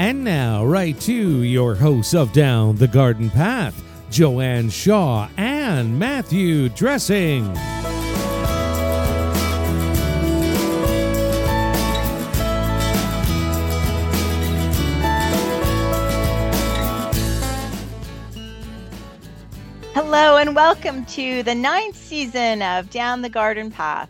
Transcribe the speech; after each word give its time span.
And 0.00 0.22
now, 0.22 0.64
right 0.64 0.98
to 1.00 1.42
your 1.42 1.74
hosts 1.74 2.14
of 2.14 2.32
Down 2.32 2.76
the 2.76 2.86
Garden 2.86 3.30
Path, 3.30 3.82
Joanne 4.12 4.70
Shaw 4.70 5.28
and 5.36 5.98
Matthew 5.98 6.68
Dressing. 6.68 7.52
Hello, 19.94 20.36
and 20.36 20.54
welcome 20.54 21.04
to 21.06 21.42
the 21.42 21.56
ninth 21.56 21.96
season 21.96 22.62
of 22.62 22.88
Down 22.90 23.22
the 23.22 23.28
Garden 23.28 23.72
Path, 23.72 24.08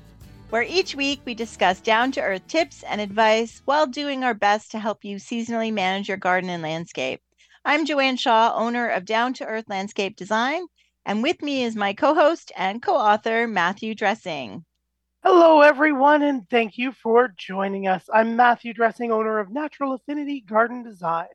where 0.50 0.62
each 0.62 0.94
week 0.94 1.20
we 1.26 1.34
discuss 1.34 1.80
down 1.80 2.10
to 2.12 2.20
earth 2.22 2.46
tips 2.46 2.82
and 2.82 3.00
advice 3.00 3.60
while 3.64 3.86
doing 3.86 4.24
our 4.24 4.34
best 4.34 4.70
to 4.70 4.78
help 4.78 5.04
you 5.04 5.16
seasonally 5.16 5.72
manage 5.72 6.08
your 6.08 6.16
garden 6.16 6.50
and 6.50 6.62
landscape. 6.62 7.20
I'm 7.64 7.84
Joanne 7.84 8.16
Shaw, 8.16 8.54
owner 8.54 8.88
of 8.88 9.04
Down 9.04 9.34
to 9.34 9.44
Earth 9.44 9.66
Landscape 9.68 10.16
Design, 10.16 10.66
and 11.04 11.22
with 11.22 11.42
me 11.42 11.64
is 11.64 11.76
my 11.76 11.92
co 11.92 12.14
host 12.14 12.50
and 12.56 12.82
co 12.82 12.96
author, 12.96 13.46
Matthew 13.46 13.94
Dressing. 13.94 14.64
Hello, 15.22 15.60
everyone, 15.60 16.22
and 16.22 16.48
thank 16.48 16.78
you 16.78 16.92
for 16.92 17.28
joining 17.36 17.86
us. 17.86 18.08
I'm 18.12 18.36
Matthew 18.36 18.72
Dressing, 18.72 19.12
owner 19.12 19.38
of 19.38 19.50
Natural 19.50 19.92
Affinity 19.92 20.40
Garden 20.40 20.82
Design. 20.82 21.26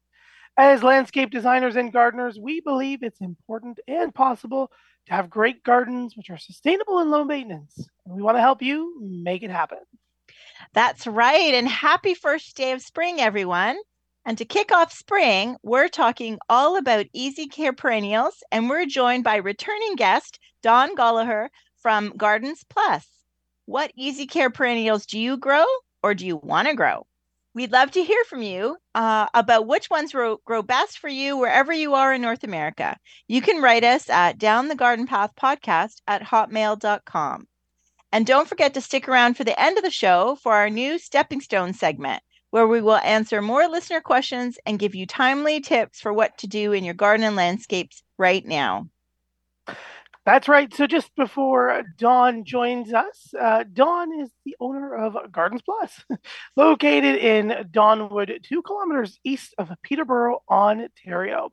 As 0.58 0.84
landscape 0.84 1.32
designers 1.32 1.76
and 1.76 1.92
gardeners, 1.92 2.40
we 2.40 2.62
believe 2.62 3.04
it's 3.04 3.22
important 3.22 3.80
and 3.88 4.14
possible 4.14 4.72
have 5.08 5.30
great 5.30 5.64
gardens 5.64 6.16
which 6.16 6.30
are 6.30 6.38
sustainable 6.38 7.00
and 7.00 7.12
low 7.12 7.24
maintenance. 7.24 7.90
And 8.06 8.16
we 8.16 8.22
want 8.22 8.38
to 8.38 8.42
help 8.42 8.62
you 8.62 8.98
make 9.02 9.44
it 9.44 9.52
happen. 9.52 9.80
That's 10.74 11.06
right. 11.06 11.54
And 11.54 11.68
happy 11.68 12.14
first 12.14 12.56
day 12.56 12.72
of 12.72 12.82
spring, 12.82 13.20
everyone. 13.20 13.78
And 14.26 14.38
to 14.38 14.46
kick 14.46 14.72
off 14.72 14.94
spring, 14.94 15.58
we're 15.64 15.90
talking 15.90 16.40
all 16.48 16.78
about 16.78 17.08
easy 17.14 17.48
care 17.48 17.74
perennials. 17.74 18.42
And 18.52 18.70
we're 18.70 18.86
joined 18.86 19.24
by 19.24 19.36
returning 19.36 19.96
guest, 19.96 20.40
Dawn 20.62 20.96
Golloher 20.96 21.50
from 21.82 22.16
Gardens 22.16 22.64
Plus. 22.70 23.06
What 23.66 23.92
easy 23.96 24.26
care 24.26 24.50
perennials 24.50 25.06
do 25.06 25.20
you 25.20 25.38
grow 25.38 25.66
or 26.02 26.14
do 26.14 26.26
you 26.26 26.38
want 26.38 26.70
to 26.70 26.74
grow? 26.74 27.06
We'd 27.56 27.72
love 27.72 27.92
to 27.92 28.04
hear 28.04 28.24
from 28.24 28.42
you 28.42 28.78
uh, 28.96 29.28
about 29.34 29.68
which 29.68 29.88
ones 29.90 30.12
grow, 30.12 30.38
grow 30.44 30.64
best 30.64 30.98
for 30.98 31.08
you 31.08 31.38
wherever 31.38 31.72
you 31.72 31.94
are 31.94 32.12
in 32.12 32.22
North 32.22 32.44
America. 32.44 32.98
You 33.28 33.42
can 33.42 33.62
write 33.62 33.84
us 33.84 34.10
at 34.10 34.40
Down 34.40 34.70
the 34.70 34.76
Garden 34.76 35.06
Path 35.06 35.32
Podcast 35.40 36.02
at 36.08 36.24
hotmail.com. 36.24 37.48
And 38.12 38.26
don't 38.26 38.48
forget 38.48 38.74
to 38.74 38.82
stick 38.82 39.08
around 39.08 39.36
for 39.36 39.44
the 39.44 39.60
end 39.60 39.78
of 39.78 39.84
the 39.84 39.92
show 39.92 40.36
for 40.42 40.54
our 40.54 40.70
new 40.70 40.98
Stepping 40.98 41.42
Stone 41.42 41.74
segment, 41.74 42.24
where 42.50 42.68
we 42.68 42.82
will 42.82 42.98
answer 42.98 43.40
more 43.40 43.68
listener 43.68 44.02
questions 44.02 44.58
and 44.66 44.80
give 44.80 44.96
you 44.96 45.06
timely 45.06 45.62
tips 45.62 46.00
for 46.00 46.12
what 46.12 46.36
to 46.40 46.48
do 46.48 46.72
in 46.72 46.84
your 46.84 46.94
garden 46.96 47.24
and 47.24 47.36
landscapes 47.36 48.02
right 48.18 48.46
now. 48.46 48.88
That's 50.26 50.48
right. 50.48 50.74
So 50.74 50.88
just 50.88 51.14
before 51.18 51.84
Dawn 51.98 52.46
joins 52.46 52.94
us, 52.94 53.34
uh, 53.40 53.66
Dawn 53.74 54.22
is 54.22 54.30
the 54.46 54.56
owner 54.62 54.96
of 54.96 55.18
Gardens 55.34 55.62
Plus, 55.62 56.02
located 56.56 57.18
in 57.18 57.68
Donwood, 57.72 58.42
two 58.42 58.62
kilometers 58.62 59.20
east 59.26 59.54
of 59.58 59.70
Peterborough, 59.84 60.42
Ontario. 60.50 61.52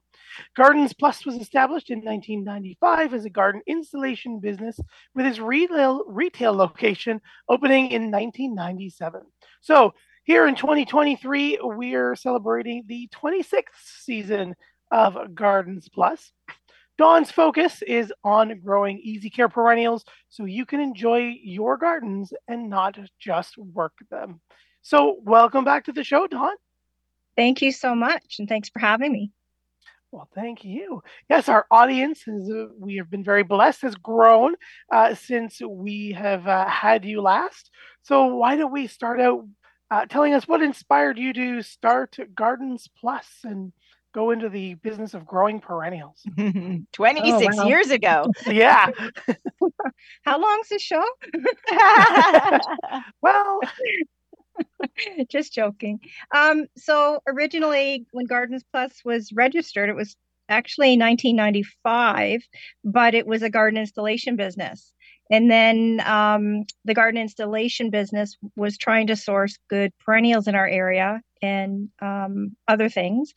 Gardens 0.56 0.92
Plus 0.92 1.26
was 1.26 1.34
established 1.34 1.90
in 1.90 1.98
1995 1.98 3.12
as 3.12 3.24
a 3.24 3.30
garden 3.30 3.60
installation 3.66 4.38
business 4.38 4.78
with 5.16 5.26
its 5.26 5.40
retail, 5.40 6.04
retail 6.06 6.52
location 6.52 7.20
opening 7.48 7.90
in 7.90 8.12
1997. 8.12 9.22
So 9.62 9.94
here 10.22 10.46
in 10.46 10.54
2023, 10.54 11.58
we're 11.60 12.14
celebrating 12.14 12.84
the 12.86 13.08
26th 13.12 13.64
season 14.04 14.54
of 14.92 15.34
Gardens 15.34 15.88
Plus. 15.88 16.30
Dawn's 17.00 17.30
focus 17.30 17.80
is 17.80 18.12
on 18.24 18.60
growing 18.60 18.98
easy 18.98 19.30
care 19.30 19.48
perennials 19.48 20.04
so 20.28 20.44
you 20.44 20.66
can 20.66 20.80
enjoy 20.80 21.34
your 21.42 21.78
gardens 21.78 22.30
and 22.46 22.68
not 22.68 22.98
just 23.18 23.56
work 23.56 23.94
them. 24.10 24.42
So, 24.82 25.16
welcome 25.22 25.64
back 25.64 25.86
to 25.86 25.92
the 25.92 26.04
show, 26.04 26.26
Dawn. 26.26 26.52
Thank 27.38 27.62
you 27.62 27.72
so 27.72 27.94
much, 27.94 28.36
and 28.38 28.46
thanks 28.46 28.68
for 28.68 28.80
having 28.80 29.12
me. 29.12 29.32
Well, 30.12 30.28
thank 30.34 30.62
you. 30.62 31.02
Yes, 31.30 31.48
our 31.48 31.64
audience 31.70 32.24
has, 32.24 32.50
uh, 32.50 32.66
we 32.78 32.96
have 32.96 33.10
been 33.10 33.24
very 33.24 33.44
blessed, 33.44 33.80
has 33.80 33.94
grown 33.94 34.56
uh, 34.92 35.14
since 35.14 35.58
we 35.66 36.12
have 36.12 36.46
uh, 36.46 36.68
had 36.68 37.06
you 37.06 37.22
last. 37.22 37.70
So, 38.02 38.26
why 38.26 38.56
don't 38.56 38.72
we 38.72 38.86
start 38.88 39.22
out 39.22 39.46
uh, 39.90 40.04
telling 40.04 40.34
us 40.34 40.46
what 40.46 40.60
inspired 40.60 41.16
you 41.16 41.32
to 41.32 41.62
start 41.62 42.18
Gardens 42.34 42.90
Plus 43.00 43.26
and 43.42 43.72
go 44.12 44.30
into 44.30 44.48
the 44.48 44.74
business 44.74 45.14
of 45.14 45.26
growing 45.26 45.60
perennials. 45.60 46.22
26 46.36 46.88
oh, 46.92 47.48
wow. 47.56 47.66
years 47.66 47.90
ago. 47.90 48.26
yeah. 48.46 48.90
How 50.22 50.40
long's 50.40 50.68
the 50.68 50.78
show? 50.78 51.04
well, 53.22 53.60
just 55.28 55.52
joking. 55.52 56.00
Um, 56.34 56.66
so 56.76 57.20
originally, 57.26 58.06
when 58.12 58.26
Gardens 58.26 58.64
Plus 58.70 59.00
was 59.04 59.32
registered, 59.32 59.88
it 59.88 59.96
was 59.96 60.16
actually 60.48 60.98
1995, 60.98 62.42
but 62.84 63.14
it 63.14 63.26
was 63.26 63.42
a 63.42 63.50
garden 63.50 63.78
installation 63.78 64.36
business. 64.36 64.92
And 65.30 65.48
then 65.48 66.02
um, 66.04 66.64
the 66.84 66.94
garden 66.94 67.20
installation 67.20 67.90
business 67.90 68.36
was 68.56 68.76
trying 68.76 69.06
to 69.06 69.16
source 69.16 69.56
good 69.68 69.92
perennials 70.04 70.48
in 70.48 70.56
our 70.56 70.66
area 70.66 71.20
and 71.40 71.88
um, 72.02 72.56
other 72.66 72.88
things 72.88 73.32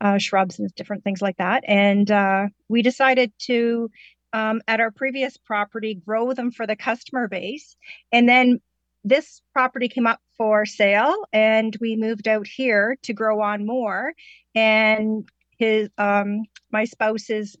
uh, 0.00 0.18
shrubs 0.18 0.58
and 0.58 0.72
different 0.74 1.04
things 1.04 1.22
like 1.22 1.36
that. 1.38 1.64
And 1.66 2.10
uh, 2.10 2.48
we 2.68 2.82
decided 2.82 3.32
to, 3.40 3.90
um, 4.32 4.60
at 4.68 4.80
our 4.80 4.90
previous 4.90 5.36
property, 5.36 5.94
grow 5.94 6.32
them 6.32 6.50
for 6.50 6.66
the 6.66 6.76
customer 6.76 7.28
base. 7.28 7.76
And 8.12 8.28
then 8.28 8.60
this 9.04 9.42
property 9.52 9.88
came 9.88 10.06
up 10.06 10.20
for 10.36 10.66
sale, 10.66 11.24
and 11.32 11.76
we 11.80 11.96
moved 11.96 12.28
out 12.28 12.46
here 12.46 12.96
to 13.02 13.12
grow 13.12 13.40
on 13.40 13.66
more. 13.66 14.12
And 14.54 15.28
his, 15.58 15.88
um, 15.98 16.44
my 16.70 16.84
spouse's 16.84 17.56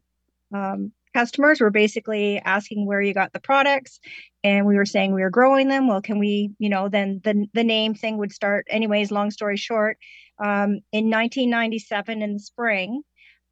um, 0.54 0.92
customers 1.18 1.60
were 1.60 1.70
basically 1.70 2.40
asking 2.44 2.86
where 2.86 3.02
you 3.02 3.12
got 3.12 3.32
the 3.32 3.40
products 3.40 3.98
and 4.44 4.66
we 4.66 4.76
were 4.76 4.90
saying 4.94 5.12
we 5.12 5.22
were 5.22 5.36
growing 5.38 5.68
them 5.68 5.88
well 5.88 6.02
can 6.02 6.18
we 6.18 6.50
you 6.58 6.68
know 6.68 6.88
then 6.88 7.20
the 7.24 7.46
the 7.54 7.64
name 7.64 7.94
thing 7.94 8.18
would 8.18 8.32
start 8.32 8.66
anyways 8.70 9.10
long 9.10 9.30
story 9.30 9.56
short 9.56 9.98
um, 10.38 10.80
in 10.92 11.10
1997 11.10 12.22
in 12.22 12.34
the 12.34 12.38
spring, 12.38 13.02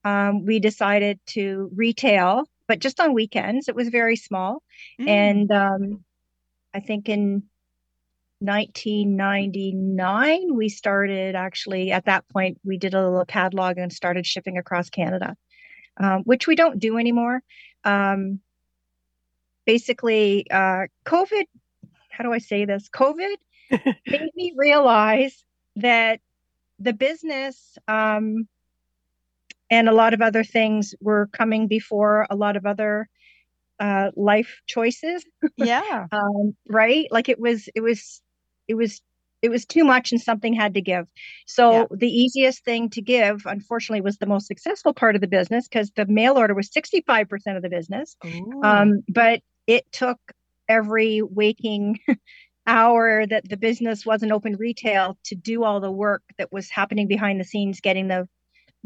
um, 0.04 0.44
we 0.44 0.60
decided 0.60 1.18
to 1.28 1.68
retail, 1.74 2.44
but 2.68 2.78
just 2.78 3.00
on 3.00 3.12
weekends. 3.12 3.68
It 3.68 3.74
was 3.74 3.88
very 3.88 4.14
small. 4.16 4.62
Mm. 5.00 5.08
And 5.08 5.50
um, 5.50 6.04
I 6.72 6.78
think 6.80 7.08
in 7.08 7.42
1999, 8.38 10.54
we 10.54 10.68
started 10.68 11.34
actually, 11.34 11.90
at 11.90 12.04
that 12.04 12.28
point, 12.28 12.60
we 12.64 12.78
did 12.78 12.94
a 12.94 13.02
little 13.02 13.24
catalog 13.24 13.78
and 13.78 13.92
started 13.92 14.24
shipping 14.26 14.58
across 14.58 14.90
Canada, 14.90 15.34
um, 15.96 16.22
which 16.22 16.46
we 16.46 16.54
don't 16.54 16.78
do 16.78 16.98
anymore. 16.98 17.42
Um, 17.84 18.40
basically, 19.64 20.50
uh, 20.50 20.86
COVID, 21.04 21.44
how 22.10 22.24
do 22.24 22.32
I 22.32 22.38
say 22.38 22.64
this? 22.64 22.88
COVID 22.88 23.36
made 24.06 24.30
me 24.34 24.54
realize 24.56 25.44
that 25.76 26.20
the 26.78 26.92
business 26.92 27.78
um, 27.88 28.48
and 29.70 29.88
a 29.88 29.92
lot 29.92 30.14
of 30.14 30.22
other 30.22 30.44
things 30.44 30.94
were 31.00 31.28
coming 31.32 31.66
before 31.66 32.26
a 32.30 32.36
lot 32.36 32.56
of 32.56 32.66
other 32.66 33.08
uh, 33.80 34.10
life 34.16 34.60
choices. 34.66 35.24
Yeah. 35.56 36.06
um, 36.12 36.56
right. 36.68 37.06
Like 37.10 37.28
it 37.28 37.40
was, 37.40 37.68
it 37.74 37.80
was, 37.80 38.22
it 38.68 38.74
was, 38.74 39.00
it 39.42 39.48
was 39.48 39.64
too 39.64 39.84
much 39.84 40.12
and 40.12 40.20
something 40.20 40.52
had 40.52 40.74
to 40.74 40.80
give. 40.80 41.06
So 41.46 41.70
yeah. 41.72 41.84
the 41.90 42.08
easiest 42.08 42.64
thing 42.64 42.90
to 42.90 43.02
give, 43.02 43.42
unfortunately, 43.46 44.00
was 44.00 44.18
the 44.18 44.26
most 44.26 44.46
successful 44.46 44.94
part 44.94 45.14
of 45.14 45.20
the 45.20 45.28
business 45.28 45.68
because 45.68 45.90
the 45.94 46.06
mail 46.06 46.38
order 46.38 46.54
was 46.54 46.70
65% 46.70 47.56
of 47.56 47.62
the 47.62 47.68
business. 47.68 48.16
Um, 48.62 49.02
but 49.08 49.40
it 49.66 49.90
took 49.92 50.18
every 50.68 51.22
waking 51.22 51.98
hour 52.66 53.26
that 53.26 53.48
the 53.48 53.56
business 53.56 54.04
wasn't 54.04 54.32
open 54.32 54.56
retail 54.56 55.16
to 55.24 55.34
do 55.34 55.62
all 55.64 55.80
the 55.80 55.90
work 55.90 56.22
that 56.38 56.52
was 56.52 56.68
happening 56.70 57.06
behind 57.06 57.38
the 57.38 57.44
scenes 57.44 57.80
getting 57.80 58.08
the 58.08 58.28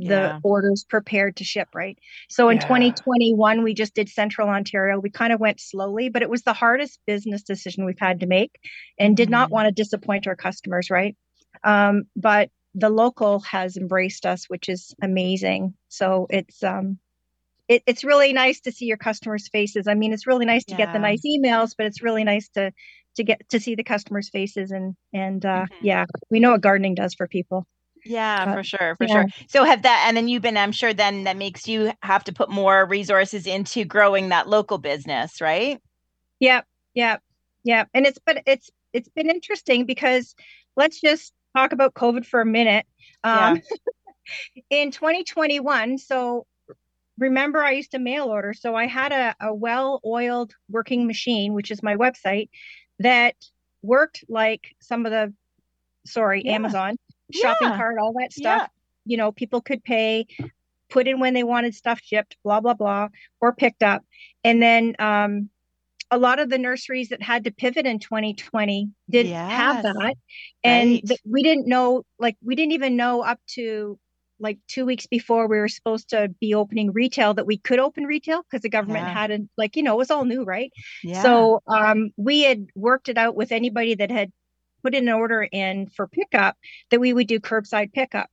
the 0.01 0.15
yeah. 0.15 0.41
orders 0.43 0.85
prepared 0.89 1.37
to 1.37 1.45
ship 1.45 1.69
right 1.75 1.99
so 2.29 2.49
in 2.49 2.57
yeah. 2.57 2.63
2021 2.63 3.63
we 3.63 3.75
just 3.75 3.95
did 3.95 4.09
central 4.09 4.49
ontario 4.49 4.99
we 4.99 5.11
kind 5.11 5.33
of 5.33 5.41
went 5.41 5.61
slowly 5.61 6.09
but 6.09 6.23
it 6.23 6.31
was 6.31 6.43
the 6.43 6.53
hardest 6.53 6.99
business 7.07 7.43
decision 7.43 7.85
we've 7.85 7.99
had 7.99 8.21
to 8.21 8.27
make 8.27 8.59
and 8.99 9.17
did 9.17 9.27
mm-hmm. 9.27 9.33
not 9.33 9.51
want 9.51 9.67
to 9.67 9.73
disappoint 9.73 10.27
our 10.27 10.37
customers 10.37 10.91
right 10.91 11.17
um, 11.65 12.05
but 12.17 12.51
the 12.75 12.91
local 12.91 13.41
has 13.41 13.77
embraced 13.77 14.27
us 14.27 14.47
which 14.49 14.69
is 14.69 14.95
amazing 15.03 15.75
so 15.89 16.27
it's 16.31 16.63
um 16.63 16.99
it, 17.69 17.83
it's 17.87 18.03
really 18.03 18.33
nice 18.33 18.61
to 18.61 18.73
see 18.73 18.87
your 18.87 18.97
customers 18.97 19.49
faces 19.49 19.89
i 19.89 19.95
mean 19.95 20.13
it's 20.13 20.27
really 20.27 20.47
nice 20.47 20.65
to 20.65 20.73
yeah. 20.73 20.87
get 20.87 20.93
the 20.93 20.99
nice 20.99 21.23
emails 21.27 21.75
but 21.77 21.87
it's 21.87 22.03
really 22.03 22.25
nice 22.25 22.49
to 22.49 22.73
to 23.17 23.25
get 23.25 23.49
to 23.51 23.61
see 23.61 23.75
the 23.75 23.85
customers' 23.85 24.29
faces 24.29 24.71
and 24.71 24.95
and 25.13 25.45
uh, 25.45 25.63
mm-hmm. 25.63 25.87
yeah, 25.87 26.05
we 26.31 26.41
know 26.41 26.53
what 26.53 26.61
gardening 26.61 26.95
does 26.95 27.15
for 27.15 27.27
people. 27.27 27.67
Yeah, 28.05 28.47
But, 28.47 28.55
for 28.55 28.63
sure, 28.65 28.97
for 28.97 29.07
yeah. 29.07 29.13
sure. 29.13 29.27
So 29.49 29.65
have 29.65 29.83
that, 29.83 30.05
and 30.09 30.17
then 30.17 30.29
you've 30.29 30.43
been, 30.43 30.57
I'm 30.57 30.73
sure 30.73 30.95
then 30.95 31.25
that 31.25 31.37
makes 31.37 31.69
you 31.69 31.93
have 32.03 32.25
to 32.25 32.33
put 32.33 32.51
more 32.51 32.87
resources 32.87 33.47
into 33.47 33.85
growing 33.85 34.29
that 34.31 34.49
local 34.49 34.79
business, 34.79 35.41
right? 35.41 35.79
Yep, 36.41 36.67
yep, 36.95 37.23
yep. 37.65 37.89
And 37.95 38.07
it's 38.07 38.19
but 38.25 38.43
it's 38.47 38.71
it's 38.93 39.09
been 39.11 39.31
interesting 39.31 39.85
because 39.87 40.35
let's 40.77 41.01
just 41.01 41.33
talk 41.57 41.73
about 41.73 41.95
COVID 41.95 42.27
for 42.27 42.41
a 42.41 42.47
minute. 42.47 42.87
Um, 43.25 43.61
in 44.71 44.91
2021, 44.91 45.99
so 45.99 46.47
remember 47.19 47.63
I 47.63 47.73
used 47.73 47.93
to 47.93 47.99
mail 47.99 48.27
order, 48.27 48.55
so 48.55 48.75
I 48.75 48.87
had 48.87 49.13
a, 49.13 49.35
a 49.41 49.55
well-oiled 49.55 50.55
working 50.71 51.07
machine, 51.07 51.53
which 51.55 51.71
is 51.71 51.83
my 51.83 51.97
website, 51.97 52.49
that 53.01 53.35
worked 53.83 54.25
like 54.29 54.75
some 54.81 55.07
of 55.07 55.13
the 55.13 55.33
sorry, 56.07 56.43
Yeah. 56.45 56.55
Amazon 56.55 56.97
shopping 57.33 57.69
Yeah. 57.71 57.77
cart, 57.77 57.99
all 58.01 58.13
that 58.21 58.33
stuff. 58.33 58.63
Yeah. 58.63 58.67
You 59.07 59.17
know, 59.17 59.33
people 59.33 59.61
could 59.61 59.83
pay, 59.85 60.27
put 60.89 61.09
in 61.09 61.21
when 61.21 61.35
they 61.35 61.45
wanted 61.45 61.75
stuff 61.75 62.01
shipped, 62.03 62.37
blah 62.45 62.61
blah 62.61 62.75
blah, 62.75 63.09
or 63.41 63.55
picked 63.55 63.83
up. 63.83 64.05
And 64.45 64.63
then 64.63 64.95
um 64.99 65.51
a 66.13 66.19
lot 66.19 66.41
of 66.41 66.51
the 66.51 66.59
nurseries 66.59 67.11
that 67.11 67.23
had 67.23 67.45
to 67.45 67.53
pivot 67.53 67.87
in 67.87 68.01
2020 68.01 68.91
didn't 69.09 69.33
have 69.33 69.83
that. 69.85 70.15
And 70.65 70.91
Right. 70.91 71.03
th- 71.07 71.21
we 71.25 71.43
didn't 71.45 71.69
know, 71.69 72.05
like, 72.19 72.37
we 72.43 72.57
didn't 72.57 72.73
even 72.73 72.97
know 72.97 73.21
up 73.23 73.39
to 73.55 73.97
like 74.41 74.59
two 74.67 74.85
weeks 74.87 75.07
before 75.07 75.47
we 75.47 75.59
were 75.59 75.69
supposed 75.69 76.09
to 76.11 76.29
be 76.41 76.53
opening 76.55 76.91
retail 76.93 77.35
that 77.35 77.47
we 77.47 77.59
could 77.59 77.79
open 77.79 78.07
retail 78.07 78.43
because 78.43 78.63
the 78.63 78.69
government 78.71 79.07
Yeah. 79.07 79.15
hadn't, 79.15 79.51
like, 79.57 79.77
you 79.77 79.83
know, 79.85 79.95
it 79.95 79.99
was 79.99 80.11
all 80.11 80.25
new, 80.25 80.43
right? 80.43 80.73
Yeah. 81.05 81.23
So 81.23 81.63
um, 81.69 82.11
we 82.17 82.43
had 82.43 82.67
worked 82.75 83.09
it 83.09 83.17
out 83.19 83.37
with 83.37 83.53
anybody 83.53 83.95
that 83.95 84.11
had 84.11 84.33
put 84.83 84.95
in 84.95 85.09
an 85.09 85.15
order 85.15 85.47
in 85.51 85.87
for 85.89 86.07
pickup 86.07 86.57
that 86.91 87.01
we 87.01 87.13
would 87.13 87.27
do 87.27 87.41
curbside 87.41 87.93
pickup. 87.93 88.29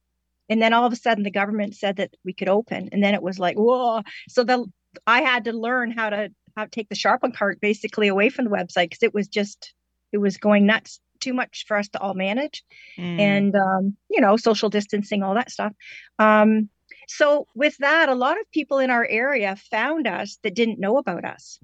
And 0.49 0.61
then 0.61 0.73
all 0.73 0.85
of 0.85 0.93
a 0.93 0.97
sudden 0.97 1.23
the 1.23 1.31
government 1.31 1.75
said 1.75 1.97
that 1.97 2.15
we 2.23 2.33
could 2.33 2.49
open. 2.49 2.89
And 2.91 3.03
then 3.03 3.13
it 3.13 3.21
was 3.21 3.37
like, 3.39 3.57
whoa. 3.57 4.01
So 4.29 4.43
the 4.43 4.65
I 5.05 5.21
had 5.21 5.43
to 5.45 5.53
learn 5.53 5.91
how 5.91 6.09
to 6.09 6.29
how 6.55 6.63
to 6.63 6.69
take 6.71 6.89
the 6.89 6.95
shopping 6.95 7.31
cart 7.33 7.59
basically 7.61 8.07
away 8.07 8.29
from 8.29 8.45
the 8.45 8.51
website 8.51 8.85
because 8.89 9.03
it 9.03 9.13
was 9.13 9.27
just 9.27 9.73
it 10.11 10.17
was 10.17 10.37
going 10.37 10.65
nuts 10.65 10.99
too 11.19 11.33
much 11.33 11.65
for 11.67 11.77
us 11.77 11.89
to 11.89 11.99
all 11.99 12.13
manage 12.13 12.63
Mm. 12.97 13.19
and 13.19 13.55
um, 13.55 13.95
you 14.09 14.21
know 14.21 14.37
social 14.37 14.69
distancing 14.69 15.21
all 15.23 15.35
that 15.35 15.51
stuff 15.51 15.73
um, 16.17 16.69
so 17.07 17.45
with 17.55 17.77
that 17.77 18.09
a 18.09 18.15
lot 18.15 18.39
of 18.39 18.51
people 18.51 18.79
in 18.79 18.89
our 18.89 19.05
area 19.05 19.55
found 19.69 20.07
us 20.07 20.39
that 20.43 20.55
didn't 20.55 20.79
know 20.79 20.97
about 20.97 21.25
us 21.25 21.59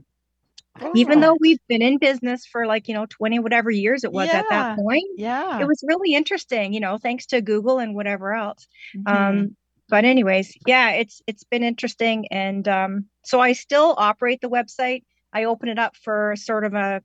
even 0.96 1.20
Oh. 1.20 1.22
though 1.22 1.38
we've 1.40 1.60
been 1.68 1.82
in 1.82 1.98
business 1.98 2.46
for 2.46 2.66
like 2.66 2.88
you 2.88 2.94
know 2.94 3.06
20 3.10 3.40
whatever 3.40 3.70
years 3.70 4.04
it 4.04 4.12
was 4.12 4.30
at 4.30 4.46
that 4.50 4.76
point 4.78 5.04
yeah. 5.18 5.60
it 5.60 5.68
was 5.68 5.84
really 5.88 6.14
interesting 6.14 6.74
you 6.74 6.80
know 6.80 6.98
thanks 6.98 7.26
to 7.28 7.42
google 7.42 7.80
and 7.80 7.94
whatever 7.96 8.34
else 8.34 8.68
Mhm. 8.96 9.16
um 9.16 9.56
but 9.90 10.06
anyways 10.06 10.54
yeah 10.66 10.92
it's 10.92 11.22
it's 11.28 11.44
been 11.44 11.64
interesting 11.64 12.28
and 12.32 12.68
um 12.68 13.06
so 13.24 13.40
i 13.40 13.54
still 13.54 13.94
operate 13.98 14.42
the 14.42 14.50
website 14.50 15.04
i 15.32 15.44
open 15.44 15.70
it 15.70 15.78
up 15.78 15.96
for 15.96 16.36
sort 16.38 16.64
of 16.66 16.74
a 16.74 17.02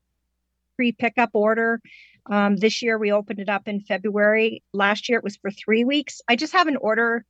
pre 0.76 0.93
pickup 0.93 1.31
order 1.35 1.81
um 2.31 2.56
this 2.56 2.81
year 2.82 2.99
we 2.99 3.12
opened 3.12 3.38
it 3.41 3.49
up 3.50 3.69
in 3.69 3.81
february 3.81 4.62
last 4.73 5.09
year 5.09 5.19
it 5.19 5.25
was 5.25 5.37
for 5.37 5.50
three 5.50 5.85
weeks 5.85 6.21
i 6.29 6.37
just 6.37 6.53
have 6.55 6.69
an 6.69 6.76
order 6.76 7.25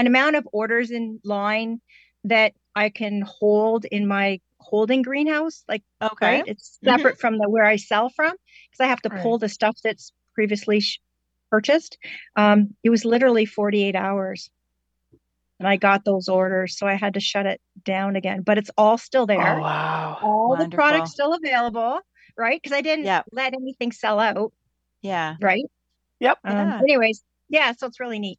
an 0.00 0.08
amount 0.08 0.34
of 0.34 0.48
orders 0.52 0.90
in 0.90 1.20
line 1.24 1.80
that 2.24 2.52
i 2.74 2.88
can 2.88 3.22
hold 3.22 3.84
in 3.84 4.08
my 4.08 4.40
holding 4.64 5.02
greenhouse 5.02 5.62
like 5.68 5.82
okay. 6.00 6.26
right? 6.36 6.44
It's 6.46 6.78
separate 6.84 7.18
from 7.20 7.38
the 7.38 7.48
where 7.48 7.64
I 7.64 7.76
sell 7.76 8.08
from 8.08 8.32
because 8.32 8.80
I 8.80 8.86
have 8.86 9.02
to 9.02 9.10
pull 9.10 9.32
Right. 9.32 9.40
the 9.42 9.48
stuff 9.48 9.76
that's 9.84 10.12
previously 10.34 10.80
sh- 10.80 11.00
purchased. 11.50 11.98
Um, 12.34 12.74
it 12.82 12.90
was 12.90 13.04
literally 13.04 13.44
48 13.46 13.94
hours, 13.94 14.50
and 15.58 15.68
I 15.68 15.76
got 15.76 16.04
those 16.04 16.28
orders, 16.28 16.78
so 16.78 16.86
I 16.86 16.94
had 16.94 17.14
to 17.14 17.20
shut 17.20 17.46
it 17.46 17.60
down 17.84 18.16
again. 18.16 18.42
But 18.42 18.58
it's 18.58 18.70
all 18.76 18.98
still 18.98 19.26
there. 19.26 19.58
Oh, 19.58 19.62
wow. 19.62 20.18
all 20.22 20.56
the 20.56 20.68
products 20.68 21.12
still 21.12 21.34
available, 21.34 22.00
right? 22.36 22.60
Because 22.60 22.76
I 22.76 22.80
didn't 22.80 23.04
Yep. 23.04 23.26
let 23.32 23.52
anything 23.54 23.92
sell 23.92 24.18
out, 24.18 24.52
Yeah. 25.02 25.36
right? 25.40 25.64
Yep. 26.20 26.38
Um, 26.44 26.56
Yeah. 26.56 26.78
anyways, 26.78 27.22
yeah, 27.48 27.72
so 27.72 27.86
it's 27.86 28.00
really 28.00 28.18
neat. 28.18 28.38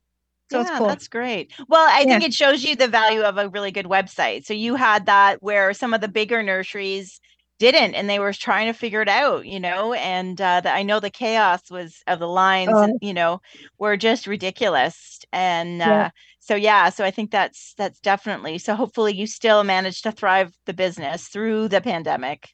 So 0.52 0.62
yeah, 0.62 0.78
cool. 0.78 0.88
that's 0.88 1.08
great. 1.08 1.52
Well, 1.68 1.88
I 1.90 2.04
think 2.06 2.24
it 2.24 2.34
shows 2.34 2.64
you 2.64 2.76
the 2.76 2.88
value 2.88 3.22
of 3.22 3.38
a 3.38 3.50
really 3.50 3.72
good 3.72 3.88
website. 3.88 4.46
So 4.46 4.54
you 4.54 4.76
had 4.76 5.08
that 5.08 5.42
where 5.42 5.74
some 5.74 5.94
of 5.94 6.02
the 6.02 6.08
bigger 6.08 6.44
nurseries 6.44 7.20
didn't, 7.58 7.96
and 7.96 8.10
they 8.10 8.20
were 8.20 8.34
trying 8.34 8.68
to 8.68 8.74
figure 8.74 9.02
it 9.02 9.08
out, 9.10 9.46
you 9.46 9.60
know. 9.60 9.94
And 9.94 10.40
uh, 10.40 10.62
the, 10.62 10.72
I 10.72 10.84
know 10.84 11.00
the 11.00 11.10
chaos 11.10 11.72
was 11.72 12.04
of 12.06 12.20
the 12.20 12.28
lines, 12.28 12.70
Oh. 12.74 12.84
and 12.84 13.00
you 13.02 13.14
know, 13.14 13.42
were 13.80 13.98
just 13.98 14.28
ridiculous. 14.28 15.22
And 15.32 15.82
uh, 15.82 16.10
so 16.40 16.56
yeah, 16.56 16.90
so 16.90 17.04
I 17.06 17.12
think 17.12 17.32
that's 17.32 17.74
that's 17.78 18.00
definitely. 18.02 18.58
So 18.60 18.76
hopefully, 18.76 19.16
you 19.16 19.26
still 19.26 19.64
managed 19.64 20.04
to 20.04 20.12
thrive 20.12 20.54
the 20.66 20.74
business 20.74 21.28
through 21.28 21.70
the 21.70 21.82
pandemic. 21.82 22.50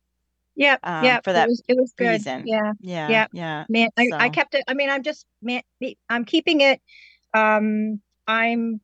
Yeah, 0.56 0.78
um, 0.84 1.04
yep. 1.04 1.24
for 1.24 1.34
that 1.34 1.48
it 1.48 1.50
was, 1.50 1.64
it 1.68 1.78
was 1.78 1.94
good. 1.98 2.10
reason. 2.10 2.44
Yeah. 2.46 2.74
Yeah, 2.82 3.10
Yeah. 3.10 3.28
yeah. 3.32 3.64
man 3.70 3.90
I, 3.98 4.10
I 4.14 4.30
kept 4.30 4.54
it 4.54 4.66
i 4.68 4.74
mean 4.74 4.90
i'm 4.90 5.02
just 5.02 5.26
man 5.42 5.62
i'm 6.10 6.26
keeping 6.26 6.60
it 6.60 6.82
um 7.34 8.00
i'm 8.28 8.80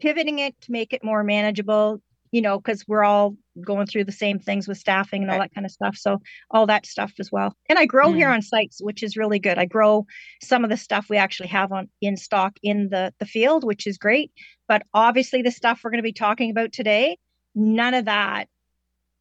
pivoting 0.00 0.38
it 0.38 0.54
to 0.60 0.72
make 0.72 0.92
it 0.92 1.02
more 1.04 1.24
manageable 1.24 2.00
you 2.32 2.40
know 2.40 2.58
because 2.58 2.84
we're 2.86 3.04
all 3.04 3.36
going 3.64 3.86
through 3.86 4.04
the 4.04 4.12
same 4.12 4.38
things 4.38 4.68
with 4.68 4.78
staffing 4.78 5.22
and 5.22 5.30
all 5.30 5.38
that 5.38 5.54
kind 5.54 5.66
of 5.66 5.72
stuff. 5.72 5.96
So 5.96 6.18
all 6.50 6.66
that 6.66 6.86
stuff 6.86 7.12
as 7.18 7.30
well. 7.30 7.54
And 7.68 7.78
i 7.78 7.86
grow 7.86 8.12
here 8.12 8.28
Mm. 8.28 8.34
on 8.34 8.42
sites 8.42 8.80
which 8.80 9.02
is 9.02 9.16
really 9.16 9.38
good. 9.38 9.58
I 9.58 9.66
grow 9.66 10.06
some 10.42 10.64
of 10.64 10.70
the 10.70 10.76
stuff 10.76 11.06
we 11.10 11.16
actually 11.16 11.48
have 11.48 11.72
on 11.72 11.88
in 12.00 12.16
stock 12.16 12.52
in 12.62 12.88
the 12.90 13.12
the 13.18 13.26
field 13.26 13.64
which 13.64 13.86
is 13.86 13.98
great. 13.98 14.30
But 14.68 14.82
obviously 14.94 15.42
the 15.42 15.50
stuff 15.50 15.80
we're 15.82 15.90
going 15.90 15.98
to 15.98 16.02
be 16.02 16.12
talking 16.12 16.50
about 16.50 16.72
today 16.72 17.18
none 17.54 17.94
of 17.94 18.04
that 18.04 18.46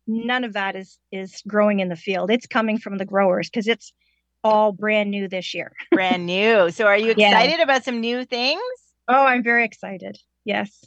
none 0.08 0.44
of 0.44 0.54
that 0.54 0.76
is 0.76 1.00
is 1.12 1.42
growing 1.48 1.80
in 1.80 1.90
the 1.90 1.96
field. 1.96 2.32
It's 2.32 2.48
coming 2.48 2.78
from 2.78 2.98
the 2.98 3.06
growers 3.06 3.50
because 3.50 3.68
it's 3.68 3.92
all 4.44 4.72
brand 4.72 5.12
new 5.12 5.28
this 5.28 5.54
year 5.54 5.72
Brand 5.92 6.26
new. 6.26 6.72
So 6.72 6.86
are 6.86 6.98
you 6.98 7.14
Yeah. 7.18 7.32
excited 7.32 7.60
about 7.62 7.84
some 7.84 8.00
new 8.00 8.26
things? 8.26 8.62
oh 9.12 9.26
i'm 9.26 9.42
very 9.44 9.66
excited 9.66 10.18
yes 10.46 10.86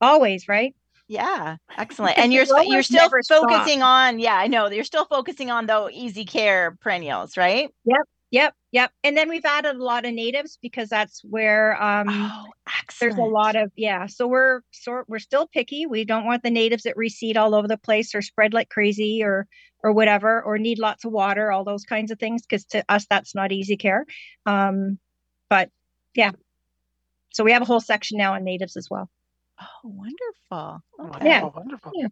always 0.00 0.48
right 0.48 0.74
Yeah, 1.08 1.56
excellent. 1.76 2.16
And 2.18 2.32
you're 2.32 2.46
you're 2.66 2.82
still 2.82 3.10
focusing 3.28 3.82
on 3.82 4.18
yeah, 4.18 4.36
I 4.36 4.46
know 4.46 4.70
you're 4.70 4.84
still 4.84 5.04
focusing 5.04 5.50
on 5.50 5.66
the 5.66 5.90
easy 5.92 6.24
care 6.24 6.76
perennials, 6.80 7.36
right? 7.36 7.68
yep 7.84 8.00
yep 8.34 8.54
yep. 8.72 8.90
and 9.04 9.16
then 9.16 9.28
we've 9.28 9.44
added 9.44 9.76
a 9.76 9.84
lot 9.84 10.04
of 10.04 10.12
natives 10.12 10.58
because 10.60 10.88
that's 10.88 11.22
where 11.24 11.80
um 11.80 12.08
oh, 12.08 12.46
there's 13.00 13.16
a 13.16 13.22
lot 13.22 13.54
of 13.54 13.70
yeah 13.76 14.06
so 14.06 14.26
we're 14.26 14.60
sort 14.72 15.08
we're 15.08 15.20
still 15.20 15.46
picky 15.46 15.86
we 15.86 16.04
don't 16.04 16.26
want 16.26 16.42
the 16.42 16.50
natives 16.50 16.82
that 16.82 16.96
reseed 16.96 17.36
all 17.36 17.54
over 17.54 17.68
the 17.68 17.78
place 17.78 18.12
or 18.14 18.20
spread 18.20 18.52
like 18.52 18.68
crazy 18.68 19.22
or 19.22 19.46
or 19.84 19.92
whatever 19.92 20.42
or 20.42 20.58
need 20.58 20.80
lots 20.80 21.04
of 21.04 21.12
water 21.12 21.52
all 21.52 21.62
those 21.62 21.84
kinds 21.84 22.10
of 22.10 22.18
things 22.18 22.42
because 22.42 22.64
to 22.64 22.84
us 22.88 23.06
that's 23.08 23.36
not 23.36 23.52
easy 23.52 23.76
care 23.76 24.04
um 24.46 24.98
but 25.48 25.70
yeah 26.14 26.32
so 27.32 27.44
we 27.44 27.52
have 27.52 27.62
a 27.62 27.66
whole 27.66 27.80
section 27.80 28.18
now 28.18 28.34
on 28.34 28.42
natives 28.42 28.76
as 28.76 28.88
well 28.90 29.08
Oh, 29.60 29.66
wonderful. 29.84 30.82
Okay. 30.98 31.28
Yeah. 31.28 31.42
Wonderful, 31.42 31.52
wonderful. 31.60 31.92
Yeah. 31.94 32.08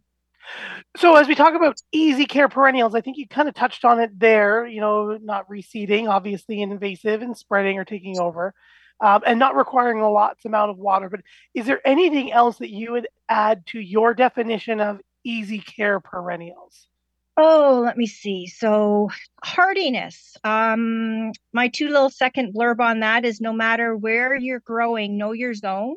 So 0.97 1.15
as 1.15 1.27
we 1.27 1.35
talk 1.35 1.55
about 1.55 1.77
easy 1.91 2.25
care 2.25 2.49
perennials, 2.49 2.95
I 2.95 3.01
think 3.01 3.17
you 3.17 3.27
kind 3.27 3.47
of 3.47 3.55
touched 3.55 3.85
on 3.85 3.99
it 3.99 4.17
there. 4.19 4.65
You 4.65 4.81
know, 4.81 5.17
not 5.21 5.49
reseeding, 5.49 6.09
obviously 6.09 6.61
invasive 6.61 7.21
and 7.21 7.37
spreading 7.37 7.77
or 7.77 7.85
taking 7.85 8.19
over, 8.19 8.53
um, 9.01 9.21
and 9.25 9.39
not 9.39 9.55
requiring 9.55 10.01
a 10.01 10.09
lots 10.09 10.45
amount 10.45 10.71
of 10.71 10.77
water. 10.77 11.09
But 11.09 11.21
is 11.53 11.65
there 11.65 11.85
anything 11.85 12.31
else 12.31 12.57
that 12.57 12.69
you 12.69 12.91
would 12.91 13.07
add 13.29 13.65
to 13.67 13.79
your 13.79 14.13
definition 14.13 14.79
of 14.79 15.01
easy 15.23 15.59
care 15.59 15.99
perennials? 15.99 16.87
Oh, 17.35 17.81
let 17.83 17.97
me 17.97 18.05
see. 18.05 18.45
So 18.45 19.09
hardiness. 19.43 20.37
Um, 20.43 21.31
my 21.51 21.67
two 21.67 21.87
little 21.87 22.11
second 22.11 22.53
blurb 22.53 22.79
on 22.79 22.99
that 22.99 23.25
is 23.25 23.41
no 23.41 23.53
matter 23.53 23.95
where 23.95 24.35
you're 24.35 24.59
growing, 24.59 25.17
know 25.17 25.31
your 25.31 25.55
zone. 25.55 25.95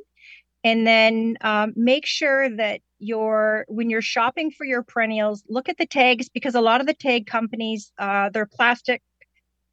And 0.65 0.87
then 0.87 1.37
um, 1.43 1.75
make 1.77 2.07
sure 2.07 2.49
that 2.57 2.81
you're 2.99 3.65
when 3.69 3.91
you're 3.91 4.03
shopping 4.03 4.51
for 4.51 4.65
your 4.65 4.83
perennials, 4.83 5.45
look 5.49 5.69
at 5.69 5.79
the 5.79 5.87
tags 5.87 6.29
because 6.29 6.55
a 6.55 6.61
lot 6.61 6.81
of 6.81 6.87
the 6.87 6.95
tag 6.95 7.27
companies, 7.27 7.93
uh, 7.99 8.31
they're 8.31 8.47
plastic 8.47 9.03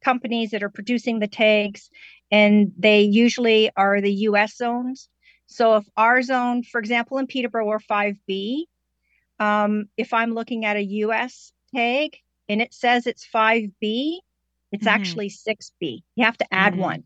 companies 0.04 0.50
that 0.50 0.62
are 0.62 0.70
producing 0.70 1.18
the 1.18 1.28
tags, 1.28 1.90
and 2.30 2.72
they 2.78 3.00
usually 3.02 3.70
are 3.76 4.00
the 4.00 4.12
US 4.28 4.56
zones. 4.56 5.08
So 5.46 5.76
if 5.76 5.84
our 5.96 6.22
zone, 6.22 6.62
for 6.62 6.78
example, 6.78 7.18
in 7.18 7.26
Peterborough, 7.26 7.66
we're 7.66 7.78
5B, 7.80 8.66
um, 9.38 9.86
if 9.96 10.12
I'm 10.12 10.34
looking 10.34 10.64
at 10.64 10.76
a 10.76 10.84
US 10.84 11.52
tag 11.74 12.16
and 12.48 12.60
it 12.60 12.72
says 12.74 13.06
it's 13.06 13.26
5B, 13.26 14.20
it's 14.72 14.86
Mhm. 14.86 14.90
actually 14.90 15.28
6B. 15.28 16.02
You 16.16 16.24
have 16.24 16.38
to 16.38 16.54
add 16.54 16.74
Mhm. 16.74 16.78
one. 16.78 17.04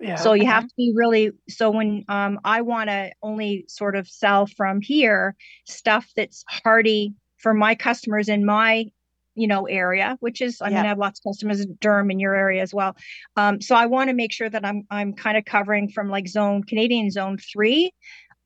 Yeah. 0.00 0.22
So 0.22 0.32
you 0.32 0.42
Okay. 0.42 0.46
have 0.46 0.66
to 0.66 0.74
be 0.76 0.92
really 0.94 1.32
so 1.48 1.70
when 1.70 2.04
um, 2.08 2.40
I 2.44 2.62
want 2.62 2.90
to 2.90 3.12
only 3.22 3.64
sort 3.68 3.96
of 3.96 4.08
sell 4.08 4.46
from 4.46 4.80
here 4.80 5.36
stuff 5.66 6.10
that's 6.16 6.44
hardy 6.48 7.14
for 7.38 7.54
my 7.54 7.74
customers 7.74 8.28
in 8.28 8.44
my 8.44 8.86
you 9.36 9.46
know, 9.46 9.66
area, 9.66 10.16
which 10.20 10.42
is, 10.42 10.60
I 10.60 10.70
mean, 10.70 10.74
Yeah. 10.74 10.84
I 10.84 10.88
have 10.88 10.98
lots 10.98 11.20
of 11.20 11.30
customers 11.30 11.60
in 11.60 11.78
Durham 11.80 12.10
in 12.10 12.18
your 12.18 12.34
area 12.34 12.62
as 12.62 12.74
well. 12.74 12.96
Um, 13.36 13.60
so 13.60 13.74
I 13.76 13.86
want 13.86 14.08
to 14.10 14.14
make 14.14 14.32
sure 14.32 14.50
that 14.50 14.64
I'm 14.66 14.82
I'm 14.90 15.14
kind 15.14 15.36
of 15.38 15.44
covering 15.44 15.88
from 15.88 16.10
like 16.10 16.28
zone 16.28 16.64
Canadian 16.64 17.10
zone 17.10 17.38
three 17.38 17.92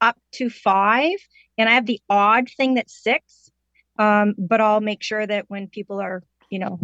up 0.00 0.16
to 0.32 0.50
five, 0.50 1.16
and 1.58 1.68
I 1.68 1.72
have 1.72 1.86
the 1.86 2.00
odd 2.10 2.48
thing 2.56 2.74
that's 2.74 3.02
six. 3.02 3.50
Um, 3.98 4.34
but 4.38 4.60
I'll 4.60 4.80
make 4.80 5.02
sure 5.02 5.26
that 5.26 5.46
when 5.48 5.68
people 5.68 6.00
are, 6.00 6.22
you 6.50 6.58
know, 6.58 6.78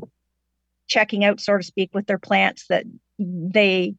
checking 0.88 1.24
out, 1.24 1.40
so 1.40 1.56
to 1.56 1.62
speak, 1.62 1.90
with 1.94 2.06
their 2.06 2.18
plants, 2.18 2.66
that 2.68 2.84
they 3.18 3.94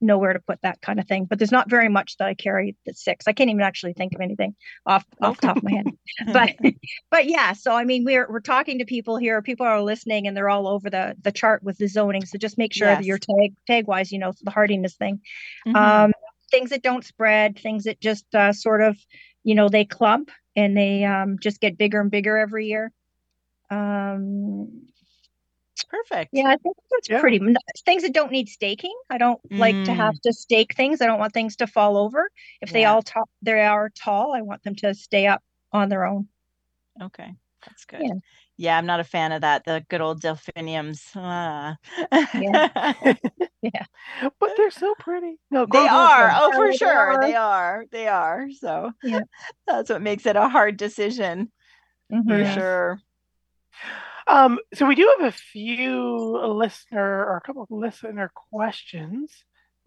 know 0.00 0.18
where 0.18 0.32
to 0.32 0.40
put 0.40 0.60
that 0.62 0.80
kind 0.80 0.98
of 1.00 1.06
thing. 1.06 1.24
But 1.26 1.38
there's 1.38 1.52
not 1.52 1.68
very 1.70 1.88
much 1.88 2.16
that 2.18 2.28
I 2.28 2.34
carry 2.34 2.76
that's 2.86 3.02
six. 3.04 3.26
I 3.28 3.32
can't 3.32 3.50
even 3.50 3.62
actually 3.62 3.92
think 3.94 4.14
of 4.14 4.20
anything 4.20 4.54
off 4.86 5.04
off 5.20 5.40
the 5.40 5.46
top 5.48 5.58
of 5.58 5.62
my 5.62 5.72
head. 5.72 5.90
But 6.32 6.56
but 7.10 7.26
yeah, 7.26 7.52
so 7.52 7.72
I 7.72 7.84
mean 7.84 8.04
we're 8.04 8.30
we're 8.30 8.40
talking 8.40 8.78
to 8.78 8.84
people 8.84 9.16
here. 9.16 9.42
People 9.42 9.66
are 9.66 9.82
listening 9.82 10.26
and 10.26 10.36
they're 10.36 10.48
all 10.48 10.68
over 10.68 10.90
the 10.90 11.16
the 11.22 11.32
chart 11.32 11.62
with 11.62 11.78
the 11.78 11.88
zoning. 11.88 12.24
So 12.24 12.38
just 12.38 12.58
make 12.58 12.72
sure 12.74 12.94
that 12.96 12.98
Yes. 12.98 13.06
your 13.06 13.18
tag 13.18 13.54
tag 13.66 13.86
wise, 13.86 14.12
you 14.12 14.18
know, 14.18 14.32
the 14.42 14.50
hardiness 14.50 14.94
thing. 14.96 15.20
Mhm. 15.66 15.76
Um 15.76 16.12
things 16.50 16.70
that 16.70 16.82
don't 16.82 17.04
spread, 17.04 17.58
things 17.58 17.84
that 17.84 18.00
just 18.00 18.24
uh, 18.34 18.52
sort 18.52 18.80
of, 18.80 18.96
you 19.42 19.54
know, 19.56 19.68
they 19.68 19.84
clump 19.84 20.30
and 20.54 20.76
they 20.76 21.04
um 21.04 21.38
just 21.40 21.60
get 21.60 21.76
bigger 21.78 22.00
and 22.00 22.10
bigger 22.10 22.36
every 22.38 22.66
year. 22.66 22.92
Um 23.70 24.86
Perfect. 25.84 26.32
yeah, 26.32 26.46
I 26.48 26.56
think 26.58 26.76
that's 26.90 27.08
Yeah. 27.08 27.20
pretty 27.20 27.40
things 27.84 28.02
that 28.02 28.12
don't 28.14 28.32
need 28.32 28.48
staking. 28.48 28.96
I 29.10 29.18
don't 29.18 29.40
like 29.56 29.82
to 29.84 29.94
have 29.94 30.14
to 30.22 30.32
stake 30.32 30.74
things. 30.76 31.00
I 31.00 31.06
don't 31.06 31.18
want 31.20 31.32
things 31.34 31.56
to 31.56 31.66
fall 31.66 31.96
over. 31.98 32.30
If 32.60 32.72
they 32.72 32.84
all 32.84 33.02
top 33.02 33.30
they 33.42 33.60
are 33.62 33.90
tall, 33.90 34.34
I 34.34 34.42
want 34.42 34.62
them 34.64 34.74
to 34.76 34.94
stay 34.94 35.26
up 35.26 35.42
on 35.72 35.88
their 35.88 36.04
own. 36.06 36.28
Okay. 37.02 37.34
That's 37.66 37.84
good. 37.84 38.08
Yeah. 38.08 38.16
Yeah. 38.56 38.78
I'm 38.78 38.86
not 38.86 39.00
a 39.00 39.04
fan 39.04 39.32
of 39.32 39.40
that. 39.42 39.64
The 39.64 39.84
good 39.88 40.00
old 40.00 40.20
delphiniums. 40.20 41.10
Ah. 41.14 41.76
But 44.40 44.56
they're 44.56 44.70
so 44.70 44.94
pretty. 44.94 45.38
No, 45.50 45.66
They 45.66 45.86
are. 45.88 46.30
Oh, 46.34 46.52
for 46.52 46.72
they 46.72 46.78
sure. 46.78 47.18
are. 47.18 47.18
They 47.18 47.34
are. 47.34 47.84
They 47.90 48.08
are. 48.08 48.50
So 48.52 48.92
Yeah. 49.02 49.20
that's 49.66 49.90
what 49.90 50.02
makes 50.02 50.26
it 50.26 50.36
a 50.36 50.48
hard 50.48 50.76
decision 50.76 51.52
for 52.26 52.38
Mhm. 52.38 52.42
Yeah. 52.42 52.62
sure. 52.62 53.00
Um, 54.26 54.58
so 54.74 54.86
we 54.86 54.94
do 54.94 55.14
have 55.18 55.28
a 55.28 55.36
few 55.36 56.38
listener 56.48 57.24
or 57.24 57.36
a 57.36 57.40
couple 57.40 57.62
of 57.62 57.70
listener 57.70 58.30
questions. 58.34 59.30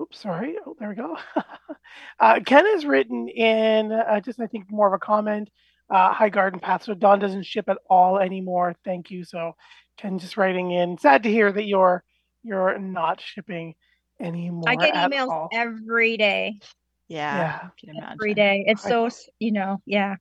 Oops, 0.01 0.17
sorry. 0.17 0.55
Oh, 0.65 0.75
there 0.79 0.89
we 0.89 0.95
go. 0.95 1.17
uh, 2.19 2.39
Ken 2.45 2.65
has 2.65 2.85
written 2.85 3.27
in 3.27 3.91
uh, 3.91 4.21
just 4.21 4.39
I 4.39 4.47
think 4.47 4.71
more 4.71 4.87
of 4.87 4.93
a 4.93 4.99
comment. 4.99 5.49
Uh, 5.89 6.13
Hi 6.13 6.29
Garden 6.29 6.59
Path. 6.59 6.83
So 6.83 6.93
Dawn 6.93 7.19
doesn't 7.19 7.45
ship 7.45 7.67
at 7.67 7.79
all 7.89 8.19
anymore. 8.19 8.75
Thank 8.85 9.11
you. 9.11 9.25
So 9.25 9.55
Ken 9.97 10.19
just 10.19 10.37
writing 10.37 10.71
in. 10.71 10.97
Sad 10.97 11.23
to 11.23 11.29
hear 11.29 11.51
that 11.51 11.65
you're 11.65 12.03
you're 12.43 12.77
not 12.79 13.19
shipping 13.19 13.75
anymore. 14.19 14.69
I 14.69 14.75
get 14.75 14.95
at 14.95 15.11
emails 15.11 15.29
all. 15.29 15.49
every 15.51 16.15
day, 16.15 16.59
Yeah. 17.07 17.37
Yeah. 17.37 17.59
I 17.63 17.69
can 17.79 17.89
imagine. 17.89 18.13
every 18.13 18.33
day. 18.33 18.63
It's 18.67 18.85
I 18.85 18.89
so 18.89 19.09
you 19.39 19.51
know, 19.51 19.81
yeah. 19.85 20.15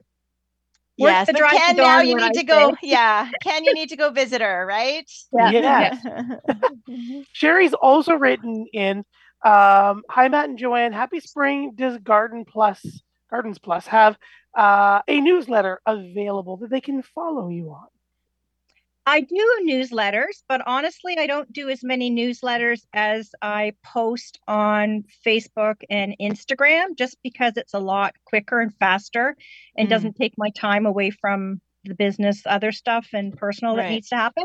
Worth 0.98 1.12
Yes, 1.12 1.26
the 1.26 1.32
but 1.32 1.38
drive 1.38 1.64
to 1.64 1.74
Ken, 1.74 1.76
now 1.76 2.00
you 2.00 2.16
need 2.16 2.22
I 2.22 2.32
to 2.32 2.42
go. 2.44 2.72
say. 2.72 2.76
Yeah, 2.82 3.28
Ken, 3.42 3.64
you 3.64 3.72
need 3.74 3.88
to 3.90 3.96
go 3.96 4.10
visit 4.10 4.40
her, 4.40 4.66
right? 4.66 5.08
Yeah. 5.32 5.52
Yes. 5.52 6.04
Sherry's 7.32 7.74
also 7.74 8.14
written 8.14 8.66
in. 8.72 8.98
Um, 9.44 10.02
Hi 10.10 10.28
Matt 10.28 10.48
and 10.48 10.58
Joanne. 10.58 10.92
Happy 10.92 11.20
spring. 11.20 11.72
Does 11.74 11.98
Garden 11.98 12.44
Plus 12.44 12.84
Gardens 13.30 13.58
Plus 13.58 13.86
have 13.86 14.16
uh, 14.56 15.02
a 15.06 15.20
newsletter 15.20 15.80
available 15.86 16.56
that 16.58 16.70
they 16.70 16.80
can 16.80 17.02
follow 17.02 17.48
you 17.48 17.70
on? 17.70 17.86
I 19.08 19.22
do 19.22 19.60
newsletters, 19.66 20.42
but 20.50 20.60
honestly, 20.66 21.16
I 21.18 21.26
don't 21.26 21.50
do 21.50 21.70
as 21.70 21.82
many 21.82 22.10
newsletters 22.10 22.82
as 22.92 23.30
I 23.40 23.72
post 23.82 24.38
on 24.46 25.04
Facebook 25.26 25.76
and 25.88 26.14
Instagram 26.20 26.94
just 26.94 27.16
because 27.22 27.54
it's 27.56 27.72
a 27.72 27.78
lot 27.78 28.14
quicker 28.26 28.60
and 28.60 28.74
faster 28.74 29.34
and 29.78 29.86
Mm. 29.86 29.90
doesn't 29.90 30.16
take 30.16 30.34
my 30.36 30.50
time 30.50 30.84
away 30.84 31.08
from 31.08 31.62
the 31.84 31.94
business, 31.94 32.42
other 32.44 32.70
stuff, 32.70 33.08
and 33.14 33.34
personal 33.34 33.76
that 33.76 33.88
needs 33.92 34.10
to 34.10 34.16
happen. 34.16 34.44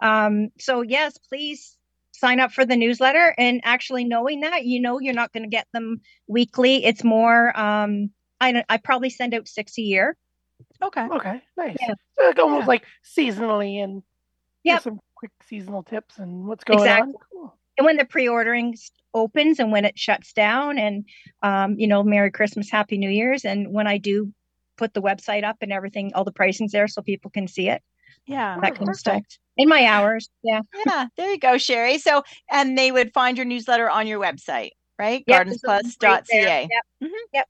Um, 0.00 0.50
so, 0.60 0.82
yes, 0.82 1.16
please 1.16 1.78
sign 2.12 2.40
up 2.40 2.52
for 2.52 2.66
the 2.66 2.76
newsletter. 2.76 3.34
And 3.38 3.62
actually, 3.64 4.04
knowing 4.04 4.40
that, 4.40 4.66
you 4.66 4.82
know, 4.82 5.00
you're 5.00 5.14
not 5.14 5.32
going 5.32 5.44
to 5.44 5.48
get 5.48 5.66
them 5.72 6.02
weekly. 6.26 6.84
It's 6.84 7.04
more, 7.04 7.58
um, 7.58 8.10
I, 8.38 8.62
I 8.68 8.76
probably 8.76 9.08
send 9.08 9.32
out 9.32 9.48
six 9.48 9.78
a 9.78 9.82
year. 9.82 10.14
Okay. 10.82 11.06
Okay, 11.10 11.42
nice. 11.56 11.76
Yeah. 11.80 11.94
So 12.18 12.24
like 12.26 12.38
almost 12.38 12.62
Yeah. 12.62 12.66
like 12.66 12.84
seasonally 13.04 13.82
and 13.82 14.02
yeah, 14.64 14.78
some 14.78 15.00
quick 15.14 15.30
seasonal 15.46 15.82
tips 15.82 16.18
and 16.18 16.46
what's 16.46 16.64
going 16.64 16.80
Exactly. 16.80 17.12
on. 17.14 17.20
Cool. 17.32 17.58
and 17.78 17.84
when 17.84 17.96
the 17.96 18.04
pre-ordering 18.04 18.76
opens 19.14 19.58
and 19.58 19.70
when 19.72 19.84
it 19.84 19.98
shuts 19.98 20.32
down 20.32 20.78
and 20.78 21.04
um, 21.42 21.78
you 21.78 21.86
know 21.86 22.02
merry 22.02 22.30
christmas 22.30 22.68
happy 22.70 22.98
new 22.98 23.08
year's 23.10 23.44
and 23.44 23.72
when 23.72 23.86
i 23.86 23.96
do 23.98 24.32
put 24.76 24.92
the 24.94 25.00
website 25.02 25.44
up 25.44 25.56
and 25.60 25.72
everything 25.72 26.12
all 26.14 26.24
the 26.24 26.32
pricing's 26.32 26.72
there 26.72 26.88
so 26.88 27.00
people 27.02 27.30
can 27.30 27.46
see 27.46 27.68
it 27.68 27.80
Yeah. 28.26 28.58
that 28.60 28.74
kind 28.76 28.88
of 28.88 28.96
stuff 28.96 29.22
in 29.56 29.68
my 29.68 29.84
hours 29.86 30.28
yeah 30.42 30.60
Yeah, 30.86 31.06
there 31.16 31.30
you 31.30 31.38
go, 31.38 31.58
Sherry. 31.58 31.98
So, 31.98 32.22
and 32.50 32.76
they 32.76 32.90
would 32.90 33.12
find 33.12 33.36
your 33.36 33.46
newsletter 33.46 33.88
on 33.88 34.06
your 34.08 34.20
website, 34.20 34.70
right? 34.98 35.22
Yep, 35.28 35.46
there's 35.46 35.62
a 35.64 35.68
link 35.68 35.94
right 36.02 36.24
there. 36.28 36.42
Gardensplus.ca. 36.46 36.68
Yep. 36.70 37.10
Mhm. 37.10 37.24
Yep. 37.32 37.48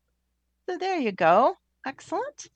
So 0.69 0.79
there 0.79 0.99
you 0.99 1.13
go. 1.13 1.57
Excellent. 1.87 2.49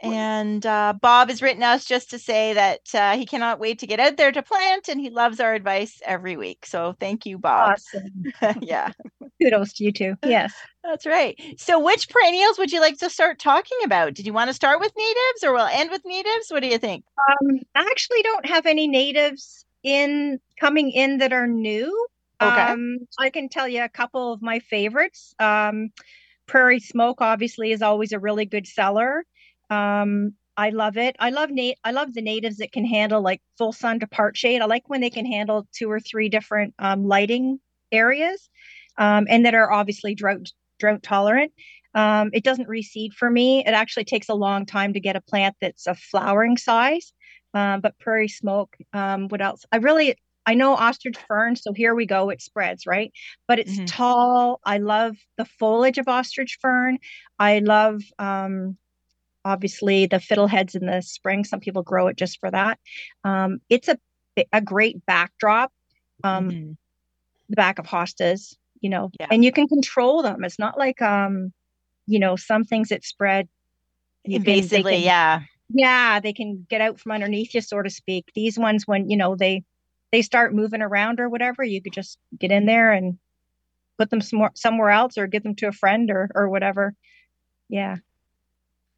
And 0.00 0.64
uh, 0.66 0.94
Bob 1.00 1.30
has 1.30 1.40
written 1.42 1.62
us 1.62 1.84
just 1.84 2.10
to 2.10 2.18
say 2.18 2.52
that 2.52 2.80
uh, 2.94 3.16
he 3.16 3.24
cannot 3.26 3.58
wait 3.58 3.78
to 3.78 3.86
get 3.86 4.00
out 4.00 4.16
there 4.16 4.32
to 4.32 4.42
plant, 4.42 4.88
and 4.88 5.00
he 5.00 5.10
loves 5.10 5.40
our 5.40 5.54
advice 5.54 6.00
every 6.04 6.36
week. 6.36 6.66
So 6.66 6.94
thank 7.00 7.24
you, 7.26 7.38
Bob. 7.38 7.72
awesome 7.72 8.26
yeah, 8.62 8.92
kudos 9.40 9.72
to 9.74 9.84
you 9.84 9.92
too 9.92 10.14
yes 10.24 10.52
that's 10.84 11.04
right. 11.04 11.36
So, 11.58 11.80
which 11.80 12.08
perennials 12.08 12.58
would 12.58 12.70
you 12.70 12.80
like 12.80 12.98
to 12.98 13.10
start 13.10 13.40
talking 13.40 13.78
about? 13.84 14.14
Did 14.14 14.24
you 14.24 14.32
want 14.32 14.50
to 14.50 14.54
start 14.54 14.78
with 14.78 14.92
natives, 14.96 15.42
or 15.42 15.52
we'll 15.52 15.66
end 15.66 15.90
with 15.90 16.02
natives? 16.04 16.46
What 16.48 16.60
do 16.62 16.68
you 16.68 16.78
think? 16.78 17.04
um, 17.28 17.58
i 17.74 17.80
actually 17.90 18.22
don't 18.22 18.46
have 18.46 18.66
any 18.66 18.86
natives 18.88 19.64
in 19.82 20.38
coming 20.60 20.90
in 20.90 21.18
that 21.18 21.32
are 21.32 21.46
new 21.46 22.06
Okay. 22.42 22.60
um, 22.70 22.98
i 23.18 23.30
can 23.30 23.48
tell 23.48 23.66
you 23.68 23.82
a 23.82 23.88
couple 23.88 24.32
of 24.32 24.42
my 24.42 24.58
favorites 24.60 25.34
um, 25.38 25.90
prairie 26.46 26.80
smoke 26.80 27.20
obviously 27.20 27.72
is 27.72 27.82
always 27.82 28.12
a 28.12 28.18
really 28.18 28.44
good 28.44 28.66
seller 28.66 29.24
um, 29.70 30.34
I 30.56 30.70
love 30.70 30.96
it. 30.96 31.16
I 31.18 31.30
love 31.30 31.50
nat- 31.50 31.74
I 31.84 31.90
love 31.90 32.14
the 32.14 32.22
natives 32.22 32.56
that 32.58 32.72
can 32.72 32.84
handle 32.86 33.20
like 33.22 33.42
full 33.58 33.72
sun 33.72 34.00
to 34.00 34.06
part 34.06 34.36
shade. 34.36 34.62
I 34.62 34.66
like 34.66 34.88
when 34.88 35.00
they 35.02 35.10
can 35.10 35.26
handle 35.26 35.66
two 35.72 35.90
or 35.90 36.00
three 36.00 36.28
different 36.28 36.74
um, 36.78 37.06
lighting 37.06 37.60
areas, 37.92 38.48
um, 38.98 39.26
and 39.28 39.44
that 39.44 39.54
are 39.54 39.70
obviously 39.72 40.14
drought 40.14 40.50
drought 40.78 41.02
tolerant. 41.02 41.52
Um, 41.94 42.30
it 42.32 42.44
doesn't 42.44 42.68
reseed 42.68 43.12
for 43.14 43.30
me. 43.30 43.60
It 43.66 43.70
actually 43.70 44.04
takes 44.04 44.28
a 44.28 44.34
long 44.34 44.66
time 44.66 44.92
to 44.94 45.00
get 45.00 45.16
a 45.16 45.20
plant 45.20 45.56
that's 45.60 45.86
a 45.86 45.94
flowering 45.94 46.56
size. 46.56 47.12
Um, 47.54 47.80
but 47.80 47.98
prairie 47.98 48.28
smoke. 48.28 48.76
Um, 48.92 49.28
what 49.28 49.40
else? 49.40 49.64
I 49.72 49.76
really 49.78 50.16
I 50.46 50.54
know 50.54 50.74
ostrich 50.74 51.16
fern, 51.26 51.56
so 51.56 51.72
here 51.72 51.94
we 51.94 52.06
go. 52.06 52.30
It 52.30 52.40
spreads, 52.42 52.86
right? 52.86 53.12
But 53.48 53.58
it's 53.58 53.80
Mhm. 53.80 53.86
tall. 53.86 54.60
I 54.64 54.78
love 54.78 55.16
the 55.38 55.44
foliage 55.44 55.98
of 55.98 56.06
ostrich 56.08 56.58
fern. 56.60 56.98
I 57.38 57.58
love 57.60 58.02
um, 58.18 58.76
obviously 59.46 60.06
the 60.06 60.16
fiddleheads 60.16 60.74
in 60.74 60.86
the 60.86 61.00
spring. 61.00 61.44
Some 61.44 61.60
people 61.60 61.82
grow 61.82 62.08
it 62.08 62.16
just 62.16 62.40
for 62.40 62.50
that. 62.50 62.78
Um, 63.24 63.60
it's 63.70 63.88
a 63.88 63.96
a 64.52 64.60
great 64.60 65.06
backdrop. 65.06 65.72
Um, 66.24 66.50
Mhm. 66.50 66.76
the 67.48 67.56
back 67.56 67.78
of 67.78 67.86
hostas, 67.86 68.56
you 68.80 68.90
know, 68.90 69.10
Yeah. 69.20 69.28
and 69.30 69.42
you 69.44 69.52
can 69.52 69.66
control 69.68 70.22
them. 70.22 70.44
It's 70.44 70.58
not 70.58 70.76
like 70.76 71.00
um, 71.00 71.52
you 72.06 72.18
know, 72.18 72.36
some 72.36 72.64
things 72.64 72.88
that 72.90 73.04
spread 73.04 73.48
you 74.24 74.38
can- 74.40 74.44
yeah. 75.04 75.40
yeah, 75.70 76.20
they 76.20 76.32
can 76.32 76.66
get 76.68 76.80
out 76.80 76.98
from 77.00 77.12
underneath 77.12 77.54
you, 77.54 77.60
so 77.60 77.80
to 77.82 77.90
speak. 77.90 78.24
These 78.34 78.58
ones, 78.58 78.86
when 78.86 79.08
you 79.08 79.16
know 79.16 79.36
they 79.36 79.62
they 80.12 80.22
start 80.22 80.54
moving 80.54 80.82
around 80.82 81.18
or 81.20 81.28
whatever, 81.28 81.62
you 81.64 81.80
could 81.82 81.92
just 81.92 82.18
get 82.38 82.50
in 82.50 82.66
there 82.66 82.92
and 82.92 83.18
put 83.98 84.10
them 84.10 84.20
somewhere 84.20 84.50
somewhere 84.54 84.90
else, 84.90 85.16
or 85.16 85.26
give 85.28 85.42
them 85.44 85.54
to 85.56 85.68
a 85.68 85.72
friend 85.72 86.10
or 86.10 86.30
or 86.34 86.48
whatever. 86.48 86.94
Yeah, 87.68 87.96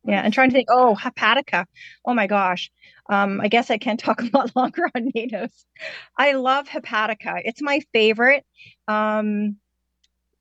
yeah. 0.09 0.23
And 0.23 0.35
trying 0.35 0.51
to 0.51 0.55
think, 0.55 0.69
oh, 0.73 0.97
hepatica. 1.01 1.67
Oh 2.07 2.15
my 2.15 2.27
gosh. 2.29 2.71
Um, 3.11 3.41
I 3.43 3.49
guess 3.49 3.71
I 3.71 3.79
can 3.79 3.99
talk 3.99 4.23
a 4.23 4.31
lot 4.35 4.57
longer 4.57 4.91
on 4.97 5.13
natives. 5.15 5.67
I 6.19 6.33
love 6.35 6.69
hepatica. 6.69 7.43
It's 7.45 7.63
my 7.63 7.81
favorite. 7.95 8.45
Um, 8.89 9.59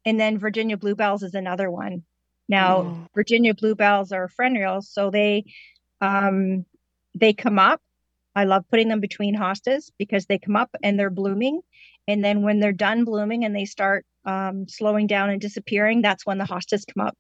and 0.06 0.20
then 0.20 0.40
Virginia 0.40 0.78
bluebells 0.78 1.24
is 1.24 1.36
another 1.36 1.72
one. 1.72 2.04
Now, 2.50 2.84
Mm. 2.84 3.08
Virginia 3.16 3.54
bluebells 3.56 4.12
are 4.14 4.30
perennials, 4.38 4.90
so 4.90 5.12
they 5.12 5.46
um, 6.02 6.66
they 7.16 7.34
come 7.34 7.60
up. 7.60 7.82
I 8.36 8.46
love 8.46 8.66
putting 8.70 8.90
them 8.90 9.02
between 9.02 9.36
hostas 9.36 9.92
because 10.00 10.28
they 10.28 10.40
come 10.40 10.56
up 10.56 10.70
and 10.84 11.00
they're 11.00 11.10
blooming, 11.12 11.62
and 12.08 12.24
then 12.24 12.44
when 12.44 12.60
they're 12.62 12.74
done 12.74 13.06
blooming 13.06 13.46
and 13.46 13.56
they 13.56 13.66
start 13.66 14.06
um, 14.26 14.68
slowing 14.70 15.08
down 15.08 15.30
and 15.32 15.42
disappearing, 15.42 16.02
that's 16.04 16.26
when 16.26 16.40
the 16.40 16.46
hostas 16.46 16.86
come 16.86 17.08
up. 17.08 17.18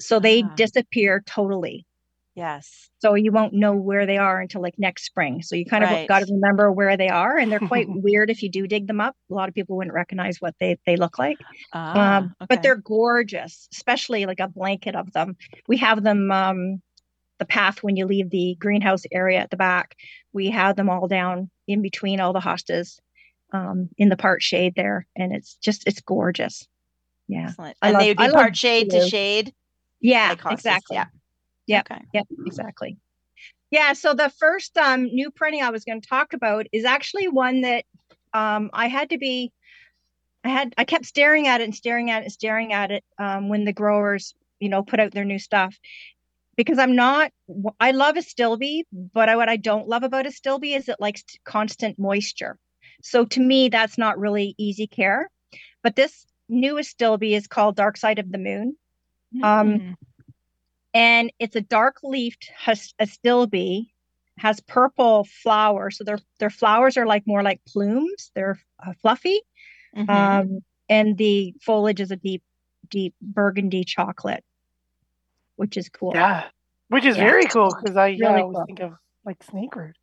So 0.00 0.20
they 0.20 0.44
Ah. 0.44 0.54
disappear 0.56 1.22
totally. 1.26 1.86
Yes. 2.40 2.88
So 3.00 3.14
you 3.14 3.32
won't 3.32 3.52
know 3.52 3.74
where 3.74 4.06
they 4.06 4.16
are 4.16 4.40
until 4.40 4.62
like 4.62 4.78
next 4.78 5.04
spring. 5.04 5.42
So 5.42 5.56
you 5.56 5.66
kind 5.66 5.84
of 5.84 5.90
Right. 5.90 6.08
got 6.08 6.20
to 6.20 6.32
remember 6.32 6.72
where 6.72 6.96
they 6.96 7.08
are, 7.08 7.36
and 7.36 7.52
they're 7.52 7.58
quite 7.60 7.86
weird 7.88 8.30
if 8.30 8.42
you 8.42 8.48
do 8.50 8.66
dig 8.66 8.86
them 8.86 8.98
up. 8.98 9.14
A 9.30 9.34
lot 9.34 9.48
of 9.50 9.54
people 9.54 9.76
wouldn't 9.76 9.94
recognize 9.94 10.38
what 10.40 10.54
they 10.58 10.78
they 10.86 10.96
look 10.96 11.18
like. 11.18 11.36
Ah, 11.74 12.16
um, 12.16 12.24
okay. 12.40 12.46
but 12.48 12.62
they're 12.62 12.76
gorgeous, 12.76 13.68
especially 13.72 14.24
like 14.24 14.40
a 14.40 14.48
blanket 14.48 14.94
of 14.96 15.12
them. 15.12 15.36
We 15.68 15.76
have 15.76 16.02
them 16.02 16.30
um, 16.30 16.80
the 17.38 17.44
path 17.44 17.82
when 17.82 17.96
you 17.96 18.06
leave 18.06 18.30
the 18.30 18.56
greenhouse 18.58 19.02
area 19.12 19.38
at 19.40 19.50
the 19.50 19.56
back. 19.58 19.94
We 20.32 20.48
have 20.50 20.76
them 20.76 20.88
all 20.88 21.08
down 21.08 21.50
in 21.68 21.82
between 21.82 22.20
all 22.20 22.32
the 22.32 22.40
hostas 22.40 22.98
um, 23.52 23.90
in 23.98 24.08
the 24.08 24.16
part 24.16 24.42
shade 24.42 24.74
there, 24.76 25.06
and 25.14 25.34
it's 25.34 25.56
just 25.56 25.86
it's 25.86 26.00
gorgeous. 26.00 26.66
Yeah, 27.28 27.48
excellent. 27.48 27.76
And 27.82 27.92
love- 27.92 28.00
they 28.02 28.08
would 28.08 28.16
be 28.16 28.24
I 28.24 28.30
part 28.30 28.56
shade 28.56 28.90
to 28.90 29.06
shade. 29.06 29.52
yeah, 30.00 30.30
like 30.30 30.40
hostas, 30.40 30.52
exactly. 30.52 30.96
Yeah. 30.96 31.06
Yep. 31.70 31.86
Okay. 31.90 32.02
Yep, 32.14 32.26
exactly. 32.46 32.96
Yeah, 33.70 33.92
so 33.92 34.14
the 34.14 34.30
first 34.38 34.76
um, 34.76 35.04
new 35.04 35.30
printing 35.30 35.62
I 35.62 35.70
was 35.70 35.84
going 35.84 36.00
to 36.00 36.08
talk 36.08 36.32
about 36.32 36.66
is 36.72 36.84
actually 36.84 37.28
one 37.28 37.60
that 37.60 37.84
um, 38.32 38.70
I 38.72 38.88
had 38.88 39.10
to 39.10 39.18
be, 39.18 39.52
I 40.44 40.48
had, 40.48 40.74
I 40.76 40.84
kept 40.84 41.06
staring 41.06 41.46
at 41.46 41.60
it 41.60 41.64
and 41.64 41.74
staring 41.74 42.10
at 42.10 42.22
it 42.22 42.24
and 42.24 42.32
staring 42.32 42.72
at 42.72 42.90
it 42.90 43.04
um, 43.18 43.48
when 43.48 43.64
the 43.64 43.72
growers, 43.72 44.34
you 44.58 44.68
know, 44.68 44.82
put 44.82 45.00
out 45.00 45.12
their 45.12 45.24
new 45.24 45.38
stuff. 45.38 45.76
Because 46.56 46.78
I'm 46.78 46.96
not, 46.96 47.30
I 47.78 47.92
love 47.92 48.16
astilbe, 48.16 48.82
but 48.92 49.28
I, 49.28 49.36
what 49.36 49.48
I 49.48 49.56
don't 49.56 49.88
love 49.88 50.02
about 50.02 50.26
astilbe 50.26 50.76
is 50.76 50.88
it 50.88 50.96
likes 51.00 51.22
constant 51.44 51.98
moisture. 51.98 52.58
So 53.02 53.24
to 53.24 53.40
me, 53.40 53.68
that's 53.68 53.96
not 53.96 54.18
really 54.18 54.54
easy 54.58 54.86
care. 54.86 55.30
But 55.82 55.96
this 55.96 56.26
newest 56.48 56.98
Stilby 56.98 57.32
is 57.32 57.46
called 57.46 57.76
Dark 57.76 57.96
Side 57.96 58.18
of 58.18 58.30
the 58.30 58.38
Moon 58.38 58.76
Um, 59.42 59.68
Mm. 59.78 59.94
And 60.94 61.32
it's 61.38 61.56
a 61.56 61.60
dark 61.60 61.96
leafed 62.02 62.50
hus- 62.56 62.94
astilbe 63.00 63.88
has 64.38 64.60
purple 64.60 65.24
flowers 65.42 65.98
so 65.98 66.04
their 66.04 66.18
their 66.38 66.50
flowers 66.50 66.96
are 66.96 67.06
like 67.06 67.26
more 67.26 67.42
like 67.42 67.60
plumes 67.68 68.30
they're 68.34 68.58
uh, 68.84 68.92
fluffy 69.02 69.38
Mhm. 69.94 70.08
um 70.08 70.60
and 70.88 71.18
the 71.18 71.54
foliage 71.60 72.00
is 72.00 72.10
a 72.10 72.16
deep 72.16 72.42
deep 72.88 73.14
burgundy 73.20 73.84
chocolate 73.84 74.42
which 75.56 75.76
is 75.76 75.90
cool 75.90 76.12
Yeah, 76.14 76.44
which 76.88 77.04
is 77.04 77.16
Yeah. 77.16 77.24
very 77.24 77.46
cool 77.46 77.74
because 77.78 77.96
I 77.96 78.08
yeah, 78.08 78.28
Really 78.30 78.40
always 78.42 78.56
cool. 78.56 78.64
think 78.66 78.80
of 78.80 78.92
like 79.26 79.42
snake 79.42 79.76
root. 79.76 79.96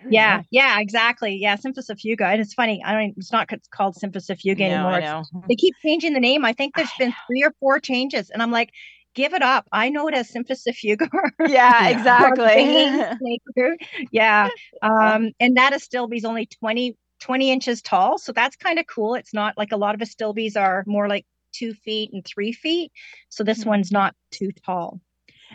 Very 0.00 0.14
yeah 0.14 0.36
nice. 0.36 0.46
yeah 0.50 0.80
exactly 0.80 1.36
yeah 1.36 1.56
cimicifuga 1.56 2.22
and 2.22 2.40
it's 2.40 2.54
funny 2.54 2.82
i 2.84 2.92
don't 2.92 3.14
it's 3.18 3.32
not 3.32 3.50
c- 3.50 3.58
called 3.70 3.96
cimicifuga 3.96 4.60
No, 4.60 4.64
anymore 4.66 4.92
I 4.92 5.00
know. 5.00 5.24
they 5.48 5.56
keep 5.56 5.74
changing 5.84 6.14
the 6.14 6.20
name 6.20 6.44
i 6.44 6.52
think 6.54 6.74
there's 6.74 6.88
I 6.96 7.04
been 7.04 7.14
three 7.26 7.42
or 7.42 7.52
four 7.60 7.78
changes 7.80 8.30
and 8.30 8.42
i'm 8.42 8.50
like 8.50 8.70
give 9.14 9.34
it 9.34 9.42
up 9.42 9.66
i 9.72 9.88
know 9.88 10.06
it 10.08 10.14
as 10.14 10.30
cimicifuga 10.30 11.08
Yeah, 11.40 11.88
Yeah. 11.88 11.88
exactly. 11.88 13.76
Yeah. 14.12 14.48
Um, 14.82 15.32
and 15.40 15.56
that 15.56 15.72
Astilbe 15.72 16.16
is 16.16 16.24
only 16.24 16.46
20, 16.46 16.96
20 17.20 17.50
inches 17.50 17.82
tall. 17.82 18.18
So 18.18 18.32
that's 18.32 18.56
kind 18.56 18.78
of 18.78 18.86
cool. 18.86 19.14
It's 19.14 19.34
not 19.34 19.56
like 19.58 19.72
a 19.72 19.76
lot 19.76 19.94
of 19.94 20.00
Astilbes 20.00 20.56
are 20.56 20.84
more 20.86 21.08
like 21.08 21.26
two 21.52 21.74
feet 21.74 22.10
and 22.12 22.24
three 22.24 22.52
feet. 22.52 22.92
So 23.28 23.42
this 23.44 23.64
Mhm. 23.64 23.66
one's 23.66 23.90
not 23.92 24.14
too 24.30 24.50
tall. 24.64 25.00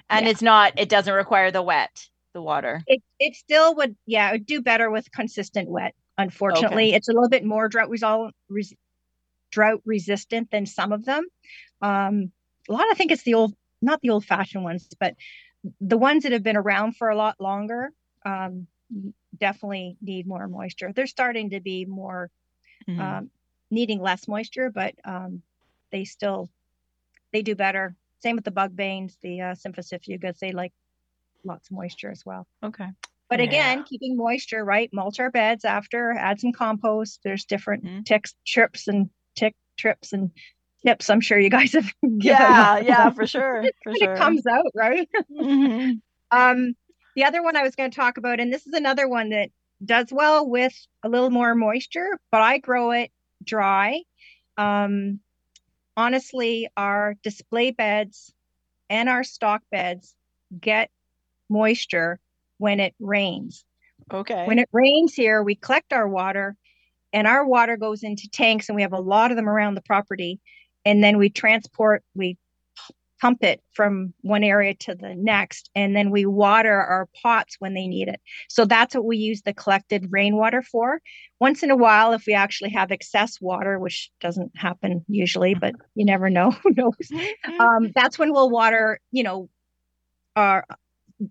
and 0.10 0.26
Yeah. 0.26 0.32
it's 0.32 0.42
not. 0.42 0.74
It 0.78 0.90
doesn't 0.90 1.14
require 1.14 1.52
the 1.52 1.62
wet, 1.62 2.08
the 2.34 2.42
water. 2.42 2.82
It 2.88 3.02
it 3.20 3.36
still 3.36 3.74
would, 3.76 3.96
yeah, 4.06 4.30
it 4.30 4.32
would 4.34 4.46
do 4.46 4.62
better 4.62 4.90
with 4.92 5.10
consistent 5.12 5.70
wet. 5.70 5.96
Unfortunately, 6.18 6.94
it's 6.94 7.08
a 7.10 7.14
little 7.14 7.30
bit 7.30 7.46
more 7.46 7.68
drought 7.70 7.90
resol- 7.90 8.32
res- 8.50 8.74
drought 9.52 9.82
resistant 9.86 10.52
than 10.52 10.66
some 10.66 10.92
of 10.92 11.06
them. 11.06 11.26
Um, 11.82 12.32
a 12.70 12.74
lot, 12.74 12.86
I 12.92 12.96
think 12.96 13.12
it's 13.12 13.24
the 13.24 13.34
old, 13.36 13.54
not 13.82 14.02
the 14.02 14.10
old 14.10 14.26
fashioned 14.26 14.64
ones, 14.64 14.88
but 15.00 15.16
the 15.80 15.98
ones 15.98 16.24
that 16.24 16.32
have 16.32 16.44
been 16.44 16.58
around 16.58 16.98
for 16.98 17.10
a 17.10 17.16
lot 17.16 17.40
longer 17.40 17.92
um, 18.26 18.68
definitely 19.38 19.98
need 20.02 20.28
more 20.28 20.48
moisture. 20.48 20.94
They're 20.94 21.08
starting 21.08 21.52
to 21.52 21.60
be 21.62 21.86
more 21.86 22.32
Mhm. 22.88 23.16
um, 23.16 23.32
needing 23.72 24.02
less 24.02 24.28
moisture, 24.28 24.72
but 24.72 24.96
um, 25.06 25.44
they 25.92 26.06
still 26.06 26.52
they 27.34 27.42
do 27.42 27.56
better. 27.56 27.96
Same 28.24 28.36
with 28.36 28.46
the 28.46 28.52
bug 28.52 28.76
banes, 28.76 29.18
the 29.22 29.42
uh, 29.42 29.56
cimicifugas, 29.56 30.40
they 30.40 30.52
like 30.52 30.74
lots 31.46 31.70
of 31.70 31.76
moisture 31.78 32.12
as 32.12 32.24
well. 32.26 32.48
okay. 32.64 32.90
But 33.30 33.40
Yeah. 33.40 33.42
again, 33.42 33.84
keeping 33.84 34.18
moisture, 34.18 34.64
right? 34.64 34.90
Mulch 34.94 35.20
our 35.20 35.32
beds 35.32 35.66
after, 35.66 36.12
add 36.12 36.40
some 36.40 36.52
compost. 36.52 37.22
There's 37.24 37.46
different 37.46 37.84
Mhm. 37.84 38.06
ticks, 38.06 38.36
trips, 38.46 38.88
and 38.88 39.10
tick 39.36 39.56
trips 39.78 40.14
and 40.14 40.32
tips. 40.86 41.10
I'm 41.10 41.22
sure 41.22 41.40
you 41.40 41.50
guys 41.50 41.74
have. 41.74 41.92
Yeah, 42.04 42.80
yeah, 42.80 43.10
for 43.16 43.26
sure, 43.28 43.64
for 43.84 43.92
When 43.92 43.98
sure. 43.98 44.14
it 44.14 44.18
comes 44.18 44.46
out, 44.48 44.72
right? 44.76 45.10
Mhm. 45.32 46.02
Um, 46.32 46.74
the 47.16 47.24
other 47.24 47.42
one 47.44 47.56
I 47.56 47.62
was 47.62 47.76
going 47.76 47.92
to 47.92 47.96
talk 47.96 48.18
about, 48.18 48.40
and 48.42 48.52
this 48.52 48.66
is 48.68 48.74
another 48.74 49.08
one 49.08 49.30
that 49.30 49.52
does 49.86 50.08
well 50.12 50.50
with 50.50 50.74
a 51.04 51.08
little 51.08 51.30
more 51.30 51.56
moisture, 51.56 52.20
but 52.32 52.42
I 52.42 52.58
grow 52.58 52.92
it 52.92 53.12
dry. 53.44 54.02
Um, 54.58 55.20
honestly, 55.96 56.68
our 56.76 57.16
display 57.24 57.72
beds 57.72 58.34
and 58.90 59.08
our 59.08 59.24
stock 59.24 59.62
beds 59.72 60.14
get 60.60 60.90
moisture 61.50 62.20
when 62.58 62.80
it 62.80 62.96
rains. 63.00 63.64
Okay. 64.14 64.46
When 64.46 64.60
it 64.60 64.70
rains 64.74 65.14
here, 65.14 65.42
we 65.42 65.56
collect 65.56 65.94
our 65.94 66.08
water 66.08 66.56
and 67.14 67.28
our 67.28 67.46
water 67.46 67.78
goes 67.78 68.04
into 68.04 68.30
tanks 68.30 68.68
and 68.68 68.76
we 68.76 68.82
have 68.82 68.94
a 68.94 69.00
lot 69.00 69.32
of 69.32 69.38
them 69.38 69.48
around 69.48 69.76
the 69.76 69.82
property. 69.82 70.40
And 70.86 71.04
then 71.04 71.18
we 71.18 71.30
transport, 71.30 72.04
we 72.14 72.38
pump 73.22 73.44
it 73.44 73.62
from 73.74 74.14
one 74.22 74.44
area 74.44 74.74
to 74.76 74.94
the 74.94 75.16
next, 75.16 75.70
and 75.74 75.96
then 75.96 76.12
we 76.12 76.26
water 76.26 76.74
our 76.74 77.08
pots 77.24 77.56
when 77.60 77.74
they 77.74 77.88
need 77.88 78.08
it. 78.08 78.20
So 78.50 78.66
that's 78.66 78.94
what 78.94 79.06
we 79.06 79.18
use 79.18 79.42
the 79.42 79.54
collected 79.54 80.08
rainwater 80.12 80.62
for. 80.62 81.02
Once 81.40 81.64
in 81.64 81.72
a 81.72 81.76
while, 81.76 82.14
if 82.14 82.26
we 82.28 82.34
actually 82.34 82.72
have 82.72 82.92
excess 82.92 83.40
water, 83.42 83.80
which 83.80 84.12
doesn't 84.22 84.52
happen 84.56 85.04
usually, 85.08 85.56
but 85.56 85.74
you 85.96 86.06
never 86.06 86.30
know, 86.30 86.52
who 86.64 86.72
knows? 86.72 87.12
um, 87.60 87.92
that's 87.96 88.20
when 88.20 88.32
we'll 88.32 88.50
water, 88.50 89.00
you 89.12 89.24
know, 89.24 89.50
our 90.36 90.66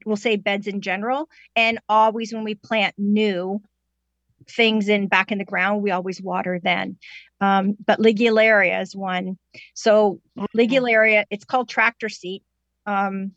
we'll 0.06 0.16
say 0.16 0.36
beds 0.36 0.66
in 0.66 0.80
general, 0.80 1.28
and 1.54 1.78
always 1.88 2.32
when 2.32 2.42
we 2.42 2.54
plant 2.54 2.94
new 2.96 3.60
things 4.48 4.88
in 4.88 5.08
back 5.08 5.30
in 5.30 5.38
the 5.38 5.44
ground, 5.44 5.82
we 5.82 5.90
always 5.90 6.20
water 6.20 6.60
then. 6.62 6.96
Um, 7.44 7.76
but 7.86 7.98
ligularia 7.98 8.80
is 8.80 8.96
one. 8.96 9.38
So 9.74 10.20
ligularia, 10.56 11.24
it's 11.30 11.44
called 11.44 11.68
tractor 11.68 12.08
seat. 12.08 12.42
Um, 12.86 13.32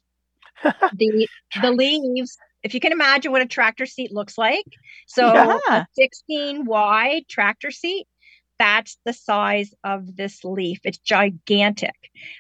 the 0.64 1.28
the 1.62 1.72
leaves, 1.72 2.38
if 2.64 2.74
you 2.74 2.80
can 2.80 2.92
imagine 2.92 3.32
what 3.32 3.42
a 3.42 3.46
tractor 3.48 3.86
seat 3.86 4.12
looks 4.12 4.38
like, 4.38 4.66
so 5.08 5.34
Yeah. 5.34 5.60
a 5.72 5.86
16 5.94 6.66
wide 6.66 7.28
tractor 7.28 7.72
seat. 7.72 8.08
That's 8.60 8.98
the 9.06 9.14
size 9.14 9.72
of 9.84 10.16
this 10.16 10.44
leaf. 10.44 10.80
It's 10.84 10.98
gigantic. 10.98 11.94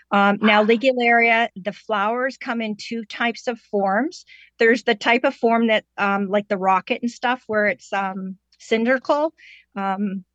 Um, 0.10 0.40
now, 0.42 0.64
ligularia, 0.66 1.50
the 1.56 1.72
flowers 1.72 2.38
come 2.38 2.60
in 2.60 2.76
two 2.76 3.06
types 3.06 3.48
of 3.48 3.60
forms. 3.60 4.26
There's 4.58 4.82
the 4.84 4.96
type 4.96 5.26
of 5.26 5.36
form 5.36 5.68
that, 5.68 5.86
um, 5.96 6.28
like 6.30 6.48
the 6.48 6.58
rocket 6.58 7.04
and 7.04 7.12
stuff, 7.12 7.44
where 7.46 7.68
it's 7.68 7.94
um, 7.94 8.38
cylindrical. 8.58 9.36
Um, 9.76 10.26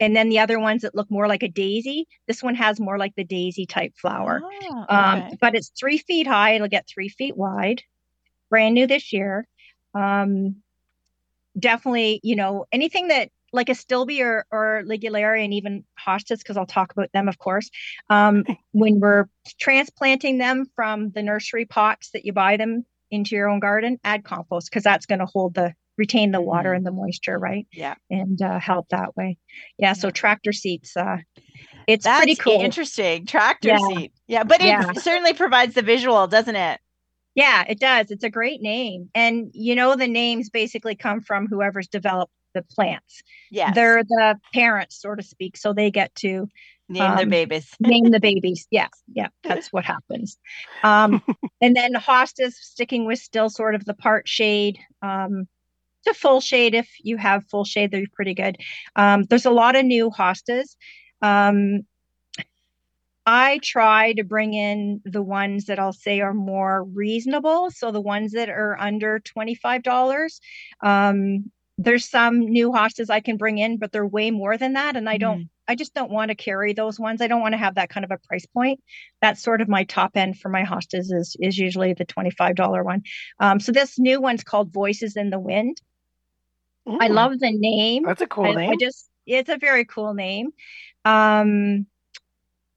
and 0.00 0.14
then 0.14 0.28
the 0.28 0.38
other 0.40 0.58
ones 0.58 0.82
that 0.82 0.94
look 0.94 1.10
more 1.10 1.28
like 1.28 1.42
a 1.42 1.48
daisy. 1.48 2.06
This 2.26 2.42
one 2.42 2.54
has 2.54 2.80
more 2.80 2.98
like 2.98 3.14
the 3.14 3.24
daisy 3.24 3.66
type 3.66 3.94
flower. 3.96 4.42
Ah, 4.70 4.86
Um, 4.88 5.22
okay. 5.22 5.36
but 5.40 5.54
it's 5.54 5.70
three 5.78 5.98
feet 5.98 6.26
high. 6.26 6.54
It'll 6.54 6.68
get 6.68 6.88
three 6.88 7.08
feet 7.08 7.36
wide. 7.36 7.82
Brand 8.50 8.74
new 8.74 8.86
this 8.86 9.12
year. 9.12 9.46
Um, 9.94 10.56
definitely, 11.58 12.20
you 12.22 12.36
know, 12.36 12.66
anything 12.72 13.08
that 13.08 13.30
like 13.52 13.68
a 13.68 13.72
stilby 13.72 14.20
or, 14.20 14.46
or 14.50 14.82
ligularia 14.84 15.44
and 15.44 15.54
even 15.54 15.84
hostas, 16.04 16.38
because 16.38 16.56
I'll 16.56 16.66
talk 16.66 16.90
about 16.90 17.12
them, 17.12 17.28
of 17.28 17.38
course. 17.38 17.70
Um, 18.10 18.44
when 18.72 18.98
we're 18.98 19.26
transplanting 19.60 20.38
them 20.38 20.66
from 20.74 21.10
the 21.10 21.22
nursery 21.22 21.64
pots 21.64 22.10
that 22.10 22.24
you 22.24 22.32
buy 22.32 22.56
them 22.56 22.84
into 23.12 23.36
your 23.36 23.48
own 23.48 23.60
garden, 23.60 24.00
add 24.02 24.24
compost 24.24 24.68
because 24.68 24.82
that's 24.82 25.06
going 25.06 25.20
to 25.20 25.26
hold 25.26 25.54
the 25.54 25.72
retain 25.96 26.32
the 26.32 26.40
water 26.40 26.72
Mhm. 26.72 26.76
and 26.78 26.86
the 26.86 26.90
moisture, 26.92 27.38
right? 27.38 27.66
Yeah. 27.72 27.94
And 28.10 28.40
uh, 28.42 28.58
help 28.58 28.88
that 28.90 29.16
way. 29.16 29.38
Yeah. 29.78 29.92
So 29.92 30.10
tractor 30.10 30.52
seats, 30.52 30.96
uh, 30.96 31.18
it's 31.86 32.04
That's 32.04 32.18
pretty 32.18 32.36
cool. 32.36 32.60
interesting. 32.60 33.26
Tractor 33.26 33.68
Yeah. 33.68 33.78
seat. 33.88 34.12
Yeah, 34.26 34.44
but 34.44 34.60
it 34.60 34.66
Yeah. 34.66 34.92
certainly 34.94 35.34
provides 35.34 35.74
the 35.74 35.82
visual, 35.82 36.26
doesn't 36.26 36.56
it? 36.56 36.80
Yeah, 37.34 37.64
it 37.68 37.80
does. 37.80 38.10
It's 38.10 38.24
a 38.24 38.30
great 38.30 38.60
name. 38.62 39.10
And 39.14 39.50
you 39.54 39.74
know, 39.74 39.96
the 39.96 40.06
names 40.08 40.50
basically 40.50 40.94
come 40.94 41.20
from 41.20 41.46
whoever's 41.46 41.88
developed 41.88 42.32
the 42.54 42.62
plants. 42.62 43.22
Yeah. 43.50 43.72
They're 43.72 44.04
the 44.04 44.38
parents, 44.52 45.00
so 45.00 45.14
to 45.16 45.22
speak. 45.22 45.56
So 45.56 45.72
they 45.72 45.90
get 45.90 46.14
to 46.16 46.48
Name 46.88 47.14
their 47.16 47.22
um, 47.24 47.28
babies. 47.30 47.74
name 47.80 48.10
the 48.10 48.20
babies. 48.20 48.66
Yeah, 48.70 48.88
yeah, 49.12 49.28
that's 49.42 49.72
what 49.72 49.84
happens. 49.84 50.38
Um, 50.84 51.22
and 51.60 51.74
then 51.74 51.94
hostas 51.94 52.52
sticking 52.52 53.06
with 53.06 53.18
still 53.18 53.48
sort 53.50 53.74
of 53.74 53.84
the 53.86 53.94
part 53.94 54.28
shade 54.28 54.78
um, 55.02 55.48
to 56.04 56.14
full 56.14 56.40
shade. 56.40 56.74
If 56.74 56.88
you 57.00 57.16
have 57.16 57.44
full 57.46 57.64
shade, 57.64 57.90
they're 57.90 58.04
pretty 58.12 58.34
good. 58.34 58.56
Um, 58.96 59.24
there's 59.24 59.46
a 59.46 59.50
lot 59.50 59.76
of 59.76 59.84
new 59.84 60.10
hostas. 60.10 60.76
Um, 61.22 61.82
I 63.26 63.58
try 63.62 64.12
to 64.14 64.24
bring 64.24 64.52
in 64.52 65.00
the 65.04 65.22
ones 65.22 65.66
that 65.66 65.78
I'll 65.78 65.94
say 65.94 66.20
are 66.20 66.34
more 66.34 66.84
reasonable. 66.84 67.70
So 67.70 67.90
the 67.90 68.00
ones 68.00 68.32
that 68.32 68.50
are 68.50 68.78
under 68.78 69.20
$25. 69.20 70.40
Um, 70.82 71.50
there's 71.78 72.08
some 72.08 72.40
new 72.40 72.70
hostas 72.70 73.10
I 73.10 73.20
can 73.20 73.36
bring 73.36 73.58
in, 73.58 73.78
but 73.78 73.92
they're 73.92 74.06
way 74.06 74.30
more 74.30 74.56
than 74.56 74.74
that. 74.74 74.94
And 74.94 75.08
I 75.08 75.16
don't, 75.16 75.44
mm. 75.44 75.48
I 75.66 75.74
just 75.74 75.94
don't 75.94 76.10
want 76.10 76.28
to 76.28 76.34
carry 76.34 76.72
those 76.72 77.00
ones. 77.00 77.20
I 77.20 77.26
don't 77.26 77.40
want 77.40 77.54
to 77.54 77.58
have 77.58 77.74
that 77.76 77.88
kind 77.88 78.04
of 78.04 78.10
a 78.10 78.18
price 78.18 78.46
point. 78.46 78.80
That's 79.20 79.42
sort 79.42 79.60
of 79.60 79.68
my 79.68 79.84
top 79.84 80.16
end 80.16 80.38
for 80.38 80.50
my 80.50 80.62
hostas 80.62 81.12
is, 81.12 81.36
is 81.40 81.58
usually 81.58 81.94
the 81.94 82.06
$25 82.06 82.84
one. 82.84 83.02
Um, 83.40 83.58
so 83.58 83.72
this 83.72 83.98
new 83.98 84.20
one's 84.20 84.44
called 84.44 84.72
Voices 84.72 85.16
in 85.16 85.30
the 85.30 85.40
Wind. 85.40 85.80
Ooh, 86.88 86.98
I 87.00 87.08
love 87.08 87.38
the 87.38 87.52
name. 87.52 88.04
That's 88.04 88.22
a 88.22 88.26
cool 88.26 88.46
I, 88.46 88.54
name. 88.54 88.70
I 88.72 88.76
just, 88.78 89.08
it's 89.26 89.48
a 89.48 89.56
very 89.56 89.84
cool 89.84 90.14
name. 90.14 90.50
Um, 91.04 91.86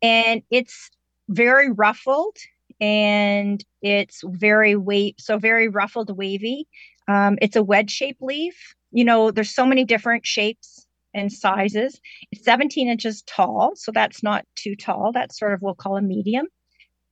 and 0.02 0.44
it's 0.50 0.90
very 1.30 1.72
ruffled 1.72 2.38
and 2.80 3.64
it's 3.82 4.22
very 4.26 4.76
wave, 4.76 5.16
so 5.18 5.38
very 5.38 5.68
ruffled, 5.68 6.16
wavy. 6.16 6.68
Um, 7.08 7.38
it's 7.42 7.56
a 7.56 7.64
wedge 7.64 7.92
shaped 7.92 8.22
leaf 8.22 8.76
you 8.92 9.04
know, 9.04 9.32
there's 9.32 9.54
so 9.54 9.66
many 9.66 9.84
different 9.84 10.26
shapes 10.26 10.88
and 11.14 11.32
sizes. 11.32 12.00
It's 12.32 12.44
17 12.44 12.88
inches 12.88 13.22
tall, 13.24 13.74
so 13.76 13.92
that's 13.92 14.24
not 14.24 14.46
too 14.56 14.76
tall. 14.76 15.12
That's 15.12 15.38
sort 15.38 15.54
of 15.54 15.62
we'll 15.62 15.76
call 15.76 15.98
a 15.98 16.02
medium. 16.02 16.48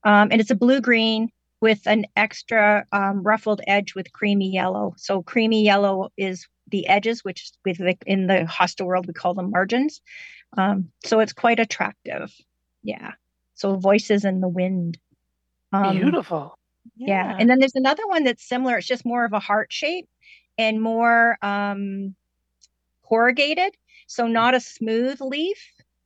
Um, 0.03 0.29
and 0.31 0.39
it's 0.39 0.51
a 0.51 0.55
blue 0.55 0.81
green 0.81 1.29
with 1.61 1.85
an 1.87 2.05
extra 2.15 2.85
um, 2.91 3.23
ruffled 3.23 3.61
edge 3.67 3.95
with 3.95 4.13
creamy 4.13 4.51
yellow. 4.51 4.93
So 4.97 5.23
creamy 5.23 5.63
yellow 5.63 6.09
is 6.17 6.47
the 6.69 6.87
edges, 6.87 7.23
which 7.23 7.51
with 7.63 7.77
the, 7.77 7.97
in 8.05 8.27
the 8.27 8.45
hosta 8.49 8.85
world 8.85 9.07
we 9.07 9.13
call 9.13 9.33
them 9.33 9.51
margins. 9.51 10.01
Um, 10.57 10.91
so 11.03 11.19
it's 11.19 11.33
quite 11.33 11.59
attractive. 11.59 12.33
Yeah. 12.83 13.13
So 13.55 13.75
voices 13.75 14.25
in 14.25 14.41
the 14.41 14.47
wind. 14.47 14.97
Um, 15.71 15.97
Beautiful. 15.97 16.57
Yeah. 16.95 17.31
yeah. 17.31 17.37
And 17.39 17.49
then 17.49 17.59
there's 17.59 17.75
another 17.75 18.07
one 18.07 18.23
that's 18.23 18.47
similar. 18.47 18.77
It's 18.77 18.87
just 18.87 19.05
more 19.05 19.25
of 19.25 19.33
a 19.33 19.39
heart 19.39 19.71
shape 19.71 20.07
and 20.57 20.81
more 20.81 21.37
um, 21.41 22.15
corrugated. 23.03 23.75
So 24.07 24.27
not 24.27 24.53
a 24.53 24.59
smooth 24.59 25.19
leaf. 25.21 25.57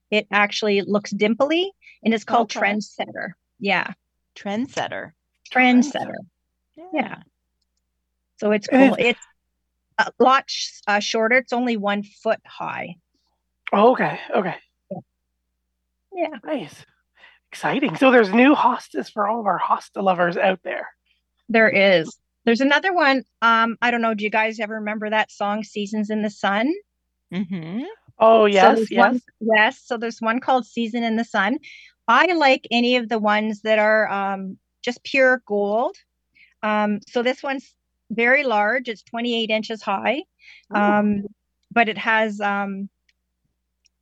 It 0.10 0.28
actually 0.32 0.82
looks 0.82 1.12
dimply 1.12 1.70
and 2.04 2.14
it's 2.14 2.24
called 2.24 2.56
okay. 2.56 2.60
Trendsetter. 2.60 3.32
Yeah. 3.60 3.94
Trendsetter. 4.36 5.12
Trendsetter. 5.52 6.14
Yeah. 6.76 6.86
yeah. 6.94 7.16
So 8.38 8.52
it's 8.52 8.68
cool. 8.68 8.96
It's 8.98 9.20
a 10.00 10.12
lot 10.20 10.46
sh- 10.48 10.82
uh, 10.88 11.00
shorter. 11.00 11.38
It's 11.38 11.54
only 11.54 11.78
one 11.78 12.04
foot 12.04 12.40
high. 12.46 12.96
Oh, 13.72 13.92
okay. 13.92 14.20
Okay. 14.34 14.56
Yeah. 14.90 15.00
yeah. 16.14 16.38
Nice. 16.44 16.86
Exciting. 17.52 17.96
So 17.96 18.12
there's 18.12 18.34
new 18.34 18.56
hostas 18.56 19.12
for 19.12 19.28
all 19.28 19.40
of 19.40 19.46
our 19.46 19.60
hosta 19.60 20.04
lovers 20.04 20.38
out 20.38 20.60
there. 20.64 20.88
There 21.50 21.70
is. 21.70 22.18
There's 22.46 22.62
another 22.62 22.94
one. 22.94 23.24
Um, 23.42 23.78
I 23.82 23.92
don't 23.92 24.02
know. 24.02 24.14
Do 24.14 24.24
you 24.24 24.30
guys 24.30 24.60
ever 24.60 24.76
remember 24.76 25.10
that 25.10 25.32
song 25.32 25.64
"Seasons 25.64 26.10
in 26.10 26.22
the 26.22 26.30
Sun"? 26.30 26.72
Mm-hmm. 27.34 27.84
Oh 28.18 28.46
yes, 28.46 28.80
so 28.80 28.86
yes, 28.90 28.98
one, 28.98 29.22
yes. 29.40 29.82
So 29.84 29.98
there's 29.98 30.20
one 30.20 30.40
called 30.40 30.66
"Season 30.66 31.04
in 31.04 31.16
the 31.16 31.26
Sun." 31.26 31.60
I 32.08 32.34
like 32.34 32.68
any 32.72 32.96
of 32.96 33.10
the 33.10 33.20
ones 33.20 33.62
that 33.62 33.78
are 33.78 34.10
um, 34.10 34.58
just 34.82 35.04
pure 35.04 35.44
gold. 35.46 35.96
Um, 36.64 37.00
so 37.08 37.22
this 37.22 37.44
one's 37.44 37.74
very 38.10 38.44
large. 38.44 38.90
It's 38.90 39.04
28 39.04 39.50
inches 39.50 39.82
high, 39.82 40.24
um, 40.72 41.24
but 41.72 41.90
it 41.90 41.98
has 41.98 42.40
um, 42.42 42.90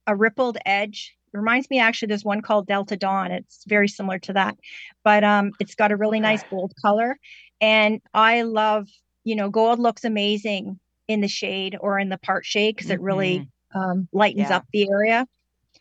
a 0.05 0.15
rippled 0.15 0.57
edge. 0.65 1.15
It 1.33 1.37
reminds 1.37 1.69
me 1.69 1.79
actually. 1.79 2.07
There's 2.07 2.25
one 2.25 2.41
called 2.41 2.67
Delta 2.67 2.95
Dawn. 2.95 3.31
It's 3.31 3.63
very 3.67 3.87
similar 3.87 4.19
to 4.19 4.33
that, 4.33 4.57
but 5.03 5.23
um, 5.23 5.51
it's 5.59 5.75
got 5.75 5.91
a 5.91 5.97
really 5.97 6.19
nice 6.19 6.43
gold 6.49 6.73
color, 6.81 7.17
and 7.59 8.01
I 8.13 8.43
love, 8.43 8.87
you 9.23 9.35
know, 9.35 9.49
gold 9.49 9.79
looks 9.79 10.03
amazing 10.03 10.79
in 11.07 11.21
the 11.21 11.27
shade 11.27 11.77
or 11.79 11.99
in 11.99 12.09
the 12.09 12.17
part 12.17 12.45
shade 12.45 12.75
because 12.75 12.89
it 12.89 13.01
really 13.01 13.39
mm-hmm. 13.39 13.79
um, 13.79 14.07
lightens 14.11 14.49
yeah. 14.49 14.57
up 14.57 14.65
the 14.71 14.89
area. 14.89 15.27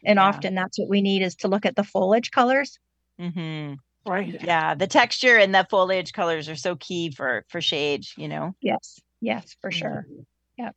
And 0.04 0.18
yeah. 0.18 0.24
often 0.24 0.54
that's 0.54 0.78
what 0.78 0.88
we 0.88 1.02
need 1.02 1.22
is 1.22 1.34
to 1.36 1.48
look 1.48 1.66
at 1.66 1.74
the 1.74 1.84
foliage 1.84 2.30
colors. 2.30 2.78
Mm-hmm. 3.20 3.74
Right. 4.06 4.40
Yeah. 4.42 4.74
The 4.74 4.86
texture 4.86 5.36
and 5.36 5.54
the 5.54 5.66
foliage 5.68 6.12
colors 6.12 6.48
are 6.48 6.56
so 6.56 6.76
key 6.76 7.10
for 7.10 7.44
for 7.48 7.60
shade, 7.60 8.06
you 8.16 8.28
know? 8.28 8.54
Yes. 8.60 9.00
Yes, 9.20 9.56
for 9.60 9.70
sure. 9.70 10.06
Yeah. 10.56 10.70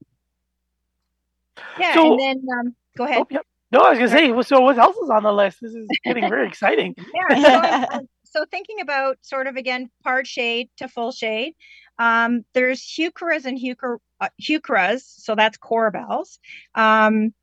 Yeah. 1.77 1.93
So, 1.93 2.11
and 2.11 2.19
then 2.19 2.45
um, 2.57 2.75
go 2.97 3.03
ahead. 3.03 3.19
Oh, 3.19 3.27
yep. 3.29 3.45
No, 3.71 3.81
I 3.81 3.91
was 3.91 3.99
gonna 3.99 4.09
say. 4.09 4.41
So, 4.43 4.61
what 4.61 4.79
else 4.79 4.97
is 4.97 5.09
on 5.09 5.23
the 5.23 5.31
list? 5.31 5.59
This 5.61 5.75
is 5.75 5.87
getting 6.03 6.27
very 6.27 6.47
exciting. 6.47 6.95
yeah. 7.29 7.85
So, 7.91 8.07
so 8.31 8.45
thinking 8.49 8.79
about 8.81 9.17
sort 9.21 9.47
of 9.47 9.55
again 9.55 9.89
part 10.03 10.27
shade 10.27 10.69
to 10.77 10.87
full 10.87 11.11
shade 11.11 11.55
um, 11.97 12.45
there's 12.53 12.81
heucheras 12.81 13.45
and 13.45 13.57
heucher, 13.57 13.97
uh, 14.21 14.29
heucheras 14.41 15.01
so 15.01 15.35
that's 15.35 15.57
coral 15.57 15.91
bells 15.91 16.39
um, 16.75 17.33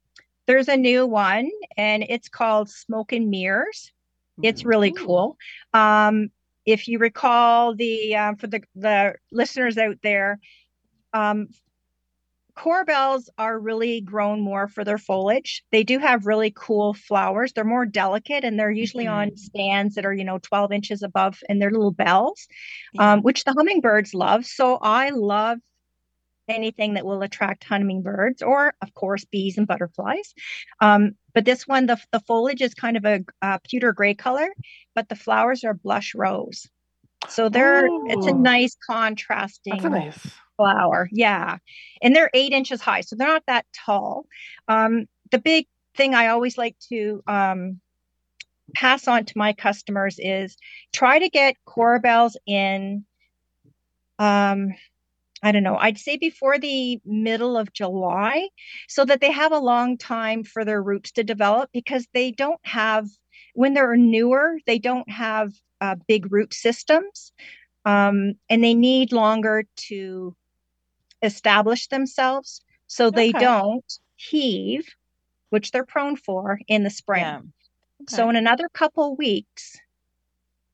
there's 0.47 0.69
a 0.69 0.77
new 0.77 1.07
one 1.07 1.51
and 1.77 2.05
it's 2.09 2.29
called 2.29 2.71
smoke 2.71 3.13
and 3.13 3.29
mirrors 3.31 3.93
it's 4.43 4.65
really 4.65 4.93
cool 4.93 5.37
um, 5.75 6.29
if 6.65 6.89
you 6.89 6.99
recall 6.99 7.75
the 7.75 8.15
uh, 8.15 8.35
for 8.35 8.47
the 8.47 8.61
the 8.75 9.15
listeners 9.33 9.79
out 9.79 9.97
there 10.03 10.39
um, 11.13 11.49
coral 12.57 12.85
bells 12.85 13.29
are 13.39 13.59
really 13.59 14.01
grown 14.01 14.41
more 14.41 14.67
for 14.67 14.83
their 14.83 14.99
foliage. 14.99 15.63
They 15.71 15.85
do 15.85 15.99
have 15.99 16.27
really 16.27 16.53
cool 16.57 16.95
flowers. 16.95 17.53
They're 17.53 17.65
more 17.65 17.87
delicate 17.87 18.45
and 18.45 18.59
they're 18.59 18.71
usually 18.71 19.05
mm-hmm. 19.05 19.31
on 19.31 19.37
stands 19.37 19.95
that 19.95 20.07
are, 20.07 20.13
you 20.13 20.25
know, 20.25 20.39
12 20.39 20.73
inches 20.73 21.03
above 21.03 21.39
and 21.49 21.61
they're 21.61 21.71
little 21.71 21.93
bells, 21.93 22.49
yeah. 22.95 23.13
um, 23.13 23.21
which 23.21 23.45
the 23.45 23.53
hummingbirds 23.53 24.15
love. 24.15 24.47
So 24.47 24.79
I 24.81 25.11
love 25.11 25.59
anything 26.49 26.95
that 26.95 27.05
will 27.05 27.23
attract 27.23 27.65
hummingbirds 27.65 28.43
or, 28.43 28.75
of 28.83 28.95
course, 28.95 29.25
bees 29.25 29.59
and 29.59 29.67
butterflies. 29.67 30.35
Um, 30.81 31.13
but 31.35 31.45
this 31.45 31.67
one, 31.67 31.87
the, 31.87 31.99
the 32.13 32.21
foliage 32.21 32.63
is 32.63 32.75
kind 32.75 32.97
of 32.97 33.05
a, 33.05 33.25
a 33.43 33.61
pewter 33.69 33.93
gray 33.93 34.15
color, 34.15 34.49
but 34.95 35.09
the 35.09 35.17
flowers 35.17 35.65
are 35.65 35.75
blush 35.75 36.15
rose. 36.15 36.69
So 37.29 37.49
they're 37.49 37.87
it's 38.07 38.27
a 38.27 38.33
nice 38.33 38.77
contrasting. 38.87 39.85
A 39.85 39.89
nice 39.89 40.19
flower. 40.57 41.09
Yeah. 41.13 41.59
And 42.01 42.15
they're 42.15 42.31
eight 42.35 42.53
inches 42.53 42.81
high. 42.81 43.01
So 43.01 43.17
they're 43.17 43.27
not 43.27 43.43
that 43.47 43.67
tall. 43.75 44.27
Um, 44.69 45.07
the 45.31 45.39
big 45.39 45.67
thing 45.97 46.15
I 46.15 46.29
always 46.29 46.57
like 46.57 46.77
to 46.89 47.23
um, 47.27 47.81
pass 48.75 49.09
on 49.09 49.25
to 49.25 49.39
my 49.39 49.53
customers 49.53 50.17
is 50.19 50.57
try 50.93 51.19
to 51.19 51.29
get 51.29 51.57
coral 51.65 52.01
bells 52.01 52.37
in. 52.47 53.05
Um, 54.19 54.75
I 55.47 55.53
don't 55.53 55.63
know, 55.63 55.77
I'd 55.77 55.97
say 55.97 56.17
before 56.17 56.59
the 56.59 57.01
middle 57.05 57.57
of 57.57 57.73
July 57.73 58.49
so 58.89 59.05
that 59.05 59.21
they 59.21 59.31
have 59.31 59.53
a 59.53 59.61
long 59.61 59.97
time 59.97 60.43
for 60.43 60.65
their 60.65 60.83
roots 60.83 61.13
to 61.13 61.23
develop 61.23 61.71
because 61.73 62.05
they 62.13 62.33
don't 62.33 62.59
have, 62.65 63.07
when 63.55 63.73
they're 63.73 63.97
newer, 63.97 64.59
they 64.67 64.81
don't 64.81 65.09
have 65.09 65.53
uh, 65.81 65.95
big 66.09 66.33
root 66.33 66.53
systems 66.53 67.31
um, 67.85 68.33
and 68.51 68.65
they 68.65 68.75
need 68.75 69.13
longer 69.13 69.63
to 69.77 70.35
establish 71.23 71.87
themselves 71.87 72.61
so 72.89 73.13
they 73.13 73.29
okay. 73.29 73.39
don't 73.39 74.01
heave, 74.17 74.89
which 75.51 75.71
they're 75.71 75.87
prone 75.87 76.17
for 76.17 76.59
in 76.67 76.83
the 76.83 76.91
spring. 76.91 77.23
Yeah. 77.23 77.37
Okay. 77.37 78.17
So 78.17 78.29
in 78.31 78.35
another 78.35 78.69
couple 78.69 79.15
weeks, 79.15 79.77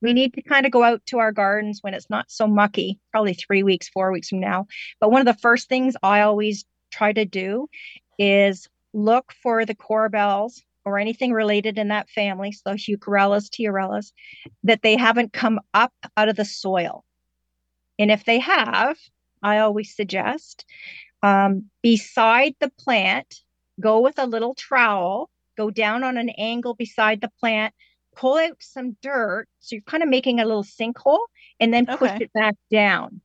we 0.03 0.13
need 0.13 0.35
to 0.35 0.43
kind 0.43 0.67
of 0.67 0.73
go 0.73 0.83
out 0.83 1.01
to 1.07 1.19
our 1.19 1.33
gardens 1.33 1.79
when 1.83 1.95
it's 1.95 2.11
not 2.11 2.31
so 2.31 2.47
mucky, 2.47 2.99
probably 3.13 3.35
three 3.35 3.63
weeks, 3.63 3.89
four 3.89 4.13
weeks 4.13 4.29
from 4.29 4.41
now. 4.41 4.67
But 5.01 5.11
one 5.11 5.27
of 5.27 5.35
the 5.35 5.41
first 5.41 5.69
things 5.69 5.95
I 6.03 6.21
always 6.21 6.65
try 6.91 7.13
to 7.13 7.25
do 7.25 7.69
is 8.19 8.69
look 8.93 9.33
for 9.43 9.65
the 9.65 9.75
coral 9.75 10.11
bells 10.11 10.63
or 10.85 10.99
anything 10.99 11.33
related 11.33 11.79
in 11.79 11.89
that 11.89 12.11
family, 12.11 12.53
so 12.53 12.73
Heucherellas, 12.73 13.49
Tiarellas, 13.49 14.13
that 14.65 14.83
they 14.83 14.97
haven't 14.97 15.33
come 15.33 15.61
up 15.73 15.93
out 16.17 16.29
of 16.29 16.37
the 16.37 16.45
soil. 16.45 17.05
And 17.99 18.11
if 18.11 18.25
they 18.25 18.41
have, 18.41 18.99
I 19.43 19.59
always 19.59 19.95
suggest. 19.95 20.65
Um, 21.23 21.67
beside 21.83 22.57
the 22.59 22.71
plant, 22.81 23.37
go 23.79 24.01
with 24.01 24.19
a 24.19 24.27
little 24.27 24.55
trowel, 24.55 25.31
go 25.57 25.71
down 25.71 26.03
on 26.03 26.17
an 26.17 26.31
angle 26.31 26.75
beside 26.75 27.21
the 27.21 27.31
plant, 27.39 27.73
pull 28.15 28.37
out 28.37 28.57
some 28.61 28.97
dirt. 29.03 29.49
So 29.61 29.77
you're 29.77 29.83
kind 29.83 30.03
of 30.03 30.09
making 30.09 30.41
a 30.41 30.45
little 30.45 30.65
sinkhole 30.65 31.21
and 31.61 31.73
then 31.73 31.87
push 31.87 32.11
okay. 32.11 32.25
it 32.25 32.33
back 32.33 32.55
down. 32.71 33.21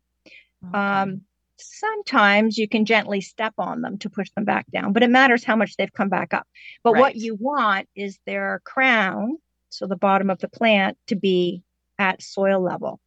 Okay. 0.66 0.78
Um, 0.78 1.22
sometimes 1.58 2.58
you 2.58 2.68
can 2.68 2.86
gently 2.86 3.22
step 3.22 3.54
on 3.58 3.82
them 3.82 3.98
to 4.00 4.10
push 4.10 4.30
them 4.32 4.46
back 4.46 4.66
down, 4.72 4.94
but 4.94 5.04
it 5.04 5.10
matters 5.10 5.44
how 5.44 5.56
much 5.56 5.76
they've 5.76 5.94
come 5.94 6.10
back 6.10 6.34
up. 6.34 6.48
But 6.84 6.94
right. 6.94 7.02
what 7.02 7.16
you 7.16 7.36
want 7.36 7.88
is 7.96 8.20
their 8.26 8.62
crown, 8.64 9.38
so 9.70 9.88
the 9.88 9.96
bottom 9.96 10.30
of 10.30 10.40
the 10.40 10.50
plant, 10.50 10.98
to 11.08 11.16
be 11.16 11.64
at 12.00 12.22
soil 12.22 12.62
level. 12.62 13.00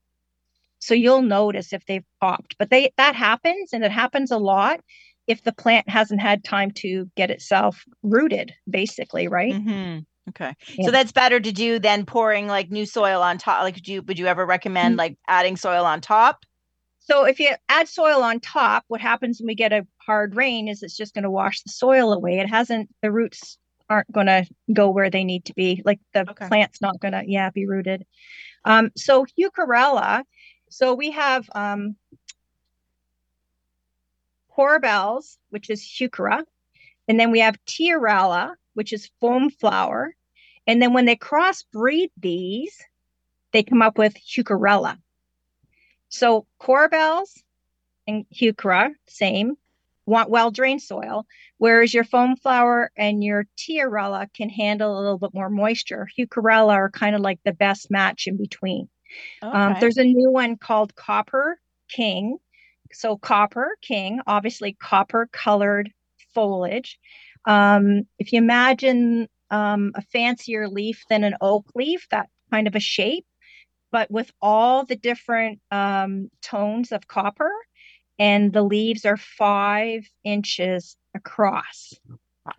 So 0.81 0.95
you'll 0.95 1.23
notice 1.23 1.73
if 1.73 1.85
they've 1.87 2.05
popped, 2.21 2.57
but 2.59 2.71
they 2.71 2.93
that 2.97 3.15
happens 3.15 3.73
and 3.73 3.85
it 3.85 3.93
happens 3.93 4.31
a 4.31 4.39
lot 4.39 4.81
if 5.27 5.43
the 5.43 5.53
plant 5.53 5.89
hasn't 5.89 6.21
had 6.21 6.43
time 6.43 6.71
to 6.73 7.09
get 7.17 7.31
itself 7.31 7.85
rooted, 8.03 8.53
basically, 8.69 9.29
right? 9.29 9.53
Mm-hmm. 9.53 10.01
Okay. 10.31 10.55
Yeah. 10.77 10.87
So 10.87 10.91
that's 10.91 11.13
better 11.13 11.39
to 11.39 11.53
do 11.53 11.79
than 11.79 12.07
pouring 12.07 12.47
like 12.47 12.71
new 12.71 12.87
soil 12.87 13.23
on 13.23 13.39
top. 13.39 13.63
Like, 13.63 13.81
do 13.83 13.93
you, 13.93 14.03
would 14.03 14.19
you 14.19 14.27
ever 14.27 14.45
recommend 14.47 14.95
Mm. 14.97 14.99
like 14.99 15.19
adding 15.29 15.57
soil 15.57 15.85
on 15.85 16.01
top? 16.01 16.45
So 17.01 17.25
if 17.25 17.41
you 17.41 17.51
add 17.69 17.89
soil 17.89 18.23
on 18.23 18.41
top, 18.41 18.85
what 18.89 19.01
happens 19.01 19.41
when 19.41 19.49
we 19.49 19.55
get 19.55 19.73
a 19.73 19.87
hard 19.99 20.37
rain 20.37 20.69
is 20.69 20.83
it's 20.83 20.97
just 20.97 21.15
going 21.15 21.25
to 21.25 21.31
wash 21.31 21.63
the 21.63 21.71
soil 21.71 22.13
away. 22.13 22.39
It 22.39 22.49
hasn't 22.49 22.89
the 23.03 23.11
roots 23.11 23.59
aren't 23.89 24.11
going 24.13 24.27
to 24.27 24.47
go 24.73 24.91
where 24.91 25.11
they 25.11 25.25
need 25.25 25.45
to 25.47 25.55
be. 25.55 25.83
Like 25.85 25.99
the 26.15 26.21
Okay. 26.31 26.47
plant's 26.47 26.81
not 26.81 27.01
going 27.01 27.13
to 27.13 27.23
yeah 27.27 27.51
be 27.51 27.67
rooted. 27.67 28.07
Um, 28.65 28.91
so 28.97 29.27
Heucherella. 29.39 30.23
So 30.71 30.95
we 30.95 31.11
have 31.11 31.49
um, 31.53 31.97
Coral 34.51 34.79
Bells, 34.81 35.39
which 35.49 35.71
is 35.71 35.83
Heuchera, 35.83 36.45
and 37.09 37.19
then 37.19 37.33
we 37.33 37.41
have 37.41 37.57
Tiarella, 37.67 38.55
which 38.75 38.93
is 38.93 39.11
foam 39.21 39.51
flower, 39.51 40.15
and 40.67 40.81
then 40.81 40.93
when 40.93 41.05
they 41.07 41.17
crossbreed 41.17 42.11
these, 42.17 42.77
they 43.53 43.63
come 43.63 43.83
up 43.83 43.99
with 43.99 44.15
Heucherella. 44.15 44.99
So 46.09 46.47
Coral 46.59 46.89
Bells 46.89 47.43
and 48.07 48.27
Heuchera, 48.35 48.91
same, 49.07 49.57
want 50.07 50.31
well 50.31 50.51
drained 50.51 50.83
soil, 50.83 51.27
whereas 51.59 51.95
your 51.95 52.05
foam 52.05 52.37
flower 52.37 52.91
and 52.97 53.23
your 53.23 53.47
Tiarella 53.57 54.29
can 54.35 54.49
handle 54.49 54.99
a 54.99 55.01
little 55.01 55.19
bit 55.19 55.35
more 55.35 55.49
moisture. 55.49 56.09
Heucherella 56.19 56.73
are 56.73 56.91
kind 56.91 57.15
of 57.15 57.21
like 57.21 57.41
the 57.45 57.53
best 57.53 57.91
match 57.91 58.27
in 58.27 58.37
between. 58.37 58.89
Um, 59.43 59.77
there's 59.81 59.99
a 59.99 60.05
new 60.05 60.31
one 60.31 60.57
called 60.57 60.95
Copper 60.95 61.59
King. 61.89 62.39
So 62.93 63.17
Copper 63.17 63.77
King, 63.83 64.21
obviously 64.27 64.73
copper 64.73 65.29
colored 65.33 65.91
foliage. 66.35 66.99
Um, 67.47 68.03
if 68.19 68.33
you 68.33 68.39
imagine 68.39 69.29
um, 69.51 69.93
a 69.95 70.03
fancier 70.03 70.69
leaf 70.69 71.05
than 71.09 71.25
an 71.25 71.37
oak 71.41 71.67
leaf, 71.75 72.07
that 72.11 72.29
kind 72.51 72.67
of 72.67 72.75
a 72.75 72.81
shape, 72.81 73.27
but 73.93 74.11
with 74.11 74.31
all 74.41 74.85
the 74.85 74.97
different 74.97 75.61
um, 75.71 76.31
tones 76.43 76.93
of 76.93 77.09
copper, 77.09 77.53
and 78.19 78.53
the 78.53 78.63
leaves 78.63 79.05
are 79.05 79.17
five 79.17 80.07
inches 80.25 80.97
across. 81.15 81.95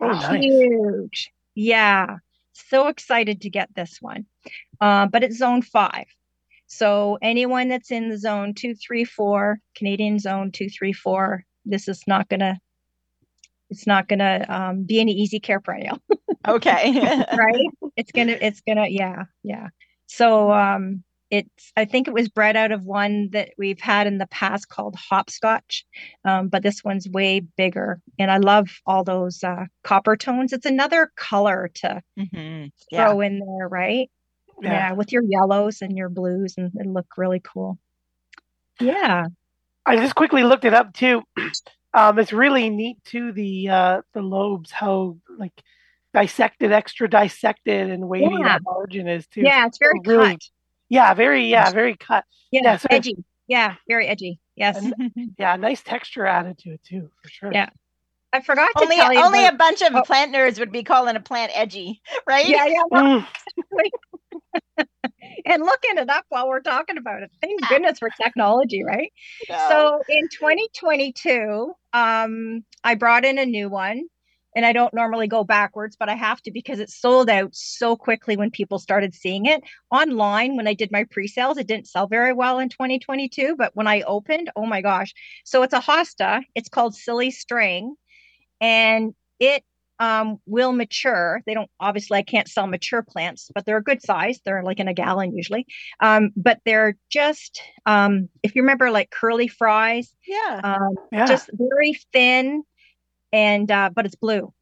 Oh, 0.00 0.08
nice. 0.08 0.42
Huge. 0.42 1.30
Yeah. 1.54 2.16
So 2.52 2.88
excited 2.88 3.42
to 3.42 3.50
get 3.50 3.74
this 3.74 3.98
one. 4.00 4.26
Uh, 4.80 5.06
but 5.06 5.22
it's 5.22 5.38
zone 5.38 5.62
five. 5.62 6.06
So 6.66 7.18
anyone 7.22 7.68
that's 7.68 7.90
in 7.90 8.08
the 8.08 8.18
zone 8.18 8.54
two, 8.54 8.74
three, 8.74 9.04
four, 9.04 9.58
Canadian 9.76 10.18
zone 10.18 10.50
two, 10.50 10.68
three, 10.68 10.92
four, 10.92 11.44
this 11.64 11.86
is 11.86 12.02
not 12.06 12.28
gonna 12.28 12.58
it's 13.72 13.86
not 13.86 14.08
gonna 14.08 14.44
um, 14.48 14.84
be 14.84 15.00
any 15.00 15.12
easy 15.12 15.40
care 15.40 15.60
perennial, 15.60 15.98
okay. 16.46 16.92
right? 17.36 17.66
it's 17.96 18.12
gonna 18.12 18.36
it's 18.40 18.60
gonna 18.60 18.86
yeah, 18.88 19.24
yeah. 19.42 19.68
So 20.06 20.52
um 20.52 21.02
it's 21.30 21.72
I 21.76 21.86
think 21.86 22.08
it 22.08 22.14
was 22.14 22.28
bred 22.28 22.56
out 22.56 22.72
of 22.72 22.84
one 22.84 23.30
that 23.32 23.50
we've 23.56 23.80
had 23.80 24.06
in 24.06 24.18
the 24.18 24.26
past 24.26 24.68
called 24.68 24.94
hopscotch. 24.96 25.86
Um, 26.26 26.48
but 26.48 26.62
this 26.62 26.84
one's 26.84 27.08
way 27.08 27.40
bigger. 27.40 28.00
And 28.18 28.30
I 28.30 28.36
love 28.36 28.68
all 28.84 29.02
those 29.02 29.42
uh, 29.42 29.64
copper 29.82 30.14
tones. 30.16 30.52
It's 30.52 30.66
another 30.66 31.10
color 31.16 31.70
to 31.76 32.02
Mhm. 32.18 32.70
Yeah. 32.90 33.06
throw 33.06 33.20
in 33.22 33.38
there, 33.38 33.66
right? 33.68 34.10
Yeah. 34.60 34.92
with 34.92 35.10
your 35.10 35.22
yellows 35.26 35.80
and 35.80 35.96
your 35.96 36.10
blues, 36.10 36.54
and 36.58 36.70
it'll 36.78 36.92
look 36.92 37.16
really 37.16 37.40
cool. 37.40 37.78
Yeah. 38.78 39.24
I 39.86 39.96
just 39.96 40.14
quickly 40.14 40.44
looked 40.44 40.64
it 40.66 40.74
up 40.74 40.92
too. 40.92 41.22
Um, 41.94 42.18
it's 42.18 42.32
really 42.32 42.70
neat 42.70 43.02
too. 43.04 43.32
The 43.32 43.68
uh, 43.68 44.02
the 44.12 44.22
lobes, 44.22 44.70
how 44.70 45.16
like 45.38 45.52
dissected, 46.14 46.72
extra 46.72 47.08
dissected, 47.08 47.90
and 47.90 48.08
wavy 48.08 48.36
Yeah. 48.38 48.48
that 48.48 48.62
margin 48.62 49.08
is 49.08 49.26
too. 49.26 49.42
Yeah, 49.42 49.66
it's 49.66 49.78
very 49.78 50.00
really- 50.04 50.32
cut. 50.32 50.40
Yeah, 50.88 51.14
very 51.14 51.46
yeah, 51.46 51.70
very 51.70 51.96
cut. 51.96 52.24
Yeah, 52.50 52.60
yeah, 52.64 52.76
so- 52.76 52.88
edgy. 52.90 53.16
Yeah, 53.48 53.74
very 53.88 54.06
edgy. 54.06 54.40
Yes. 54.56 54.78
And- 54.78 55.34
Yeah, 55.38 55.56
nice 55.56 55.82
texture 55.82 56.26
added 56.26 56.58
to 56.58 56.70
it 56.70 56.84
too, 56.84 57.10
for 57.22 57.28
sure. 57.28 57.52
Yeah. 57.52 57.70
I 58.34 58.40
forgot 58.40 58.70
to 58.76 58.84
only 58.84 58.96
tell 58.96 59.12
you. 59.12 59.20
only 59.20 59.40
about- 59.40 59.54
a 59.54 59.56
bunch 59.56 59.82
of 59.82 59.94
oh. 59.94 60.02
plant 60.02 60.34
nerds 60.34 60.58
would 60.58 60.72
be 60.72 60.82
calling 60.82 61.16
a 61.16 61.20
plant 61.20 61.52
edgy, 61.54 62.00
right? 62.26 62.46
yeah, 62.46 62.66
yeah. 62.66 62.82
Mm, 62.92 63.26
And 65.44 65.62
looking 65.62 65.98
it 65.98 66.08
up 66.08 66.24
while 66.28 66.48
we're 66.48 66.60
talking 66.60 66.98
about 66.98 67.22
it. 67.22 67.30
Thank 67.40 67.66
goodness 67.68 67.98
for 67.98 68.10
technology, 68.10 68.84
right? 68.84 69.12
No. 69.48 69.68
So 69.68 70.02
in 70.08 70.28
2022, 70.28 71.72
um, 71.92 72.64
I 72.84 72.94
brought 72.94 73.24
in 73.24 73.38
a 73.38 73.46
new 73.46 73.68
one. 73.68 74.04
And 74.54 74.66
I 74.66 74.74
don't 74.74 74.92
normally 74.92 75.28
go 75.28 75.44
backwards, 75.44 75.96
but 75.98 76.10
I 76.10 76.14
have 76.14 76.42
to 76.42 76.50
because 76.50 76.78
it 76.78 76.90
sold 76.90 77.30
out 77.30 77.54
so 77.54 77.96
quickly 77.96 78.36
when 78.36 78.50
people 78.50 78.78
started 78.78 79.14
seeing 79.14 79.46
it 79.46 79.62
online. 79.90 80.56
When 80.56 80.68
I 80.68 80.74
did 80.74 80.92
my 80.92 81.04
pre 81.04 81.26
sales, 81.26 81.56
it 81.56 81.66
didn't 81.66 81.88
sell 81.88 82.06
very 82.06 82.34
well 82.34 82.58
in 82.58 82.68
2022. 82.68 83.56
But 83.56 83.74
when 83.74 83.86
I 83.86 84.02
opened, 84.02 84.50
oh 84.54 84.66
my 84.66 84.82
gosh. 84.82 85.14
So 85.44 85.62
it's 85.62 85.72
a 85.72 85.80
hosta. 85.80 86.42
It's 86.54 86.68
called 86.68 86.94
Silly 86.94 87.30
String. 87.30 87.94
And 88.60 89.14
it 89.40 89.64
um, 90.02 90.38
will 90.46 90.72
mature. 90.72 91.42
They 91.46 91.54
don't, 91.54 91.70
obviously, 91.78 92.18
I 92.18 92.22
can't 92.22 92.48
sell 92.48 92.66
mature 92.66 93.02
plants, 93.02 93.50
but 93.54 93.64
they're 93.64 93.76
a 93.76 93.82
good 93.82 94.02
size. 94.02 94.40
They're 94.44 94.62
like 94.62 94.80
in 94.80 94.88
a 94.88 94.94
gallon 94.94 95.36
usually. 95.36 95.66
Um, 96.00 96.30
but 96.36 96.60
they're 96.64 96.96
just, 97.10 97.62
um, 97.86 98.28
if 98.42 98.54
you 98.54 98.62
remember, 98.62 98.90
like 98.90 99.10
curly 99.10 99.48
fries, 99.48 100.14
yeah. 100.26 100.60
um, 100.64 100.96
yeah. 101.12 101.26
just 101.26 101.50
very 101.54 101.94
thin 102.12 102.64
and 103.32 103.70
uh 103.70 103.90
but 103.94 104.06
it's 104.06 104.14
blue 104.14 104.52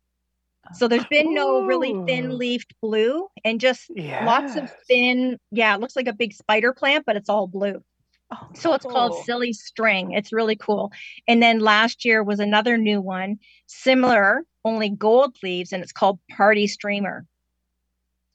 so 0.75 0.87
there's 0.87 1.07
been 1.07 1.35
no 1.35 1.65
really 1.65 1.95
thin 2.07 2.39
leafed 2.39 2.75
blue 2.81 3.27
and 3.45 3.61
just 3.61 3.91
lots 4.23 4.57
of 4.57 4.71
thin 4.87 5.39
yeah 5.51 5.75
it 5.75 5.81
looks 5.81 5.97
like 5.97 6.07
a 6.07 6.13
big 6.13 6.33
spider 6.33 6.73
plant 6.73 7.05
but 7.05 7.17
it's 7.17 7.29
all 7.29 7.47
blue 7.47 7.83
Oh, 8.33 8.49
so 8.55 8.75
it's 8.75 8.85
called 8.85 9.25
silly 9.25 9.53
string 9.53 10.13
it's 10.13 10.33
really 10.33 10.55
cool 10.55 10.93
and 11.27 11.43
then 11.43 11.59
last 11.59 12.05
year 12.05 12.23
was 12.23 12.39
another 12.39 12.77
new 12.77 13.01
one 13.01 13.41
similar 13.67 14.45
only 14.65 14.91
gold 14.91 15.37
leaves 15.43 15.73
and 15.73 15.83
it's 15.83 15.93
called 15.93 16.19
party 16.37 16.67
streamer 16.67 17.27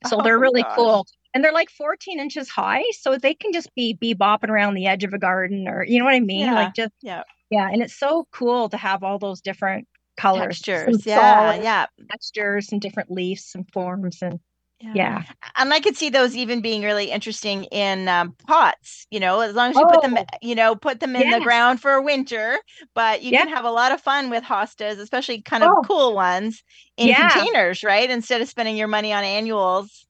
so 0.07 0.17
Oh, 0.17 0.21
they're 0.23 0.39
really 0.39 0.63
gosh. 0.63 0.75
cool 0.75 1.07
and 1.33 1.43
they're 1.43 1.51
like 1.53 1.69
14 1.69 2.19
inches 2.19 2.49
high 2.49 2.83
so 2.99 3.17
they 3.17 3.33
can 3.33 3.51
just 3.53 3.73
be 3.75 3.93
be 3.93 4.13
bopping 4.15 4.49
around 4.49 4.73
the 4.75 4.87
edge 4.87 5.03
of 5.03 5.13
a 5.13 5.19
garden 5.19 5.67
or 5.67 5.83
you 5.85 5.99
know 5.99 6.05
what 6.05 6.13
i 6.13 6.19
mean 6.19 6.41
Yeah, 6.41 6.53
like 6.53 6.73
just 6.75 6.93
yeah. 7.01 7.23
yeah 7.49 7.69
and 7.71 7.81
it's 7.81 7.97
so 7.97 8.27
cool 8.31 8.69
to 8.69 8.77
have 8.77 9.03
all 9.03 9.19
those 9.19 9.41
different 9.41 9.87
colors 10.17 10.59
Textures. 10.59 11.05
Yeah. 11.05 11.55
Yeah. 11.61 11.85
textures 12.09 12.71
and 12.71 12.81
different 12.81 13.11
leaves 13.11 13.51
and 13.55 13.65
forms 13.73 14.21
and 14.21 14.39
yeah 14.79 15.23
And 15.57 15.73
I 15.73 15.79
could 15.79 15.95
see 15.95 16.09
those 16.09 16.35
even 16.35 16.61
being 16.61 16.81
really 16.83 17.11
interesting 17.11 17.65
in 17.65 18.07
um, 18.07 18.35
pots, 18.47 19.07
you 19.09 19.19
know, 19.19 19.39
as 19.41 19.55
long 19.55 19.71
as 19.71 19.79
you 19.79 19.85
put 19.85 20.01
them, 20.01 20.17
Oh. 20.17 20.25
you 20.41 20.55
know, 20.55 20.75
put 20.75 20.99
them 20.99 21.15
in 21.15 21.29
the 21.29 21.39
ground 21.41 21.81
for 21.81 22.01
winter, 22.01 22.59
but 22.93 23.21
you 23.23 23.33
can 23.33 23.47
have 23.47 23.65
a 23.65 23.71
lot 23.71 23.91
of 23.91 24.01
fun 24.01 24.29
with 24.29 24.43
hostas, 24.43 24.99
especially 24.99 25.41
kind 25.41 25.63
of 25.63 25.71
Oh. 25.71 25.81
cool 25.81 26.13
ones 26.15 26.63
in 26.97 27.07
Yeah. 27.07 27.15
containers, 27.15 27.83
right? 27.83 28.09
Instead 28.09 28.41
of 28.41 28.49
spending 28.49 28.77
your 28.77 28.87
money 28.87 29.13
on 29.13 29.23
annuals. 29.23 30.05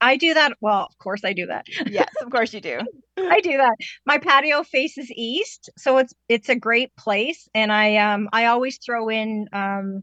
i 0.00 0.16
do 0.16 0.34
that 0.34 0.52
well 0.60 0.86
of 0.90 0.98
course 0.98 1.24
i 1.24 1.32
do 1.32 1.46
that 1.46 1.64
Yes, 1.86 2.20
of 2.20 2.30
course 2.30 2.52
you 2.54 2.60
do. 2.60 2.80
I 3.28 3.40
do 3.40 3.56
that. 3.58 3.76
My 4.06 4.18
patio 4.18 4.62
faces 4.64 5.10
east, 5.14 5.70
so 5.78 5.98
it's 5.98 6.12
it's 6.28 6.48
a 6.48 6.56
great 6.56 6.94
place. 6.96 7.48
And 7.54 7.70
I 7.72 7.96
um 7.96 8.28
I 8.32 8.46
always 8.46 8.78
throw 8.84 9.08
in 9.08 9.46
um 9.52 10.02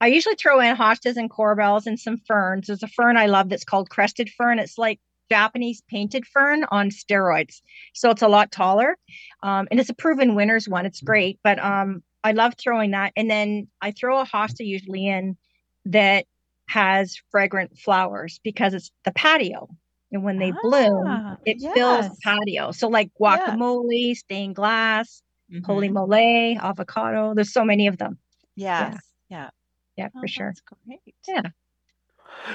I 0.00 0.06
usually 0.08 0.36
throw 0.36 0.60
in 0.60 0.76
hostas 0.76 1.16
and 1.16 1.30
coral 1.30 1.56
bells 1.56 1.86
and 1.86 1.98
some 1.98 2.18
ferns. 2.18 2.66
There's 2.68 2.82
a 2.82 2.88
fern 2.88 3.16
I 3.16 3.26
love 3.26 3.48
that's 3.48 3.64
called 3.64 3.90
crested 3.90 4.30
fern. 4.30 4.58
It's 4.58 4.78
like 4.78 5.00
Japanese 5.30 5.82
painted 5.90 6.24
fern 6.26 6.64
on 6.70 6.90
steroids. 6.90 7.60
So 7.94 8.10
it's 8.10 8.22
a 8.22 8.28
lot 8.28 8.52
taller. 8.52 8.96
Um, 9.42 9.66
and 9.70 9.80
it's 9.80 9.90
a 9.90 9.94
proven 9.94 10.34
winner's 10.34 10.68
one. 10.68 10.86
It's 10.86 11.00
great. 11.00 11.38
But 11.42 11.58
um 11.62 12.02
I 12.24 12.32
love 12.32 12.54
throwing 12.58 12.90
that. 12.92 13.12
And 13.16 13.30
then 13.30 13.68
I 13.80 13.92
throw 13.92 14.20
a 14.20 14.24
hosta 14.26 14.60
usually 14.66 15.06
in 15.06 15.36
that 15.86 16.26
has 16.68 17.16
fragrant 17.30 17.78
flowers 17.78 18.40
because 18.44 18.74
it's 18.74 18.90
the 19.04 19.12
patio. 19.12 19.68
And 20.12 20.22
when 20.24 20.38
they 20.38 20.52
bloom, 20.52 21.20
Ah, 21.20 21.38
it 21.44 21.58
fills 21.74 22.08
the 22.08 22.16
patio. 22.24 22.72
So 22.72 22.88
like 22.88 23.10
Yeah. 23.26 23.58
guacamole, 23.58 24.14
stained 24.16 24.56
glass, 24.56 25.22
Mhm. 25.48 25.58
holy 25.64 25.88
mole, 25.88 26.12
avocado. 26.60 27.34
There's 27.34 27.52
so 27.52 27.64
many 27.64 27.86
of 27.86 27.98
them. 27.98 28.18
Yes. 28.56 28.94
Yeah. 28.94 28.98
Yeah, 29.30 29.50
Oh, 30.06 30.20
for 30.20 30.28
sure. 30.28 30.46
that's 30.48 30.62
great. 30.86 31.14
Yeah. 31.26 31.42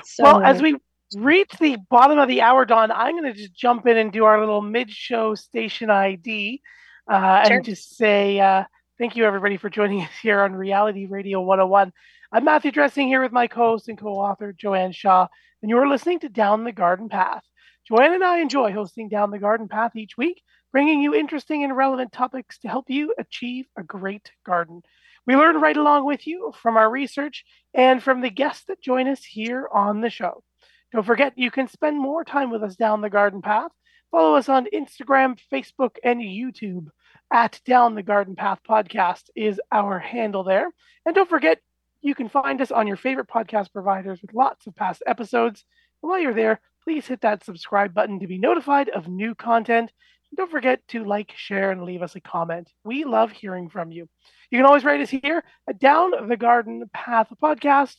So 0.05 0.23
well, 0.23 0.41
as 0.43 0.61
we 0.61 0.77
reach 1.15 1.51
the 1.59 1.77
bottom 1.89 2.17
of 2.17 2.27
the 2.27 2.41
hour, 2.41 2.65
Dawn, 2.65 2.91
I'm 2.91 3.17
going 3.19 3.31
to 3.31 3.37
just 3.37 3.53
jump 3.53 3.85
in 3.87 3.97
and 3.97 4.11
do 4.11 4.25
our 4.25 4.39
little 4.39 4.61
mid-show 4.61 5.35
station 5.35 5.89
ID, 5.89 6.61
uh, 7.07 7.43
Sure. 7.45 7.55
and 7.57 7.65
just 7.65 7.95
say 7.97 8.39
uh, 8.39 8.63
thank 8.97 9.15
you 9.15 9.25
everybody 9.25 9.57
for 9.57 9.69
joining 9.69 10.01
us 10.01 10.09
here 10.21 10.41
on 10.41 10.53
Reality 10.53 11.05
Radio 11.05 11.41
101. 11.41 11.91
I'm 12.31 12.45
Matthew 12.45 12.71
Dressing 12.71 13.07
here 13.07 13.21
with 13.21 13.31
my 13.31 13.47
co-host 13.47 13.89
and 13.89 13.97
co-author 13.97 14.53
Joanne 14.53 14.91
Shaw, 14.91 15.27
and 15.61 15.69
you're 15.69 15.87
listening 15.87 16.19
to 16.21 16.29
Down 16.29 16.63
the 16.63 16.71
Garden 16.71 17.09
Path. 17.09 17.43
Joanne 17.87 18.13
and 18.13 18.23
I 18.23 18.39
enjoy 18.39 18.71
hosting 18.71 19.09
Down 19.09 19.29
the 19.29 19.39
Garden 19.39 19.67
Path 19.67 19.95
each 19.95 20.17
week, 20.17 20.41
bringing 20.71 21.01
you 21.01 21.13
interesting 21.13 21.63
and 21.63 21.75
relevant 21.75 22.11
topics 22.11 22.57
to 22.59 22.69
help 22.69 22.89
you 22.89 23.13
achieve 23.17 23.65
a 23.77 23.83
great 23.83 24.31
garden. 24.45 24.81
We 25.25 25.35
learn 25.35 25.61
right 25.61 25.77
along 25.77 26.05
with 26.05 26.27
you 26.27 26.53
from 26.61 26.75
our 26.75 26.89
research 26.89 27.45
and 27.73 28.03
from 28.03 28.21
the 28.21 28.29
guests 28.29 28.65
that 28.67 28.81
join 28.81 29.07
us 29.07 29.23
here 29.23 29.67
on 29.71 30.01
the 30.01 30.09
show. 30.09 30.43
Don't 30.91 31.05
forget, 31.05 31.33
you 31.37 31.49
can 31.49 31.67
spend 31.67 31.99
more 31.99 32.23
time 32.23 32.51
with 32.51 32.61
us 32.61 32.75
down 32.75 33.01
the 33.01 33.09
garden 33.09 33.41
path. 33.41 33.71
Follow 34.11 34.35
us 34.35 34.49
on 34.49 34.67
Instagram, 34.73 35.39
Facebook, 35.51 35.95
and 36.03 36.21
YouTube 36.21 36.87
at 37.31 37.59
Down 37.65 37.95
the 37.95 38.03
Garden 38.03 38.35
Path 38.35 38.59
Podcast 38.67 39.23
is 39.35 39.59
our 39.71 39.97
handle 39.97 40.43
there. 40.43 40.67
And 41.05 41.15
don't 41.15 41.29
forget, 41.29 41.59
you 42.01 42.13
can 42.13 42.29
find 42.29 42.61
us 42.61 42.69
on 42.69 42.85
your 42.85 42.97
favorite 42.97 43.27
podcast 43.27 43.73
providers 43.73 44.21
with 44.21 44.35
lots 44.35 44.67
of 44.67 44.75
past 44.75 45.01
episodes. 45.07 45.65
And 46.03 46.11
while 46.11 46.19
you're 46.19 46.33
there, 46.33 46.61
please 46.83 47.07
hit 47.07 47.21
that 47.21 47.43
subscribe 47.43 47.93
button 47.93 48.19
to 48.19 48.27
be 48.27 48.37
notified 48.37 48.89
of 48.89 49.07
new 49.07 49.33
content. 49.33 49.91
Dawn't 50.35 50.51
forget 50.51 50.87
to 50.89 51.03
like, 51.03 51.31
share, 51.35 51.71
and 51.71 51.83
leave 51.83 52.01
us 52.01 52.15
a 52.15 52.21
comment. 52.21 52.69
We 52.83 53.03
love 53.03 53.31
hearing 53.31 53.69
from 53.69 53.91
you. 53.91 54.09
You 54.49 54.59
can 54.59 54.65
always 54.65 54.83
write 54.83 55.01
us 55.01 55.09
here 55.09 55.43
at 55.67 55.79
Down 55.79 56.27
the 56.27 56.37
Garden 56.37 56.89
Path 56.93 57.31
Podcast 57.41 57.95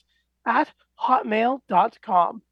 at 0.47 0.70
hotmail.com. 1.01 2.42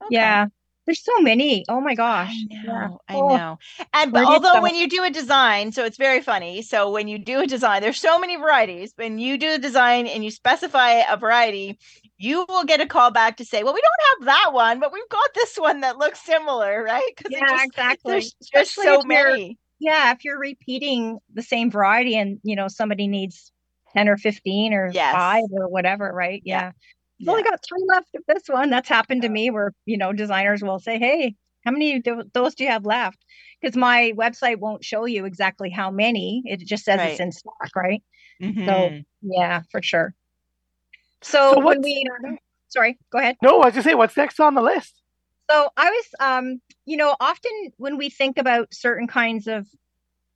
Okay. 0.04 0.08
Yeah. 0.12 0.46
There's 0.86 1.04
so 1.04 1.20
many. 1.20 1.64
Oh 1.70 1.80
my 1.80 1.96
gosh. 1.96 2.34
I 2.34 2.56
know. 2.56 2.74
Yeah. 2.74 2.88
I 3.08 3.16
oh. 3.16 3.38
know. 3.38 3.60
And 3.94 4.12
but 4.12 4.26
although 4.26 4.62
when 4.62 4.76
you 4.76 4.90
do 4.90 5.04
a 5.04 5.10
design, 5.10 5.72
so 5.72 5.86
it's 5.86 5.98
very 5.98 6.22
funny. 6.22 6.62
So 6.62 6.92
when 6.92 7.08
you 7.08 7.18
do 7.18 7.42
a 7.42 7.48
design, 7.48 7.82
there's 7.82 8.00
so 8.00 8.20
many 8.20 8.36
varieties. 8.36 8.94
When 8.96 9.18
you 9.18 9.38
do 9.38 9.54
a 9.54 9.58
design 9.58 10.08
and 10.08 10.24
you 10.26 10.32
specify 10.32 11.04
a 11.10 11.16
variety, 11.16 11.80
you 12.18 12.46
will 12.50 12.66
get 12.66 12.82
a 12.82 12.86
call 12.86 13.12
back 13.12 13.38
to 13.38 13.46
say, 13.46 13.64
"Well, 13.64 13.74
we 13.74 13.82
don't 13.82 14.20
have 14.20 14.26
that 14.26 14.54
one, 14.54 14.80
but 14.80 14.92
we've 14.92 15.10
got 15.10 15.34
this 15.34 15.56
one 15.56 15.82
that 15.82 15.98
looks 15.98 16.20
similar, 16.22 16.84
right?" 16.84 17.14
Yeah, 17.30 17.40
just, 17.48 17.66
exactly. 17.66 18.12
There's 18.12 18.36
just 18.54 18.76
so 18.76 19.04
many. 19.06 19.58
Yeah, 19.80 20.12
if 20.12 20.26
you're 20.26 20.40
repeating 20.40 21.20
the 21.34 21.44
same 21.44 21.72
variety 21.72 22.18
and 22.18 22.40
you 22.44 22.58
know 22.58 22.68
somebody 22.68 23.08
needs 23.08 23.52
10 23.94 24.10
or 24.10 24.18
15 24.18 24.74
or 24.74 24.92
yes. 24.94 25.14
5 25.14 25.44
or 25.52 25.70
whatever, 25.70 26.12
right? 26.14 26.42
Yeah. 26.44 26.62
yeah 26.62 26.72
yeah. 27.20 27.32
only 27.32 27.44
got 27.44 27.60
three 27.68 27.84
left 27.88 28.10
of 28.16 28.24
this 28.28 28.44
one. 28.48 28.70
That's 28.70 28.90
happened 28.90 29.24
to 29.24 29.30
me 29.30 29.50
where, 29.50 29.74
you 29.86 29.98
know, 29.98 30.14
designers 30.14 30.62
will 30.62 30.80
say, 30.80 31.00
Hey, 31.00 31.36
how 31.66 31.72
many 31.72 32.00
do, 32.00 32.24
those 32.34 32.56
do 32.56 32.64
you 32.64 32.70
have 32.70 32.86
left? 32.86 33.24
Because 33.62 33.76
my 33.76 34.14
website 34.18 34.58
won't 34.58 34.84
show 34.84 35.06
you 35.06 35.26
exactly 35.26 35.70
how 35.70 35.92
many. 35.92 36.44
It 36.46 36.60
just 36.60 36.84
says 36.84 36.98
right. 36.98 37.12
it's 37.12 37.20
in 37.20 37.32
stock, 37.32 37.70
right? 37.76 38.04
Mm-hmm. 38.42 38.66
So 38.66 39.00
yeah, 39.22 39.62
for 39.72 39.82
sure. 39.82 40.14
So, 41.22 41.54
so 41.54 41.60
when 41.60 41.82
we 41.82 42.06
sorry, 42.68 42.98
go 43.12 43.20
ahead. 43.20 43.38
No, 43.42 43.62
I 43.62 43.66
was 43.68 43.76
just 43.76 43.88
say 43.88 43.96
what's 43.96 44.18
next 44.18 44.40
on 44.40 44.56
the 44.56 44.62
list. 44.62 45.02
So 45.50 45.70
I 45.78 45.90
was 45.90 46.06
um, 46.20 46.62
you 46.86 46.98
know, 46.98 47.16
often 47.20 47.52
when 47.78 47.98
we 47.98 48.10
think 48.10 48.38
about 48.38 48.74
certain 48.74 49.08
kinds 49.08 49.48
of 49.48 49.68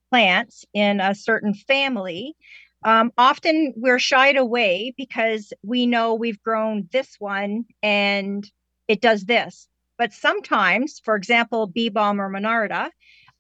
plants 0.10 0.64
in 0.74 1.02
a 1.02 1.14
certain 1.14 1.54
family, 1.54 2.36
um, 2.88 3.12
often 3.18 3.74
we're 3.76 4.00
shied 4.00 4.38
away 4.38 4.94
because 4.96 5.52
we 5.62 5.86
know 5.86 6.16
we've 6.16 6.42
grown 6.42 6.88
this 6.94 7.18
one 7.20 7.66
and 7.84 8.50
it 8.88 9.02
does 9.02 9.26
this. 9.26 9.68
But 9.98 10.14
sometimes, 10.14 11.02
for 11.04 11.16
example, 11.16 11.68
bee 11.68 11.90
balm 11.90 12.22
or 12.22 12.32
monarda, 12.32 12.90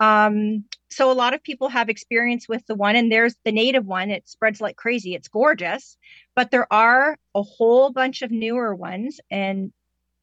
um, 0.01 0.65
so 0.89 1.09
a 1.09 1.13
lot 1.13 1.33
of 1.33 1.41
people 1.41 1.69
have 1.69 1.87
experience 1.87 2.49
with 2.49 2.65
the 2.67 2.75
one, 2.75 2.95
and 2.95 3.11
there's 3.11 3.35
the 3.45 3.51
native 3.51 3.85
one. 3.85 4.11
It 4.11 4.27
spreads 4.27 4.59
like 4.59 4.75
crazy. 4.75 5.15
It's 5.15 5.29
gorgeous, 5.29 5.97
but 6.35 6.51
there 6.51 6.71
are 6.71 7.17
a 7.33 7.41
whole 7.41 7.91
bunch 7.91 8.21
of 8.21 8.31
newer 8.31 8.75
ones, 8.75 9.19
and 9.31 9.71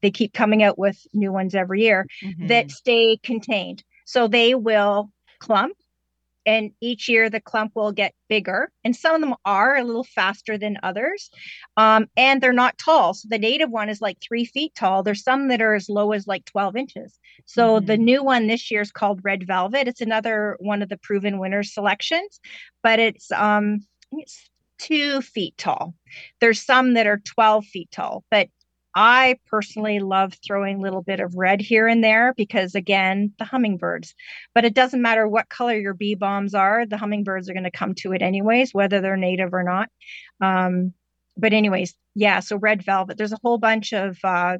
they 0.01 0.11
keep 0.11 0.33
coming 0.33 0.61
out 0.61 0.77
with 0.77 0.97
new 1.13 1.31
ones 1.31 1.55
every 1.55 1.81
year 1.81 2.05
mm-hmm. 2.23 2.47
that 2.47 2.71
stay 2.71 3.17
contained. 3.17 3.83
So 4.05 4.27
they 4.27 4.53
will 4.53 5.09
clump 5.39 5.75
and 6.45 6.71
each 6.81 7.07
year 7.09 7.29
the 7.29 7.39
clump 7.39 7.71
will 7.75 7.91
get 7.91 8.13
bigger 8.29 8.71
and 8.83 8.95
some 8.95 9.15
of 9.15 9.21
them 9.21 9.35
are 9.45 9.75
a 9.75 9.83
little 9.83 10.03
faster 10.03 10.57
than 10.57 10.77
others 10.83 11.29
um, 11.77 12.07
and 12.15 12.41
they're 12.41 12.53
not 12.53 12.77
tall. 12.77 13.13
So 13.13 13.27
the 13.29 13.39
native 13.39 13.69
one 13.69 13.89
is 13.89 14.01
like 14.01 14.17
three 14.21 14.45
feet 14.45 14.73
tall. 14.75 15.03
There's 15.03 15.23
some 15.23 15.47
that 15.49 15.61
are 15.61 15.75
as 15.75 15.89
low 15.89 16.11
as 16.11 16.27
like 16.27 16.45
12 16.45 16.75
inches. 16.75 17.19
So 17.45 17.77
mm-hmm. 17.77 17.85
the 17.85 17.97
new 17.97 18.23
one 18.23 18.47
this 18.47 18.69
year 18.71 18.81
is 18.81 18.91
called 18.91 19.21
red 19.23 19.45
velvet. 19.45 19.87
It's 19.87 20.01
another 20.01 20.57
one 20.59 20.81
of 20.81 20.89
the 20.89 20.97
proven 20.97 21.39
winners 21.39 21.73
selections 21.73 22.39
but 22.83 22.99
it's 22.99 23.31
um 23.31 23.79
it's 24.11 24.49
two 24.77 25.21
feet 25.21 25.57
tall. 25.57 25.95
There's 26.39 26.61
some 26.61 26.93
that 26.93 27.07
are 27.07 27.17
12 27.17 27.65
feet 27.65 27.89
tall 27.91 28.23
but 28.29 28.49
I 28.95 29.37
personally 29.47 29.99
love 29.99 30.33
throwing 30.45 30.77
a 30.77 30.81
little 30.81 31.01
bit 31.01 31.19
of 31.19 31.35
red 31.35 31.59
here 31.59 31.85
and 31.85 32.01
there 32.01 32.33
because, 32.37 32.75
again, 32.75 33.33
the 33.37 33.43
hummingbirds. 33.43 34.15
But 34.53 34.63
it 34.63 34.73
doesn't 34.73 35.01
matter 35.01 35.27
what 35.27 35.49
color 35.49 35.77
your 35.77 35.93
bee 35.93 36.15
balms 36.15 36.55
are, 36.55 36.85
the 36.85 36.97
hummingbirds 36.97 37.49
are 37.49 37.53
going 37.53 37.65
to 37.65 37.71
come 37.71 37.93
to 37.95 38.13
it 38.13 38.21
anyways, 38.21 38.73
whether 38.73 39.01
they're 39.01 39.17
native 39.17 39.53
or 39.53 39.63
not. 39.63 39.89
Um, 40.39 40.93
but, 41.35 41.51
anyways, 41.51 41.93
yeah, 42.15 42.39
so 42.39 42.55
red 42.55 42.83
velvet. 42.83 43.17
There's 43.17 43.33
a 43.33 43.39
whole 43.43 43.57
bunch 43.57 43.93
of. 43.93 44.17
Uh, 44.23 44.57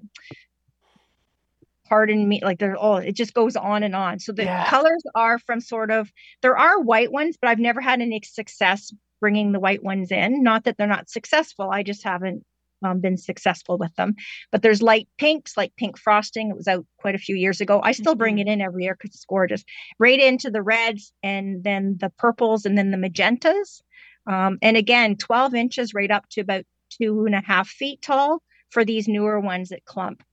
pardon 1.88 2.28
me 2.28 2.40
like 2.44 2.58
there 2.58 2.76
oh 2.80 2.96
it 2.96 3.12
just 3.12 3.36
goes 3.36 3.56
on 3.56 3.84
and 3.84 3.96
on 3.96 4.18
so 4.18 4.32
the 4.32 4.44
yeah. 4.44 4.68
colors 4.68 5.04
are 5.14 5.38
from 5.38 5.62
sort 5.62 5.92
of 5.92 6.12
there 6.42 6.58
are 6.58 6.82
white 6.82 7.12
ones 7.12 7.38
but 7.40 7.48
i've 7.48 7.60
never 7.60 7.80
had 7.80 8.02
any 8.02 8.20
success 8.24 8.92
bringing 9.20 9.52
the 9.52 9.60
white 9.60 9.84
ones 9.84 10.12
in 10.12 10.42
not 10.42 10.64
that 10.64 10.78
they're 10.78 10.88
not 10.88 11.12
successful 11.12 11.70
i 11.70 11.84
just 11.84 12.04
haven't 12.04 12.44
um, 12.86 13.00
been 13.00 13.18
successful 13.18 13.78
with 13.78 13.94
them. 13.96 14.16
But 14.52 14.62
there's 14.62 14.82
light 14.82 15.08
pinks, 15.18 15.58
like 15.58 15.76
pink 15.76 15.98
frosting. 15.98 16.50
It 16.50 16.56
was 16.56 16.68
out 16.68 16.86
quite 16.98 17.16
a 17.16 17.20
few 17.20 17.36
years 17.36 17.62
ago. 17.62 17.82
I 17.84 17.92
still 17.92 18.16
bring 18.16 18.36
mm-hmm. 18.36 18.48
it 18.48 18.52
in 18.52 18.62
every 18.62 18.84
year 18.84 18.96
because 18.96 19.16
it's 19.16 19.26
gorgeous. 19.26 19.64
Right 20.00 20.20
into 20.20 20.52
the 20.52 20.62
reds 20.62 21.12
and 21.24 21.64
then 21.64 21.98
the 22.00 22.12
purples 22.18 22.66
and 22.66 22.78
then 22.78 22.92
the 22.92 22.98
magentas. 22.98 23.82
Um, 24.28 24.58
and 24.62 24.78
again, 24.78 25.18
12 25.18 25.56
inches 25.56 25.94
right 25.94 26.12
up 26.12 26.28
to 26.32 26.42
about 26.42 26.64
two 26.90 27.26
and 27.26 27.36
a 27.36 27.42
half 27.42 27.68
feet 27.68 28.02
tall 28.02 28.42
for 28.70 28.86
these 28.86 29.08
newer 29.08 29.40
ones 29.40 29.70
that 29.70 29.86
clump. 29.86 30.24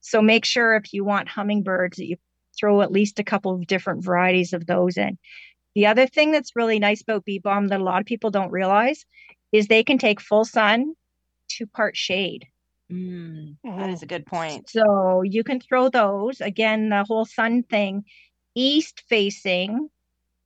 So 0.00 0.20
make 0.20 0.44
sure 0.44 0.76
if 0.76 0.92
you 0.92 1.04
want 1.04 1.28
hummingbirds 1.28 1.96
that 1.96 2.06
you 2.06 2.16
throw 2.58 2.82
at 2.82 2.92
least 2.92 3.18
a 3.18 3.24
couple 3.24 3.54
of 3.54 3.66
different 3.66 4.04
varieties 4.04 4.52
of 4.52 4.66
those 4.66 4.96
in. 4.96 5.18
The 5.74 5.86
other 5.86 6.06
thing 6.06 6.30
that's 6.30 6.54
really 6.54 6.78
nice 6.78 7.02
about 7.02 7.24
bee 7.24 7.40
balm 7.40 7.68
that 7.68 7.80
a 7.80 7.84
lot 7.84 8.00
of 8.00 8.06
people 8.06 8.30
don't 8.30 8.52
realize 8.52 9.04
is 9.52 9.66
they 9.66 9.82
can 9.82 9.98
take 9.98 10.20
full 10.20 10.44
sun 10.44 10.94
two 11.56 11.66
part 11.66 11.96
shade. 11.96 12.46
Mm, 12.92 13.56
that 13.64 13.90
is 13.90 14.02
a 14.02 14.06
good 14.06 14.26
point. 14.26 14.68
So 14.68 15.22
you 15.22 15.42
can 15.42 15.60
throw 15.60 15.88
those. 15.88 16.40
Again, 16.40 16.90
the 16.90 17.04
whole 17.04 17.24
sun 17.24 17.62
thing, 17.62 18.04
east 18.54 19.02
facing 19.08 19.88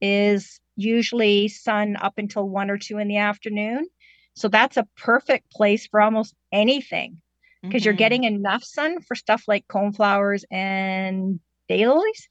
is 0.00 0.60
usually 0.76 1.48
sun 1.48 1.96
up 1.96 2.14
until 2.18 2.48
one 2.48 2.70
or 2.70 2.78
two 2.78 2.98
in 2.98 3.08
the 3.08 3.16
afternoon. 3.16 3.88
So 4.34 4.48
that's 4.48 4.76
a 4.76 4.86
perfect 4.96 5.50
place 5.50 5.88
for 5.88 6.00
almost 6.00 6.34
anything 6.52 7.20
because 7.62 7.80
mm-hmm. 7.80 7.86
you're 7.86 7.94
getting 7.94 8.24
enough 8.24 8.62
sun 8.62 9.00
for 9.00 9.16
stuff 9.16 9.42
like 9.48 9.66
coneflowers 9.66 10.44
and 10.50 11.40
daylilies, 11.68 12.22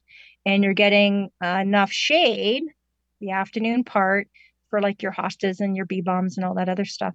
and 0.46 0.64
you're 0.64 0.72
getting 0.72 1.28
uh, 1.44 1.58
enough 1.60 1.92
shade, 1.92 2.64
the 3.20 3.32
afternoon 3.32 3.84
part, 3.84 4.28
for 4.70 4.80
like 4.80 5.02
your 5.02 5.12
hostas 5.12 5.60
and 5.60 5.76
your 5.76 5.84
bee 5.84 6.00
balms 6.00 6.38
and 6.38 6.46
all 6.46 6.54
that 6.54 6.70
other 6.70 6.86
stuff. 6.86 7.14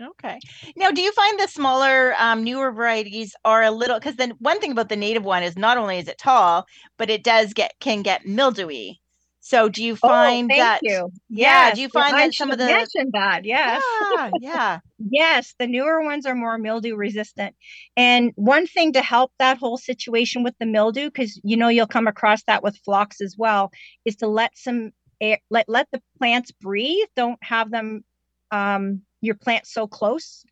Okay. 0.00 0.42
Now, 0.76 0.90
do 0.90 1.00
you 1.00 1.12
find 1.12 1.38
the 1.38 1.46
smaller, 1.46 2.14
um, 2.18 2.42
newer 2.42 2.72
varieties 2.72 3.34
are 3.44 3.62
a 3.62 3.70
little 3.70 3.98
because 3.98 4.16
then 4.16 4.30
one 4.40 4.60
thing 4.60 4.72
about 4.72 4.88
the 4.88 4.96
native 4.96 5.24
one 5.24 5.42
is 5.44 5.56
not 5.56 5.78
only 5.78 5.98
is 5.98 6.08
it 6.08 6.18
tall, 6.18 6.66
but 6.98 7.10
it 7.10 7.22
does 7.22 7.52
get 7.54 7.74
can 7.80 8.02
get 8.02 8.26
mildewy. 8.26 9.00
So 9.40 9.68
do 9.68 9.84
you 9.84 9.94
Oh, 10.02 10.36
find 10.36 10.48
thank 10.48 10.72
that? 10.74 10.82
you. 10.82 11.10
Yeah. 11.28 11.70
Yes, 11.70 11.72
Do 11.72 11.80
you 11.80 11.88
well, 11.94 12.04
find 12.04 12.18
I 12.18 12.30
that 12.30 12.34
some 12.34 12.50
of 12.50 12.58
the 12.58 12.88
mentioned 12.94 13.12
that? 13.14 13.44
Yes. 13.44 13.84
yeah, 14.10 14.30
yeah, 14.34 14.80
Yes, 14.98 15.54
the 15.58 15.66
newer 15.66 16.02
ones 16.02 16.24
are 16.26 16.34
more 16.36 16.58
mildew 16.58 16.94
resistant. 16.96 17.56
And 17.96 18.32
one 18.36 18.66
thing 18.66 18.92
to 18.92 19.02
help 19.02 19.32
that 19.38 19.58
whole 19.58 19.76
situation 19.76 20.44
with 20.44 20.54
the 20.60 20.66
mildew, 20.66 21.06
because 21.06 21.40
you 21.44 21.56
know 21.56 21.68
you'll 21.68 21.86
come 21.88 22.06
across 22.06 22.44
that 22.44 22.62
with 22.62 22.78
phlox 22.84 23.20
as 23.20 23.34
well, 23.36 23.72
is 24.04 24.16
to 24.16 24.28
let 24.28 24.56
some 24.56 24.92
air, 25.20 25.38
let 25.50 25.68
let 25.68 25.88
the 25.92 26.02
plants 26.18 26.52
breathe. 26.52 27.08
Don't 27.16 27.38
have 27.42 27.70
them 27.72 28.04
um 28.52 29.02
your 29.24 29.36
plants 29.36 29.72
so 29.72 29.86
close. 29.86 30.44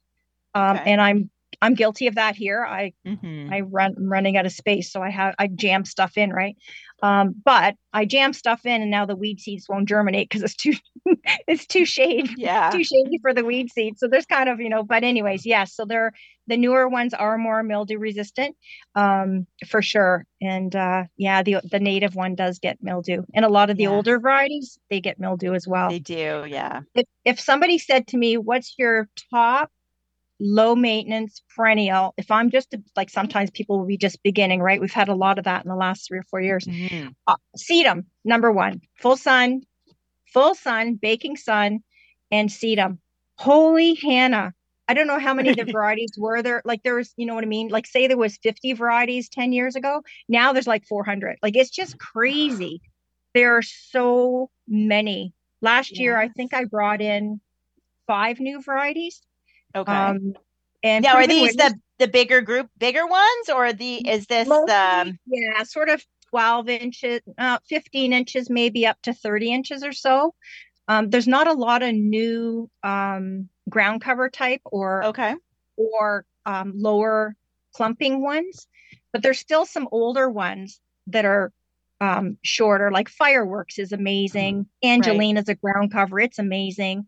Um, 0.54 0.76
Okay. 0.76 0.92
and 0.92 1.00
I'm 1.00 1.30
I'm 1.60 1.74
guilty 1.74 2.06
of 2.06 2.16
that 2.16 2.34
here. 2.36 2.64
I 2.64 2.92
Mhm. 3.06 3.52
I 3.52 3.60
run 3.60 3.94
I'm 3.96 4.10
running 4.10 4.36
out 4.36 4.46
of 4.46 4.52
space, 4.52 4.90
so 4.92 5.02
I 5.02 5.10
have 5.10 5.34
I 5.38 5.46
jam 5.48 5.84
stuff 5.84 6.16
in, 6.16 6.32
right? 6.32 6.56
Um, 7.02 7.34
but 7.44 7.76
I 7.92 8.04
jam 8.04 8.32
stuff 8.32 8.64
in, 8.66 8.82
and 8.82 8.90
now 8.90 9.06
the 9.06 9.16
weed 9.16 9.40
seeds 9.40 9.66
won't 9.68 9.88
germinate 9.88 10.28
because 10.28 10.42
it's 10.42 10.56
too 10.56 10.74
it's 11.48 11.66
too 11.66 11.84
shade 11.84 12.30
yeah. 12.36 12.70
too 12.70 12.84
shady 12.84 13.18
for 13.20 13.34
the 13.34 13.44
weed 13.44 13.70
seeds. 13.70 14.00
So 14.00 14.08
there's 14.08 14.26
kind 14.26 14.48
of, 14.48 14.60
you 14.60 14.68
know, 14.68 14.82
but 14.82 15.04
anyways, 15.04 15.44
yes. 15.46 15.74
So 15.74 15.84
they're 15.84 16.12
the 16.46 16.56
newer 16.56 16.88
ones 16.88 17.14
are 17.14 17.38
more 17.38 17.62
mildew 17.62 17.98
resistant, 17.98 18.56
um, 18.94 19.46
for 19.68 19.82
sure. 19.82 20.26
And 20.40 20.74
uh 20.74 21.04
yeah, 21.16 21.42
the 21.42 21.56
the 21.70 21.80
native 21.80 22.14
one 22.14 22.34
does 22.34 22.58
get 22.58 22.78
mildew. 22.82 23.22
And 23.34 23.44
a 23.44 23.48
lot 23.48 23.70
of 23.70 23.76
the 23.76 23.84
Yeah. 23.84 23.90
older 23.90 24.18
varieties, 24.18 24.78
they 24.90 25.00
get 25.00 25.20
mildew 25.20 25.54
as 25.54 25.66
well. 25.68 25.88
They 25.88 25.98
do, 26.00 26.44
yeah. 26.48 26.80
If 26.94 27.06
if 27.24 27.40
somebody 27.40 27.78
said 27.78 28.08
to 28.08 28.16
me, 28.16 28.36
What's 28.36 28.74
your 28.78 29.08
top 29.30 29.70
low 30.40 30.74
maintenance 30.74 31.42
perennial? 31.54 32.14
If 32.16 32.30
I'm 32.30 32.50
just 32.50 32.74
like 32.96 33.10
sometimes 33.10 33.50
people 33.50 33.78
will 33.78 33.86
be 33.86 33.96
just 33.96 34.22
beginning, 34.22 34.60
right? 34.60 34.80
We've 34.80 34.92
had 34.92 35.08
a 35.08 35.14
lot 35.14 35.38
of 35.38 35.44
that 35.44 35.64
in 35.64 35.68
the 35.68 35.76
last 35.76 36.08
three 36.08 36.18
or 36.18 36.24
four 36.30 36.40
years 36.40 36.66
Mhm. 36.66 37.14
uh, 37.28 37.36
sedum 37.56 38.04
number 38.24 38.50
one 38.50 38.80
full 39.00 39.16
sun 39.16 39.62
full 40.32 40.54
sun 40.54 40.94
baking 40.94 41.36
sun 41.36 41.80
and 42.32 42.48
sedum 42.50 42.98
holy 43.38 43.94
hannah 43.94 44.52
i 44.92 44.94
don't 44.94 45.06
know 45.06 45.18
how 45.18 45.34
many 45.34 45.54
the 45.54 45.64
varieties 45.72 46.12
were 46.16 46.42
there 46.42 46.62
like 46.64 46.82
there 46.82 46.94
was 46.94 47.12
you 47.16 47.26
know 47.26 47.34
what 47.34 47.44
i 47.44 47.46
mean 47.46 47.68
like 47.68 47.86
say 47.86 48.06
there 48.06 48.16
was 48.16 48.36
50 48.42 48.74
varieties 48.74 49.28
10 49.28 49.52
years 49.52 49.76
ago 49.76 50.02
now 50.28 50.52
there's 50.52 50.66
like 50.66 50.86
400 50.86 51.38
like 51.42 51.56
it's 51.56 51.70
just 51.70 51.98
crazy 51.98 52.80
there 53.34 53.56
are 53.56 53.62
so 53.62 54.50
many 54.68 55.32
last 55.60 55.98
year 55.98 56.18
i 56.18 56.28
think 56.28 56.54
i 56.54 56.64
brought 56.64 57.00
in 57.00 57.40
five 58.06 58.38
new 58.40 58.60
varieties 58.60 59.22
Okay. 59.74 59.92
um 59.92 60.34
and 60.82 61.04
now, 61.04 61.16
are 61.16 61.26
these 61.26 61.56
the 61.56 61.78
the 61.98 62.08
bigger 62.08 62.40
group, 62.40 62.68
bigger 62.78 63.06
ones, 63.06 63.48
or 63.54 63.72
the 63.72 63.96
is 64.08 64.26
this 64.26 64.48
Mostly, 64.48 64.72
um? 64.72 65.18
yeah, 65.26 65.62
sort 65.62 65.88
of 65.88 66.04
12 66.30 66.68
inches, 66.68 67.20
uh, 67.38 67.58
15 67.68 68.12
inches, 68.12 68.50
maybe 68.50 68.86
up 68.86 68.96
to 69.02 69.12
30 69.12 69.52
inches 69.52 69.84
or 69.84 69.92
so. 69.92 70.34
Um, 70.88 71.10
there's 71.10 71.28
not 71.28 71.46
a 71.46 71.52
lot 71.52 71.82
of 71.82 71.94
new 71.94 72.68
um, 72.82 73.48
ground 73.72 74.02
cover 74.02 74.28
type 74.30 74.60
or 74.66 75.04
Okay. 75.06 75.34
or 75.76 76.24
um, 76.46 76.74
lower 76.76 77.34
clumping 77.74 78.22
ones, 78.22 78.66
but 79.12 79.22
there's 79.22 79.38
still 79.38 79.64
some 79.66 79.88
older 79.90 80.28
ones 80.28 80.78
that 81.08 81.24
are 81.24 81.50
um, 82.00 82.36
shorter. 82.42 82.90
Like 82.90 83.08
Fireworks 83.08 83.78
is 83.78 83.92
amazing. 83.92 84.66
Angelina's 84.84 85.48
a 85.48 85.54
ground 85.54 85.92
cover; 85.92 86.20
it's 86.20 86.38
amazing. 86.38 87.06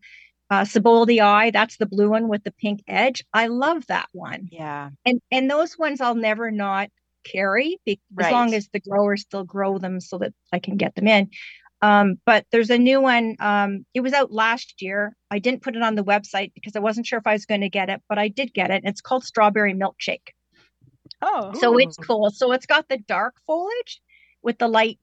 Uh, 0.49 0.61
Sieboldii, 0.61 1.51
that's 1.53 1.77
the 1.77 1.85
blue 1.85 2.09
one 2.09 2.27
with 2.27 2.43
the 2.43 2.51
pink 2.51 2.83
edge. 2.87 3.23
I 3.33 3.47
love 3.47 3.85
that 3.87 4.07
one 4.11 4.49
Yeah. 4.51 4.89
and 5.05 5.19
and 5.31 5.49
those 5.49 5.77
ones 5.77 6.01
I'll 6.01 6.15
never 6.15 6.51
not 6.51 6.89
carry 7.23 7.77
be, 7.85 7.99
as 8.19 8.31
long 8.31 8.53
as 8.53 8.69
the 8.71 8.79
growers 8.79 9.21
still 9.21 9.43
grow 9.43 9.79
them 9.79 9.99
so 9.99 10.19
that 10.19 10.33
I 10.53 10.59
can 10.59 10.77
get 10.77 10.95
them 10.95 11.07
in. 11.07 11.29
Um, 11.81 12.15
but 12.25 12.45
there's 12.51 12.69
a 12.69 12.77
new 12.77 13.01
one. 13.01 13.35
Um, 13.39 13.85
it 13.93 14.01
was 14.01 14.13
out 14.13 14.31
last 14.31 14.81
year. 14.81 15.15
I 15.29 15.39
didn't 15.39 15.61
put 15.61 15.75
it 15.75 15.83
on 15.83 15.95
the 15.95 16.03
website 16.03 16.53
because 16.53 16.75
I 16.75 16.79
wasn't 16.79 17.05
sure 17.05 17.19
if 17.19 17.27
I 17.27 17.33
was 17.33 17.45
going 17.45 17.61
to 17.61 17.69
get 17.69 17.89
it, 17.89 18.01
but 18.07 18.17
I 18.17 18.27
did 18.27 18.53
get 18.53 18.71
it. 18.71 18.83
It's 18.85 19.01
called 19.01 19.23
Strawberry 19.23 19.73
Milkshake. 19.73 20.29
Oh. 21.21 21.53
So 21.59 21.77
it's 21.77 21.97
cool. 21.97 22.31
So 22.31 22.51
it's 22.51 22.65
got 22.65 22.87
the 22.87 22.97
dark 22.97 23.35
foliage 23.45 24.01
with 24.41 24.57
the 24.57 24.67
light 24.67 24.99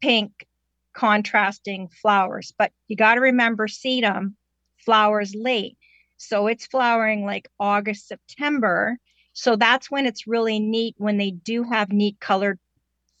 pink 0.00 0.46
contrasting 0.94 1.88
flowers. 1.88 2.52
But 2.56 2.72
you 2.88 2.96
got 2.96 3.14
to 3.14 3.20
remember 3.20 3.66
sedum 3.66 4.34
flowers 4.78 5.34
late. 5.34 5.76
So 6.16 6.46
it's 6.46 6.66
flowering 6.66 7.24
like 7.24 7.48
August, 7.58 8.08
September. 8.08 8.98
So 9.32 9.56
that's 9.56 9.90
when 9.90 10.06
it's 10.06 10.26
really 10.26 10.60
neat 10.60 10.94
when 10.96 11.18
they 11.18 11.32
do 11.32 11.64
have 11.64 11.92
neat 11.92 12.20
colored 12.20 12.58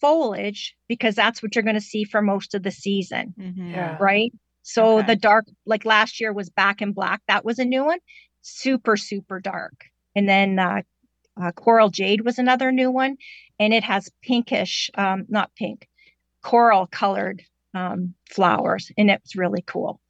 foliage 0.00 0.74
because 0.88 1.14
that's 1.14 1.42
what 1.42 1.54
you're 1.54 1.62
going 1.64 1.74
to 1.74 1.80
see 1.80 2.04
for 2.04 2.20
most 2.22 2.54
of 2.54 2.62
the 2.62 2.70
season, 2.70 3.34
Mhm. 3.38 3.72
Yeah. 3.72 3.96
right? 4.00 4.32
So 4.62 4.98
Okay. 4.98 5.08
the 5.08 5.16
dark, 5.16 5.46
like 5.66 5.84
last 5.84 6.20
year 6.20 6.32
was 6.32 6.50
Back 6.50 6.82
in 6.82 6.92
Black. 6.92 7.20
That 7.28 7.44
was 7.44 7.58
a 7.58 7.64
new 7.64 7.84
one, 7.84 7.98
super, 8.42 8.96
super 8.96 9.40
dark. 9.40 9.84
And 10.14 10.28
then 10.28 10.58
uh, 10.58 10.82
uh, 11.40 11.52
Coral 11.52 11.90
Jade 11.90 12.22
was 12.22 12.38
another 12.38 12.70
new 12.72 12.90
one, 12.90 13.16
and 13.58 13.74
it 13.74 13.84
has 13.84 14.10
pinkish, 14.22 14.90
um, 14.96 15.26
not 15.28 15.50
pink, 15.56 15.88
coral 16.42 16.86
colored 16.86 17.42
um, 17.74 18.14
flowers, 18.30 18.90
and 18.96 19.10
it's 19.10 19.34
really 19.36 19.62
cool. 19.66 20.00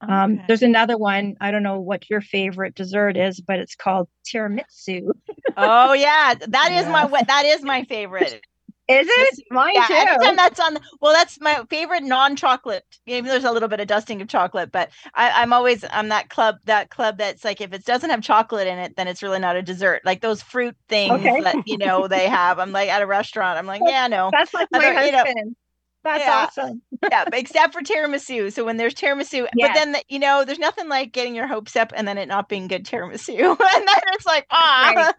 Um, 0.00 0.34
Okay. 0.34 0.44
There's 0.48 0.62
another 0.62 0.98
one. 0.98 1.36
I 1.40 1.50
don't 1.50 1.62
know 1.62 1.80
what 1.80 2.10
your 2.10 2.20
favorite 2.20 2.74
dessert 2.74 3.16
is, 3.16 3.40
but 3.40 3.58
it's 3.58 3.74
called 3.74 4.08
tiramisu. 4.26 5.08
Oh 5.56 5.92
yeah, 5.94 6.34
that 6.48 6.70
is 6.72 6.86
my 6.88 7.00
Yeah. 7.02 7.06
wa- 7.06 7.22
that 7.26 7.46
is 7.46 7.62
my 7.62 7.84
favorite. 7.84 8.44
Is 8.86 9.06
it? 9.08 9.44
Mine 9.50 9.74
yeah, 9.74 9.86
too. 9.86 9.94
anytime 9.94 10.36
that's 10.36 10.60
on. 10.60 10.78
Well, 11.00 11.14
that's 11.14 11.40
my 11.40 11.64
favorite 11.70 12.02
non-chocolate. 12.02 12.84
Maybe 13.06 13.28
there's 13.28 13.44
a 13.44 13.50
little 13.50 13.68
bit 13.68 13.80
of 13.80 13.86
dusting 13.86 14.20
of 14.20 14.28
chocolate, 14.28 14.70
but 14.72 14.90
I, 15.14 15.30
I'm 15.42 15.54
always 15.54 15.84
I'm 15.90 16.08
that 16.10 16.28
club 16.28 16.56
that 16.64 16.90
club 16.90 17.16
that's 17.16 17.44
like 17.44 17.62
if 17.62 17.72
it 17.72 17.84
doesn't 17.86 18.10
have 18.10 18.20
chocolate 18.20 18.66
in 18.66 18.78
it, 18.78 18.96
then 18.96 19.08
it's 19.08 19.22
really 19.22 19.38
not 19.38 19.56
a 19.56 19.62
dessert. 19.62 20.02
Like 20.04 20.20
those 20.20 20.42
fruit 20.42 20.76
things 20.88 21.12
Okay. 21.14 21.40
that 21.40 21.66
you 21.66 21.78
know 21.78 22.08
they 22.08 22.28
have. 22.28 22.58
I'm 22.58 22.72
like 22.72 22.90
at 22.90 23.00
a 23.00 23.06
restaurant. 23.06 23.58
I'm 23.58 23.66
like, 23.66 23.80
yeah, 23.86 24.06
no, 24.06 24.30
That's 24.32 24.52
like 24.52 24.68
my 24.70 24.78
Other- 24.80 25.06
you 25.06 25.12
know, 25.12 25.18
husband. 25.24 25.56
That's 26.02 26.22
yeah. 26.22 26.46
awesome. 26.46 26.82
yeah, 27.10 27.24
except 27.32 27.72
for 27.72 27.80
tiramisu. 27.80 28.52
So 28.52 28.66
when 28.66 28.76
there's 28.76 28.92
tiramisu, 28.94 29.46
but 29.58 29.72
then 29.72 29.92
the, 29.92 30.02
you 30.10 30.18
know, 30.18 30.44
there's 30.44 30.58
nothing 30.58 30.90
like 30.90 31.12
getting 31.12 31.34
your 31.34 31.46
hopes 31.46 31.76
up 31.76 31.94
and 31.96 32.06
then 32.06 32.18
it 32.18 32.26
not 32.28 32.50
being 32.50 32.68
good 32.68 32.84
tiramisu, 32.84 33.38
and 33.48 33.58
then 33.88 33.96
it's 34.12 34.26
like 34.26 34.46
ah, 34.50 35.14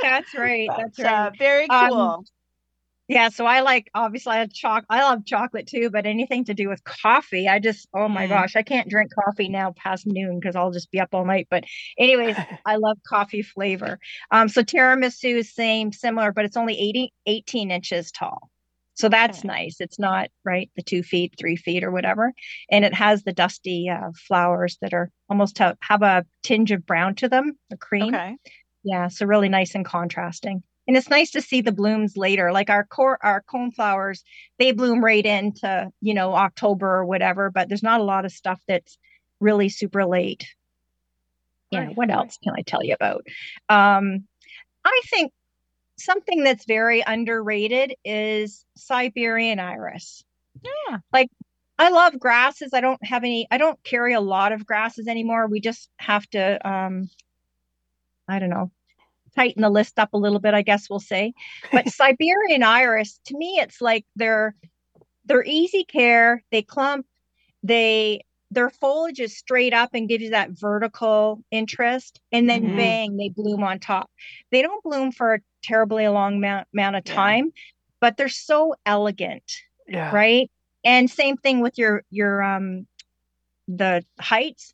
That's 0.00 0.32
right. 0.34 0.68
That's 0.76 0.96
But, 0.96 1.04
right. 1.04 1.26
uh, 1.26 1.30
very 1.36 1.68
Um, 1.68 1.90
cool. 1.90 2.24
Yeah, 3.08 3.30
so 3.30 3.46
I 3.46 3.60
like 3.60 3.90
obviously 3.94 4.34
I 4.36 4.46
choc 4.46 4.84
I 4.90 5.02
love 5.02 5.24
chocolate 5.24 5.66
too, 5.66 5.88
but 5.90 6.04
anything 6.04 6.44
to 6.44 6.54
do 6.54 6.68
with 6.68 6.84
coffee, 6.84 7.48
I 7.48 7.58
just 7.58 7.88
oh 7.94 8.08
my 8.08 8.26
Mm. 8.26 8.28
gosh, 8.28 8.54
I 8.54 8.62
can't 8.62 8.88
drink 8.88 9.10
coffee 9.14 9.48
now 9.48 9.72
past 9.72 10.06
noon 10.06 10.38
because 10.38 10.54
I'll 10.56 10.72
just 10.72 10.90
be 10.90 11.00
up 11.00 11.08
all 11.14 11.24
night. 11.24 11.48
But 11.50 11.64
anyways, 11.98 12.36
I 12.66 12.76
love 12.76 12.98
coffee 13.06 13.40
flavor. 13.42 13.98
Um, 14.30 14.48
so 14.48 14.62
tiramisu 14.62 15.38
is 15.38 15.54
same, 15.54 15.90
similar, 15.92 16.32
but 16.32 16.44
it's 16.44 16.56
only 16.58 16.78
80, 16.78 17.12
18 17.26 17.70
inches 17.70 18.12
tall. 18.12 18.50
So 18.94 19.08
that's 19.08 19.38
Okay. 19.38 19.48
nice. 19.48 19.76
It's 19.80 19.98
not 19.98 20.28
right 20.44 20.70
the 20.76 20.82
two 20.82 21.02
feet, 21.02 21.34
three 21.38 21.56
feet, 21.56 21.84
or 21.84 21.90
whatever. 21.90 22.32
And 22.70 22.84
it 22.84 22.92
has 22.94 23.22
the 23.22 23.32
dusty 23.32 23.88
uh, 23.88 24.10
flowers 24.26 24.76
that 24.82 24.92
are 24.92 25.10
almost 25.30 25.58
have, 25.58 25.76
have 25.80 26.02
a 26.02 26.26
tinge 26.42 26.72
of 26.72 26.84
brown 26.84 27.14
to 27.16 27.28
them, 27.28 27.56
the 27.70 27.76
cream. 27.78 28.14
okay. 28.14 28.36
Yeah, 28.84 29.08
so 29.08 29.26
really 29.26 29.48
nice 29.48 29.74
and 29.74 29.84
contrasting. 29.84 30.62
And 30.88 30.96
it's 30.96 31.10
nice 31.10 31.30
to 31.32 31.42
see 31.42 31.60
the 31.60 31.70
blooms 31.70 32.16
later. 32.16 32.50
Like 32.50 32.70
our 32.70 32.84
core 32.84 33.18
our 33.22 33.42
cone 33.42 33.70
flowers, 33.70 34.24
they 34.58 34.72
bloom 34.72 35.04
right 35.04 35.24
into, 35.24 35.92
you 36.00 36.14
know, 36.14 36.34
October 36.34 36.88
or 36.88 37.04
whatever, 37.04 37.50
but 37.50 37.68
there's 37.68 37.82
not 37.82 38.00
a 38.00 38.04
lot 38.04 38.24
of 38.24 38.32
stuff 38.32 38.60
that's 38.66 38.98
really 39.38 39.68
super 39.68 40.06
late. 40.06 40.46
Yeah, 41.70 41.88
what 41.90 42.10
else 42.10 42.38
can 42.42 42.54
I 42.56 42.62
tell 42.62 42.82
you 42.82 42.94
about? 42.94 43.26
Um, 43.68 44.24
I 44.82 45.02
think 45.10 45.32
something 45.98 46.42
that's 46.42 46.64
very 46.64 47.02
underrated 47.06 47.94
is 48.02 48.64
Siberian 48.74 49.60
iris. 49.60 50.24
Yeah. 50.62 50.98
Like 51.12 51.28
I 51.78 51.90
love 51.90 52.18
grasses. 52.18 52.70
I 52.72 52.80
don't 52.80 53.04
have 53.04 53.24
any, 53.24 53.46
I 53.50 53.58
don't 53.58 53.82
carry 53.84 54.14
a 54.14 54.20
lot 54.20 54.52
of 54.52 54.64
grasses 54.66 55.06
anymore. 55.06 55.46
We 55.46 55.60
just 55.60 55.90
have 55.98 56.26
to 56.30 56.66
um 56.68 57.10
I 58.26 58.38
don't 58.38 58.50
know, 58.50 58.70
tighten 59.38 59.62
the 59.62 59.70
list 59.70 59.98
up 59.98 60.12
a 60.14 60.18
little 60.18 60.40
bit, 60.40 60.54
I 60.54 60.62
guess 60.62 60.90
we'll 60.90 61.00
say. 61.00 61.32
But 61.72 61.88
Siberian 61.88 62.62
iris, 62.62 63.20
to 63.26 63.36
me, 63.36 63.58
it's 63.60 63.80
like 63.80 64.04
they're 64.16 64.54
they're 65.26 65.44
easy 65.44 65.84
care. 65.84 66.42
They 66.50 66.62
clump. 66.62 67.06
They 67.62 68.22
their 68.50 68.70
foliage 68.70 69.20
is 69.20 69.36
straight 69.36 69.74
up 69.74 69.90
and 69.92 70.08
gives 70.08 70.24
you 70.24 70.30
that 70.30 70.50
vertical 70.52 71.42
interest, 71.50 72.20
and 72.32 72.48
then 72.48 72.62
Mhm. 72.62 72.76
bang, 72.76 73.16
they 73.16 73.28
bloom 73.28 73.62
on 73.62 73.78
top. 73.78 74.10
They 74.50 74.62
don't 74.62 74.82
bloom 74.82 75.12
for 75.12 75.34
a 75.34 75.40
terribly 75.62 76.08
long 76.08 76.36
amount, 76.36 76.66
amount 76.72 76.96
of 76.96 77.04
Yeah. 77.04 77.14
time, 77.14 77.52
but 78.00 78.16
they're 78.16 78.28
so 78.28 78.74
elegant 78.86 79.44
Yeah. 79.86 80.12
right 80.12 80.50
and 80.84 81.10
same 81.10 81.36
thing 81.36 81.60
with 81.60 81.78
your 81.78 82.04
your 82.10 82.42
um 82.42 82.86
the 83.68 84.04
heights 84.18 84.72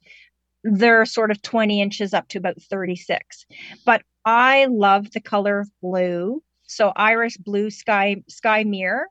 they're 0.64 1.04
sort 1.06 1.30
of 1.30 1.42
20 1.42 1.80
inches 1.80 2.14
up 2.14 2.28
to 2.28 2.38
about 2.38 2.60
36. 2.60 3.46
But 3.86 4.02
I 4.24 4.66
love 4.70 5.12
the 5.12 5.20
color 5.20 5.60
of 5.60 5.70
blue. 5.82 6.42
So 6.64 6.92
Iris 6.96 7.36
Blue 7.36 7.70
Sky 7.70 8.16
Sky 8.28 8.64
Mirror 8.64 9.06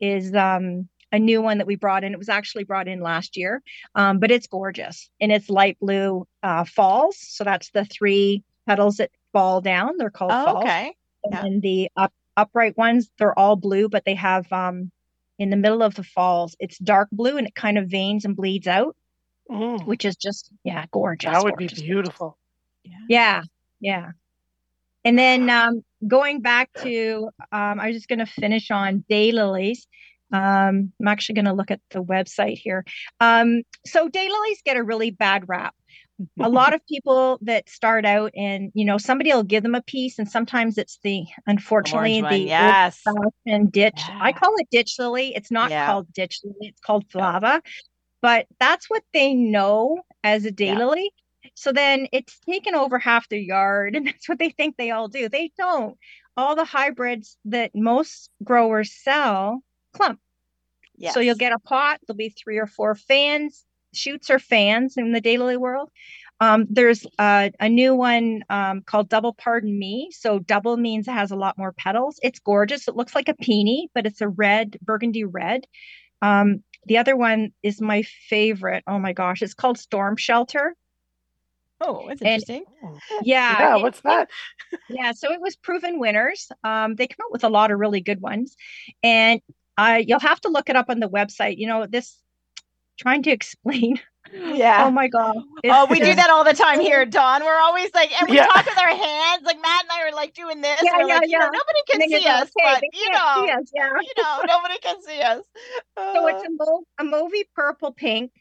is 0.00 0.34
um, 0.34 0.88
a 1.10 1.18
new 1.18 1.40
one 1.42 1.58
that 1.58 1.66
we 1.66 1.76
brought 1.76 2.04
in. 2.04 2.12
It 2.12 2.18
was 2.18 2.28
actually 2.28 2.64
brought 2.64 2.86
in 2.88 3.00
last 3.00 3.36
year, 3.36 3.62
um, 3.94 4.18
but 4.20 4.30
it's 4.30 4.46
gorgeous 4.46 5.08
and 5.20 5.32
it's 5.32 5.48
light 5.48 5.78
blue 5.80 6.26
uh, 6.42 6.64
falls. 6.64 7.16
So 7.18 7.44
that's 7.44 7.70
the 7.70 7.84
three 7.86 8.44
petals 8.66 8.96
that 8.98 9.10
fall 9.32 9.60
down. 9.62 9.92
They're 9.98 10.10
called 10.10 10.32
Oh, 10.32 10.44
falls. 10.44 10.64
okay. 10.64 10.94
And 11.24 11.32
Yeah. 11.32 11.42
then 11.42 11.60
the 11.60 11.90
up, 11.96 12.12
upright 12.36 12.76
ones, 12.76 13.10
they're 13.18 13.36
all 13.38 13.56
blue, 13.56 13.88
but 13.88 14.04
they 14.04 14.14
have 14.14 14.52
um, 14.52 14.92
in 15.38 15.50
the 15.50 15.56
middle 15.56 15.82
of 15.82 15.94
the 15.94 16.04
falls, 16.04 16.54
it's 16.60 16.78
dark 16.78 17.08
blue 17.12 17.38
and 17.38 17.46
it 17.46 17.54
kind 17.54 17.78
of 17.78 17.88
veins 17.88 18.24
and 18.24 18.36
bleeds 18.36 18.66
out, 18.66 18.94
Mm, 19.50 19.86
which 19.86 20.04
is 20.04 20.16
just 20.16 20.50
yeah, 20.64 20.84
gorgeous. 20.90 21.30
that 21.32 21.42
would 21.42 21.56
be 21.56 21.66
gorgeous. 21.66 21.82
beautiful. 21.82 22.36
Yeah, 23.08 23.42
yeah. 23.80 24.10
And 25.04 25.18
then 25.18 25.48
um, 25.48 25.82
going 26.06 26.40
back 26.42 26.70
to, 26.82 27.30
um, 27.52 27.80
I 27.80 27.86
was 27.86 27.96
just 27.96 28.08
going 28.08 28.18
to 28.18 28.26
finish 28.26 28.70
on 28.70 29.04
daylilies. 29.10 29.78
Um, 30.32 30.92
I'm 31.00 31.08
actually 31.08 31.36
going 31.36 31.44
to 31.46 31.54
look 31.54 31.70
at 31.70 31.80
the 31.90 32.02
website 32.02 32.58
here. 32.58 32.84
Um, 33.20 33.62
so 33.86 34.08
daylilies 34.08 34.62
get 34.64 34.76
a 34.76 34.82
really 34.82 35.10
bad 35.10 35.48
rap. 35.48 35.74
A 36.40 36.48
lot 36.48 36.74
of 36.74 36.84
people 36.88 37.38
that 37.42 37.68
start 37.70 38.04
out 38.04 38.32
and 38.36 38.70
you 38.74 38.84
know 38.84 38.98
somebody 38.98 39.32
will 39.32 39.44
give 39.44 39.62
them 39.62 39.76
a 39.76 39.82
piece, 39.82 40.18
and 40.18 40.28
sometimes 40.28 40.76
it's 40.76 40.98
the 41.02 41.24
unfortunately 41.46 42.20
Orange 42.20 42.34
the 42.34 42.48
yes. 42.48 43.00
old-fashioned 43.06 43.72
ditch. 43.72 44.02
I 44.10 44.32
call 44.32 44.52
it 44.58 44.66
ditch 44.70 44.96
lily. 44.98 45.34
It's 45.34 45.50
not 45.50 45.70
Yeah. 45.70 45.86
called 45.86 46.12
ditch 46.12 46.40
lily. 46.44 46.68
It's 46.68 46.80
called 46.80 47.04
flava, 47.10 47.62
but 48.20 48.46
that's 48.60 48.88
what 48.90 49.02
they 49.12 49.34
know 49.34 50.02
as 50.24 50.44
a 50.44 50.52
Yeah. 50.56 50.74
daylily. 50.74 51.08
So 51.54 51.72
then 51.72 52.08
it's 52.12 52.38
taken 52.40 52.74
over 52.74 52.98
half 52.98 53.28
their 53.28 53.38
yard, 53.38 53.96
and 53.96 54.06
that's 54.06 54.28
what 54.28 54.38
they 54.38 54.50
think 54.50 54.76
they 54.76 54.90
all 54.90 55.08
do. 55.08 55.28
They 55.28 55.52
don't. 55.58 55.96
All 56.36 56.54
the 56.54 56.64
hybrids 56.64 57.36
that 57.46 57.72
most 57.74 58.30
growers 58.44 58.92
sell 58.92 59.60
clump. 59.92 60.20
Yes. 60.96 61.14
So 61.14 61.20
you'll 61.20 61.36
get 61.36 61.52
a 61.52 61.58
pot, 61.58 62.00
there'll 62.06 62.16
be 62.16 62.30
three 62.30 62.58
or 62.58 62.66
four 62.66 62.94
fans, 62.94 63.64
shoots 63.94 64.30
or 64.30 64.38
fans 64.38 64.96
in 64.96 65.12
the 65.12 65.20
daylily 65.20 65.56
world. 65.56 65.90
Um, 66.40 66.66
there's 66.70 67.06
uh, 67.18 67.50
a 67.58 67.68
new 67.68 67.94
one 67.94 68.42
um, 68.50 68.82
called 68.82 69.08
Double 69.08 69.32
Pardon 69.32 69.76
Me. 69.76 70.10
So 70.12 70.38
double 70.38 70.76
means 70.76 71.08
it 71.08 71.12
has 71.12 71.30
a 71.32 71.36
lot 71.36 71.58
more 71.58 71.72
petals. 71.72 72.18
It's 72.22 72.38
gorgeous. 72.38 72.86
It 72.86 72.96
looks 72.96 73.14
like 73.14 73.28
a 73.28 73.34
peony, 73.34 73.90
but 73.94 74.06
it's 74.06 74.20
a 74.20 74.28
red, 74.28 74.76
burgundy 74.82 75.24
red. 75.24 75.66
Um, 76.22 76.62
the 76.88 76.98
other 76.98 77.16
one 77.16 77.52
is 77.62 77.80
my 77.80 78.02
favorite. 78.02 78.82
Oh 78.86 78.98
my 78.98 79.12
gosh, 79.12 79.42
it's 79.42 79.54
called 79.54 79.78
Storm 79.78 80.16
Shelter. 80.16 80.74
Oh, 81.80 82.08
it's 82.08 82.20
And- 82.20 82.30
interesting. 82.42 82.64
Yeah, 83.22 83.56
yeah, 83.58 83.76
it- 83.76 83.82
what's 83.82 84.00
that? 84.00 84.28
yeah, 84.88 85.12
so 85.12 85.32
it 85.32 85.40
was 85.40 85.54
proven 85.54 86.00
winners. 86.00 86.50
Um, 86.64 86.96
they 86.96 87.06
come 87.06 87.24
out 87.26 87.32
with 87.32 87.44
a 87.44 87.48
lot 87.48 87.70
of 87.70 87.78
really 87.78 88.00
good 88.00 88.20
ones, 88.20 88.56
and 89.02 89.40
uh, 89.76 90.00
you'll 90.04 90.18
have 90.18 90.40
to 90.40 90.48
look 90.48 90.68
it 90.68 90.74
up 90.76 90.86
on 90.90 90.98
the 90.98 91.08
website. 91.08 91.58
You 91.58 91.68
know, 91.68 91.86
this 91.86 92.18
trying 92.98 93.22
to 93.24 93.30
explain. 93.38 94.00
Yeah. 94.32 94.84
Oh 94.86 94.90
my 94.90 95.08
god! 95.08 95.36
Oh, 95.64 95.86
we 95.90 95.98
It's 95.98 96.08
do 96.08 96.14
that 96.14 96.30
all 96.30 96.44
the 96.44 96.52
time 96.54 96.80
here, 96.80 97.04
Dawn. 97.04 97.44
We're 97.44 97.58
always 97.58 97.90
like, 97.94 98.10
and 98.20 98.28
we 98.28 98.36
Yeah. 98.36 98.46
talk 98.46 98.64
with 98.66 98.78
our 98.78 98.94
hands. 98.94 99.42
Like 99.44 99.60
Matt 99.60 99.84
and 99.84 99.92
I 99.92 100.08
are 100.08 100.12
like 100.14 100.34
doing 100.34 100.60
this. 100.60 100.80
Yeah, 100.82 100.92
We're 100.96 101.04
like, 101.04 101.08
yeah, 101.08 101.20
you 101.28 101.38
know, 101.38 101.46
nobody 101.46 101.80
can 101.88 102.08
see 102.08 102.24
go, 102.24 102.30
us, 102.30 102.50
"Okay, 102.58 102.74
but 102.74 102.80
they 102.80 102.90
you 102.98 103.10
know, 103.10 103.42
see 103.44 103.50
us, 103.50 103.70
yeah. 103.74 103.90
you 104.00 104.12
know, 104.22 104.40
nobody 104.46 104.78
can 104.78 105.02
see 105.02 105.20
us. 105.20 105.42
So 106.14 106.26
it's 106.26 106.42
Uh, 106.42 106.46
a, 106.46 106.50
mauve, 106.58 106.84
a 106.98 107.04
mauvey 107.04 107.44
purple 107.54 107.92
pink 107.92 108.32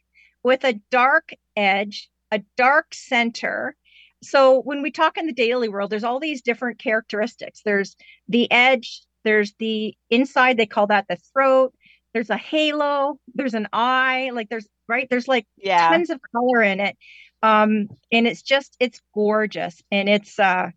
with 0.44 0.64
a 0.64 0.74
dark 0.92 1.32
edge, 1.56 2.10
a 2.32 2.42
dark 2.56 2.94
center. 2.94 3.76
So 4.24 4.62
when 4.62 4.82
we 4.82 4.92
talk 4.92 5.18
in 5.18 5.28
the 5.28 5.34
daily 5.34 5.70
world, 5.70 5.90
there's 5.90 6.04
all 6.04 6.20
these 6.20 6.42
different 6.42 6.80
characteristics. 6.80 7.62
There's 7.64 7.96
the 8.28 8.50
edge, 8.52 9.04
there's 9.24 9.54
the 9.60 9.96
inside, 10.10 10.58
they 10.58 10.66
call 10.66 10.88
that 10.88 11.06
the 11.10 11.18
throat. 11.34 11.74
There's 12.18 12.32
a 12.32 12.38
halo, 12.38 13.20
there's 13.36 13.54
an 13.54 13.68
eye, 13.72 14.32
like 14.34 14.50
there's 14.50 14.68
right, 14.88 15.08
there's 15.08 15.28
like 15.28 15.46
yeah. 15.56 15.90
tons 15.90 16.10
of 16.10 16.20
color 16.32 16.64
in 16.64 16.80
it. 16.80 16.98
Um, 17.44 17.90
and 18.12 18.26
it's 18.26 18.42
just 18.42 18.76
it's 18.80 19.00
gorgeous. 19.14 19.84
And 19.92 20.10
it's 20.10 20.40
uh 20.40 20.72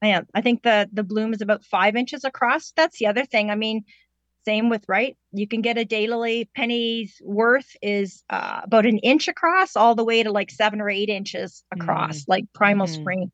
man, 0.00 0.28
I 0.32 0.40
think 0.40 0.62
the 0.62 0.88
the 0.92 1.02
bloom 1.02 1.32
is 1.34 1.40
about 1.40 1.64
five 1.64 1.96
inches 1.96 2.22
across. 2.22 2.72
That's 2.76 2.96
the 3.00 3.08
other 3.08 3.24
thing. 3.24 3.50
I 3.50 3.56
mean, 3.56 3.82
same 4.44 4.68
with 4.68 4.84
right. 4.86 5.16
You 5.32 5.48
can 5.48 5.62
get 5.62 5.78
a 5.78 5.84
daylily 5.84 6.46
penny's 6.54 7.20
worth 7.24 7.74
is 7.82 8.22
uh, 8.30 8.60
about 8.62 8.86
an 8.86 8.98
inch 8.98 9.26
across, 9.26 9.74
all 9.74 9.96
the 9.96 10.04
way 10.04 10.22
to 10.22 10.30
like 10.30 10.52
seven 10.52 10.80
or 10.80 10.88
eight 10.88 11.08
inches 11.08 11.64
across, 11.72 12.28
like 12.28 12.44
primal 12.52 12.86
Mhm. 12.86 12.94
spring. 12.94 13.32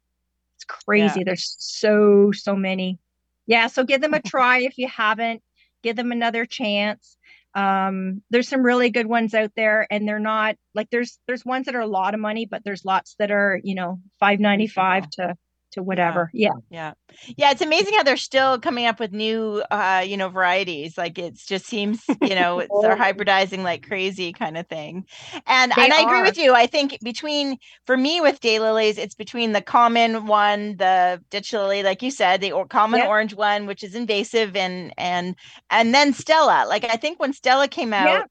It's 0.57 0.65
crazy. 0.65 1.25
There's 1.25 1.57
so 1.59 2.33
so 2.33 2.57
many. 2.57 2.99
Yeah, 3.47 3.67
so 3.67 3.85
give 3.85 4.01
them 4.01 4.15
a 4.15 4.23
try 4.35 4.61
if 4.61 4.79
you 4.79 4.89
haven't. 4.89 5.43
Give 5.83 5.97
them 5.97 6.13
another 6.13 6.47
chance. 6.47 7.17
Um, 7.55 8.23
there's 8.31 8.49
some 8.49 8.63
really 8.63 8.91
good 8.91 9.07
ones 9.07 9.35
out 9.35 9.53
there, 9.57 9.87
and 9.91 10.07
they're 10.07 10.19
not 10.19 10.57
like 10.75 10.91
there's 10.91 11.19
there's 11.27 11.45
ones 11.45 11.67
that 11.67 11.75
are 11.75 11.81
a 11.81 11.87
lot 11.87 12.15
of 12.15 12.21
money, 12.21 12.47
but 12.47 12.63
there's 12.65 12.85
lots 12.85 13.15
that 13.19 13.31
are 13.31 13.61
you 13.63 13.75
know 13.75 14.01
five 14.21 14.41
ninety 14.41 14.67
five 14.67 15.09
to 15.11 15.37
to 15.73 15.83
whatever. 15.83 16.31
Yeah. 16.33 16.51
Yeah. 16.71 16.93
Yeah. 17.37 17.51
It's 17.51 17.63
amazing 17.63 17.95
how 17.95 18.03
they're 18.03 18.17
still 18.17 18.59
coming 18.59 18.87
up 18.87 18.99
with 19.01 19.13
new, 19.13 19.63
uh, 19.71 20.03
you 20.07 20.17
know, 20.17 20.29
varieties. 20.29 20.97
Like 20.97 21.19
it's 21.19 21.45
just 21.47 21.67
seems, 21.67 22.03
you 22.23 22.35
know, 22.35 22.61
it's, 22.61 22.71
they're 22.83 22.93
Oh. 22.93 22.97
hybridizing 22.97 23.63
like 23.63 23.87
crazy 23.87 24.33
kind 24.33 24.57
of 24.57 24.67
thing. 24.69 25.05
And, 25.47 25.73
They 25.77 25.85
and 25.85 25.93
I 25.93 26.03
agree 26.03 26.23
with 26.23 26.39
you. 26.39 26.55
I 26.55 26.67
think 26.67 26.99
between, 27.03 27.57
for 27.87 27.97
me 27.97 28.21
with 28.21 28.41
daylilies, 28.41 28.99
it's 28.99 29.15
between 29.15 29.53
the 29.53 29.63
common 29.63 30.27
one, 30.27 30.77
the 30.77 31.23
ditch 31.31 31.53
lily, 31.53 31.83
like 31.83 32.03
you 32.03 32.11
said, 32.11 32.41
the 32.41 32.53
or- 32.53 32.67
common 32.67 33.01
Yeah. 33.01 33.09
orange 33.09 33.35
one, 33.35 33.67
which 33.67 33.83
is 33.85 33.95
invasive 33.95 34.57
and, 34.57 34.93
and, 34.97 35.35
and 35.71 35.95
then 35.95 36.13
Stella. 36.13 36.65
Like 36.69 36.85
I 36.85 36.97
think 36.97 37.21
when 37.21 37.33
Stella 37.33 37.69
came 37.69 37.93
out, 37.93 38.09
Yeah. 38.09 38.25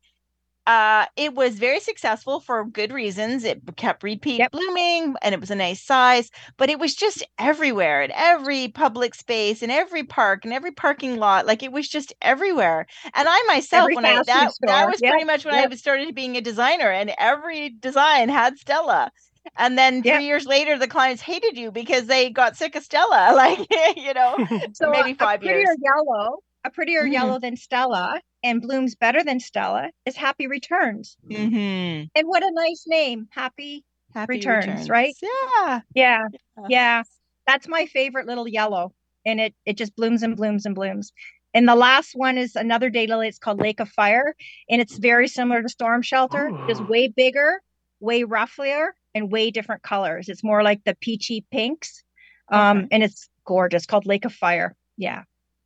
Uh, 0.68 1.08
it 1.18 1.34
was 1.36 1.56
very 1.60 1.80
successful 1.80 2.42
for 2.42 2.66
good 2.66 2.94
reasons. 2.94 3.46
It 3.46 3.62
kept 3.78 4.04
repeat 4.04 4.46
Yep. 4.46 4.52
blooming 4.52 5.16
and 5.24 5.34
it 5.34 5.42
was 5.42 5.52
a 5.52 5.56
nice 5.56 5.84
size, 5.84 6.32
but 6.58 6.70
it 6.70 6.80
was 6.80 6.96
just 6.96 7.24
everywhere 7.40 8.04
in 8.04 8.12
every 8.14 8.70
public 8.70 9.16
space, 9.16 9.64
in 9.64 9.72
every 9.72 10.04
park, 10.04 10.46
in 10.46 10.54
every 10.54 10.72
parking 10.74 11.18
lot. 11.18 11.48
Like 11.48 11.64
it 11.64 11.72
was 11.74 11.90
just 11.90 12.14
everywhere. 12.22 12.88
And 13.16 13.28
I 13.30 13.44
myself, 13.48 13.94
Every 13.94 13.96
when 13.96 14.06
I 14.06 14.22
that, 14.28 14.54
that 14.68 14.88
was 14.90 15.02
Yep, 15.02 15.16
pretty 15.16 15.26
much 15.26 15.46
when 15.46 15.56
I 15.56 15.66
yep. 15.66 15.68
was 15.68 15.80
started 15.80 16.16
being 16.16 16.38
a 16.38 16.42
designer, 16.42 16.92
and 16.92 17.14
every 17.20 17.70
design 17.70 18.30
had 18.30 18.58
Stella. 18.60 19.12
And 19.58 19.78
then 19.78 20.04
three 20.04 20.26
years 20.26 20.46
later, 20.46 20.78
the 20.78 20.88
clients 20.88 21.22
hated 21.24 21.58
you 21.58 21.72
because 21.72 22.08
they 22.08 22.30
got 22.30 22.58
sick 22.58 22.76
of 22.76 22.84
Stella. 22.84 23.32
Like, 23.36 23.68
you 23.98 24.14
know, 24.14 24.40
So 24.74 24.86
maybe 24.88 25.14
five 25.14 25.44
years. 25.44 25.72
yellow, 25.82 26.40
a 26.64 26.70
prettier 26.72 27.04
Mhm. 27.04 27.12
yellow 27.14 27.40
than 27.40 27.56
Stella, 27.56 28.22
and 28.44 28.62
blooms 28.62 28.96
better 28.96 29.24
than 29.24 29.40
Stella 29.40 29.90
is 30.06 30.16
Happy 30.16 30.48
Returns. 30.48 31.18
Mm-hmm. 31.30 32.06
And 32.16 32.28
what 32.28 32.44
a 32.44 32.52
nice 32.52 32.86
name, 32.88 33.28
Happy. 33.32 33.84
Happy 34.14 34.34
Returns, 34.34 34.90
right? 34.90 35.14
Yeah. 35.22 35.82
Yeah, 35.94 36.28
Yeah. 36.58 36.66
yeah. 36.70 37.04
That's 37.46 37.68
my 37.68 37.86
favorite 37.86 38.26
little 38.26 38.48
yellow, 38.48 38.94
and 39.26 39.40
it 39.40 39.56
it 39.66 39.78
just 39.78 39.96
blooms 39.96 40.24
and 40.24 40.36
blooms 40.36 40.66
and 40.66 40.76
blooms. 40.76 41.12
And 41.54 41.68
the 41.68 41.76
last 41.76 42.12
one 42.14 42.38
is 42.38 42.56
another 42.56 42.92
daylily. 42.92 43.28
It's 43.28 43.40
called 43.40 43.60
Lake 43.62 43.80
of 43.80 43.90
Fire, 43.90 44.36
and 44.70 44.82
it's 44.82 44.98
very 44.98 45.28
similar 45.28 45.62
to 45.62 45.70
Storm 45.70 46.02
Shelter, 46.02 46.52
just 46.68 46.82
way 46.88 47.08
bigger, 47.08 47.62
way 48.00 48.24
rougher, 48.24 48.96
and 49.16 49.32
way 49.32 49.50
different 49.50 49.82
colors. 49.82 50.30
It's 50.30 50.44
more 50.44 50.62
like 50.62 50.84
the 50.84 50.96
peachy 50.96 51.46
pinks, 51.52 52.04
um, 52.52 52.80
Okay. 52.80 52.88
and 52.92 53.04
it's 53.04 53.30
gorgeous. 53.46 53.86
Called 53.86 54.06
Lake 54.06 54.26
of 54.26 54.34
Fire. 54.34 54.76
Yeah. 54.98 55.24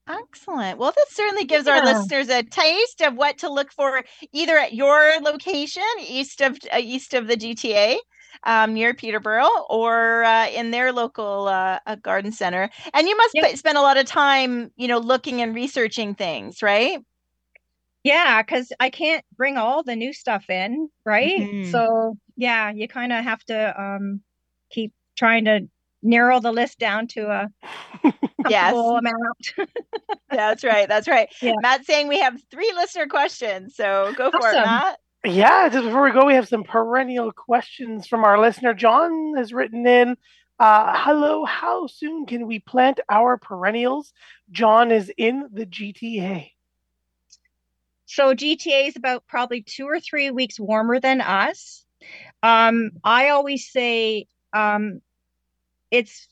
Excellent. 0.07 0.77
Well, 0.77 0.91
this 0.95 1.09
certainly 1.11 1.45
gives 1.45 1.67
our 1.67 1.81
listeners 1.81 2.27
a 2.29 2.43
taste 2.43 3.01
of 3.01 3.15
what 3.15 3.37
to 3.39 3.49
look 3.49 3.71
for 3.71 4.03
either 4.33 4.57
at 4.57 4.73
your 4.73 5.19
location 5.21 5.83
east 5.99 6.41
of 6.41 6.57
uh, 6.73 6.77
east 6.79 7.13
of 7.13 7.27
the 7.27 7.37
GTA 7.37 7.99
um, 8.43 8.73
near 8.73 8.93
Peterborough 8.93 9.65
or 9.69 10.23
uh, 10.23 10.47
in 10.49 10.71
their 10.71 10.91
local 10.91 11.47
uh, 11.47 11.79
garden 12.01 12.31
center. 12.31 12.69
And 12.93 13.07
you 13.07 13.15
must 13.15 13.33
Yep. 13.33 13.51
sp- 13.53 13.57
spend 13.57 13.77
a 13.77 13.81
lot 13.81 13.97
of 13.97 14.05
time, 14.05 14.71
you 14.75 14.87
know, 14.87 14.97
looking 14.99 15.41
and 15.41 15.55
researching 15.55 16.15
things, 16.15 16.61
right? 16.61 16.99
Yeah, 18.03 18.41
because 18.41 18.71
I 18.79 18.89
can't 18.89 19.23
bring 19.35 19.57
all 19.57 19.83
the 19.83 19.95
new 19.95 20.13
stuff 20.13 20.49
in, 20.49 20.89
right? 21.05 21.49
Mhm. 21.51 21.61
So 21.61 22.17
yeah, 22.35 22.71
you 22.71 22.87
kind 22.87 23.13
of 23.13 23.23
have 23.23 23.43
to 23.45 23.81
um 23.81 24.21
keep 24.71 24.93
trying 25.17 25.45
to 25.45 25.69
narrow 26.03 26.39
the 26.39 26.51
list 26.51 26.79
down 26.79 27.07
to 27.07 27.27
a 27.27 27.47
Yes. 28.49 28.73
amount. 28.73 29.69
That's 30.29 30.63
right. 30.63 30.87
That's 30.87 31.07
right. 31.07 31.29
Yeah. 31.41 31.53
Matt's 31.61 31.85
saying 31.87 32.07
we 32.07 32.19
have 32.19 32.41
three 32.49 32.71
listener 32.75 33.07
questions, 33.07 33.75
so 33.75 34.13
go 34.17 34.31
for 34.31 34.49
it, 34.49 34.55
Matt. 34.55 34.97
Yeah, 35.23 35.69
just 35.69 35.85
before 35.85 36.03
we 36.03 36.11
go, 36.11 36.25
we 36.25 36.33
have 36.33 36.47
some 36.47 36.63
perennial 36.63 37.31
questions 37.31 38.07
from 38.07 38.23
our 38.23 38.39
listener. 38.39 38.73
John 38.73 39.35
has 39.37 39.53
written 39.53 39.85
in, 39.85 40.17
uh, 40.59 40.93
hello, 40.95 41.45
how 41.45 41.85
soon 41.87 42.25
can 42.25 42.47
we 42.47 42.59
plant 42.59 42.99
our 43.09 43.37
perennials? 43.37 44.13
John 44.51 44.91
is 44.91 45.11
in 45.17 45.47
the 45.51 45.65
GTA. 45.65 46.51
So 48.05 48.33
GTA 48.33 48.87
is 48.87 48.95
about 48.95 49.27
probably 49.27 49.61
two 49.61 49.85
or 49.85 49.99
three 49.99 50.31
weeks 50.31 50.59
warmer 50.59 50.99
than 50.99 51.21
us. 51.21 51.85
Um, 52.41 52.91
I 53.03 53.29
always 53.29 53.69
say 53.71 54.27
um, 54.53 55.01
it's 55.91 56.27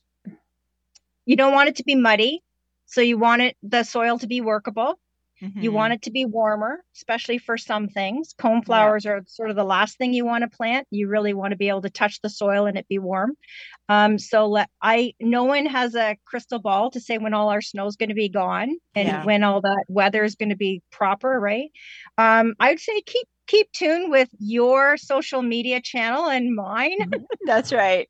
you 1.25 1.35
don't 1.35 1.53
want 1.53 1.69
it 1.69 1.75
to 1.75 1.83
be 1.83 1.95
muddy, 1.95 2.41
so 2.85 3.01
you 3.01 3.17
want 3.17 3.41
it 3.41 3.57
the 3.61 3.83
soil 3.83 4.17
to 4.19 4.27
be 4.27 4.41
workable. 4.41 4.97
Mm-hmm. 5.41 5.61
You 5.61 5.71
want 5.71 5.93
it 5.93 6.01
to 6.03 6.11
be 6.11 6.25
warmer, 6.25 6.83
especially 6.95 7.37
for 7.37 7.57
some 7.57 7.87
things. 7.87 8.33
Cone 8.37 8.61
flowers 8.61 9.05
yeah. 9.05 9.11
are 9.11 9.21
sort 9.27 9.49
of 9.49 9.55
the 9.55 9.63
last 9.63 9.97
thing 9.97 10.13
you 10.13 10.25
want 10.25 10.41
to 10.41 10.49
plant. 10.49 10.85
You 10.91 11.07
really 11.07 11.33
want 11.33 11.51
to 11.51 11.57
be 11.57 11.69
able 11.69 11.83
to 11.83 11.89
touch 11.89 12.19
the 12.21 12.29
soil 12.29 12.65
and 12.65 12.77
it 12.77 12.87
be 12.89 12.99
warm. 12.99 13.37
Um, 13.87 14.19
so 14.19 14.47
let, 14.47 14.69
I 14.81 15.13
no 15.19 15.45
one 15.45 15.65
has 15.65 15.95
a 15.95 16.17
crystal 16.25 16.59
ball 16.59 16.91
to 16.91 16.99
say 16.99 17.17
when 17.17 17.33
all 17.33 17.49
our 17.49 17.61
snow 17.61 17.85
is 17.87 17.95
going 17.95 18.09
to 18.09 18.15
be 18.15 18.29
gone 18.29 18.75
and 18.95 19.07
yeah. 19.07 19.23
when 19.23 19.43
all 19.43 19.61
that 19.61 19.85
weather 19.87 20.23
is 20.23 20.35
going 20.35 20.49
to 20.49 20.57
be 20.57 20.81
proper, 20.91 21.39
right? 21.39 21.71
Um, 22.17 22.55
I 22.59 22.71
would 22.71 22.79
say 22.79 23.01
keep 23.01 23.27
keep 23.47 23.71
tuned 23.71 24.11
with 24.11 24.29
your 24.39 24.97
social 24.97 25.41
media 25.41 25.81
channel 25.81 26.27
and 26.27 26.53
mine. 26.53 26.97
That's 27.45 27.71
right. 27.71 28.09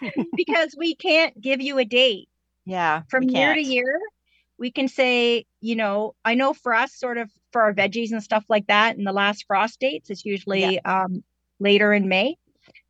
because 0.36 0.74
we 0.76 0.94
can't 0.94 1.38
give 1.40 1.60
you 1.60 1.78
a 1.78 1.84
date. 1.84 2.28
Yeah. 2.64 3.02
From 3.08 3.24
year 3.24 3.54
to 3.54 3.60
year, 3.60 4.00
we 4.58 4.70
can 4.70 4.88
say, 4.88 5.46
you 5.60 5.74
know, 5.74 6.14
I 6.24 6.34
know 6.34 6.52
for 6.52 6.74
us, 6.74 6.94
sort 6.94 7.18
of 7.18 7.30
for 7.52 7.62
our 7.62 7.74
veggies 7.74 8.12
and 8.12 8.22
stuff 8.22 8.44
like 8.48 8.66
that, 8.68 8.96
and 8.96 9.06
the 9.06 9.12
last 9.12 9.46
frost 9.46 9.80
dates 9.80 10.10
is 10.10 10.24
usually 10.24 10.74
yeah. 10.74 11.02
um, 11.02 11.24
later 11.58 11.92
in 11.92 12.08
May. 12.08 12.36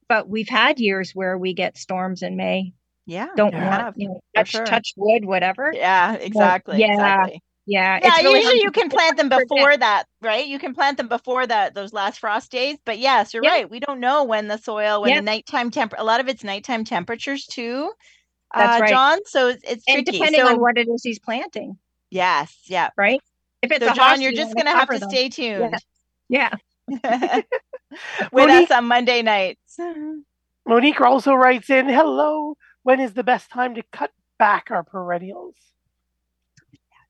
But 0.08 0.28
we've 0.28 0.48
had 0.48 0.80
years 0.80 1.12
where 1.12 1.38
we 1.38 1.54
get 1.54 1.78
storms 1.78 2.22
in 2.22 2.36
May. 2.36 2.72
Yeah, 3.06 3.28
don't 3.36 3.54
want 3.54 3.96
you 3.96 4.08
know 4.08 4.20
touch 4.36 4.50
sure. 4.50 4.64
touch 4.64 4.92
wood, 4.96 5.24
whatever. 5.24 5.72
Yeah, 5.74 6.14
exactly. 6.14 6.74
But, 6.74 6.80
yeah, 6.80 6.92
exactly. 6.92 7.42
Yeah, 7.66 8.00
yeah. 8.02 8.16
Really 8.22 8.40
usually 8.40 8.62
you 8.62 8.70
can 8.70 8.88
plant 8.88 9.16
them 9.16 9.28
before 9.28 9.76
that, 9.76 10.04
right? 10.22 10.46
You 10.46 10.58
can 10.58 10.74
plant 10.74 10.96
them 10.96 11.08
before 11.08 11.46
that 11.46 11.74
those 11.74 11.92
last 11.92 12.18
frost 12.18 12.50
days. 12.50 12.78
But 12.84 12.98
yes, 12.98 13.32
you're 13.32 13.44
yeah. 13.44 13.50
right. 13.50 13.70
We 13.70 13.80
don't 13.80 14.00
know 14.00 14.24
when 14.24 14.48
the 14.48 14.56
soil, 14.56 15.02
when 15.02 15.10
yeah. 15.10 15.16
the 15.16 15.22
nighttime 15.22 15.70
temp, 15.70 15.94
a 15.96 16.04
lot 16.04 16.20
of 16.20 16.28
it's 16.28 16.42
nighttime 16.42 16.84
temperatures 16.84 17.46
too. 17.46 17.92
That's 18.54 18.78
uh, 18.78 18.82
right. 18.82 18.90
John. 18.90 19.18
So 19.26 19.48
it's, 19.48 19.62
it's 19.62 19.84
and 19.86 20.04
tricky. 20.04 20.18
depending 20.18 20.40
so, 20.40 20.48
on 20.48 20.60
what 20.60 20.78
it 20.78 20.88
is 20.88 21.02
he's 21.04 21.18
planting. 21.18 21.78
Yes. 22.10 22.56
Yeah. 22.66 22.90
Right. 22.96 23.20
If 23.62 23.70
it's 23.70 23.84
so, 23.84 23.94
John, 23.94 24.20
you're 24.20 24.32
just 24.32 24.56
gonna 24.56 24.70
have 24.70 24.88
to 24.88 24.98
them. 24.98 25.10
stay 25.10 25.28
tuned. 25.28 25.74
Yeah. 26.28 26.50
yeah. 26.88 27.40
With 28.32 28.48
Monique, 28.48 28.70
us 28.70 28.76
on 28.76 28.86
Monday 28.86 29.22
nights. 29.22 29.78
Monique 30.66 31.00
also 31.00 31.34
writes 31.34 31.70
in, 31.70 31.88
"Hello. 31.88 32.56
When 32.82 33.00
is 33.00 33.14
the 33.14 33.24
best 33.24 33.50
time 33.50 33.74
to 33.74 33.82
cut 33.92 34.12
back 34.38 34.70
our 34.70 34.82
perennials?" 34.82 35.56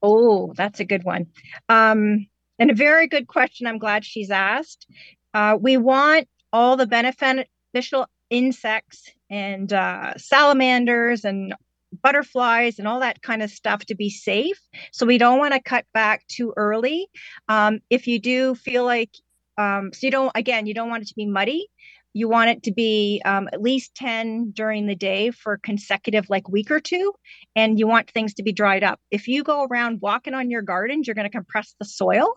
Oh, 0.02 0.52
that's 0.56 0.80
a 0.80 0.84
good 0.84 1.04
one. 1.04 1.26
Um, 1.68 2.26
and 2.58 2.70
a 2.70 2.74
very 2.74 3.06
good 3.06 3.26
question. 3.26 3.66
I'm 3.66 3.78
glad 3.78 4.04
she's 4.04 4.30
asked. 4.30 4.86
Uh, 5.32 5.56
we 5.60 5.76
want 5.76 6.28
all 6.52 6.76
the 6.76 6.86
beneficial 6.86 8.06
insects 8.28 9.10
and 9.28 9.72
uh, 9.72 10.14
salamanders 10.16 11.24
and 11.24 11.54
butterflies 12.02 12.78
and 12.78 12.86
all 12.86 13.00
that 13.00 13.22
kind 13.22 13.42
of 13.42 13.50
stuff 13.50 13.84
to 13.86 13.94
be 13.94 14.10
safe. 14.10 14.60
So 14.92 15.06
we 15.06 15.18
don't 15.18 15.38
want 15.38 15.54
to 15.54 15.60
cut 15.62 15.84
back 15.92 16.26
too 16.28 16.52
early. 16.56 17.08
Um, 17.48 17.80
if 17.90 18.06
you 18.06 18.20
do 18.20 18.54
feel 18.54 18.84
like, 18.84 19.10
um, 19.58 19.92
so 19.92 20.06
you 20.06 20.10
don't, 20.10 20.32
again, 20.34 20.66
you 20.66 20.74
don't 20.74 20.88
want 20.88 21.02
it 21.02 21.08
to 21.08 21.14
be 21.14 21.26
muddy. 21.26 21.66
You 22.12 22.28
want 22.28 22.50
it 22.50 22.62
to 22.64 22.72
be 22.72 23.22
um, 23.24 23.48
at 23.52 23.62
least 23.62 23.94
10 23.94 24.50
during 24.50 24.86
the 24.86 24.96
day 24.96 25.30
for 25.30 25.58
consecutive 25.58 26.28
like 26.28 26.48
week 26.48 26.70
or 26.70 26.80
two. 26.80 27.12
And 27.54 27.78
you 27.78 27.86
want 27.86 28.10
things 28.10 28.34
to 28.34 28.42
be 28.42 28.52
dried 28.52 28.82
up. 28.82 29.00
If 29.10 29.28
you 29.28 29.44
go 29.44 29.64
around 29.64 30.00
walking 30.00 30.34
on 30.34 30.50
your 30.50 30.62
gardens, 30.62 31.06
you're 31.06 31.14
going 31.14 31.28
to 31.28 31.30
compress 31.30 31.74
the 31.78 31.84
soil. 31.84 32.34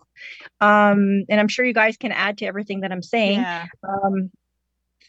Um, 0.60 1.24
and 1.28 1.40
I'm 1.40 1.48
sure 1.48 1.64
you 1.64 1.74
guys 1.74 1.96
can 1.96 2.12
add 2.12 2.38
to 2.38 2.46
everything 2.46 2.80
that 2.80 2.92
I'm 2.92 3.02
saying. 3.02 3.40
Yeah. 3.40 3.66
Um, 3.82 4.30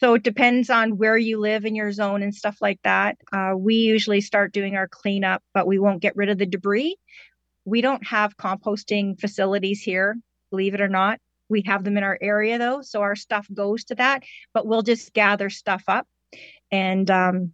so 0.00 0.14
it 0.14 0.22
depends 0.22 0.68
on 0.68 0.98
where 0.98 1.16
you 1.16 1.40
live 1.40 1.64
in 1.64 1.74
your 1.74 1.90
zone 1.90 2.22
and 2.22 2.34
stuff 2.34 2.58
like 2.60 2.80
that. 2.84 3.16
Uh, 3.32 3.52
we 3.56 3.76
usually 3.76 4.20
start 4.20 4.52
doing 4.52 4.76
our 4.76 4.88
cleanup, 4.88 5.42
but 5.54 5.66
we 5.66 5.78
won't 5.78 6.02
get 6.02 6.16
rid 6.16 6.28
of 6.28 6.38
the 6.38 6.46
debris. 6.46 6.96
We 7.64 7.80
don't 7.80 8.06
have 8.06 8.36
composting 8.36 9.18
facilities 9.18 9.80
here, 9.80 10.16
believe 10.50 10.74
it 10.74 10.80
or 10.82 10.88
not. 10.88 11.18
We 11.48 11.62
have 11.66 11.84
them 11.84 11.96
in 11.96 12.02
our 12.02 12.18
area 12.20 12.58
though, 12.58 12.82
so 12.82 13.02
our 13.02 13.16
stuff 13.16 13.46
goes 13.52 13.84
to 13.84 13.94
that. 13.96 14.22
But 14.52 14.66
we'll 14.66 14.82
just 14.82 15.12
gather 15.12 15.50
stuff 15.50 15.84
up 15.88 16.06
and 16.70 17.10
um, 17.10 17.52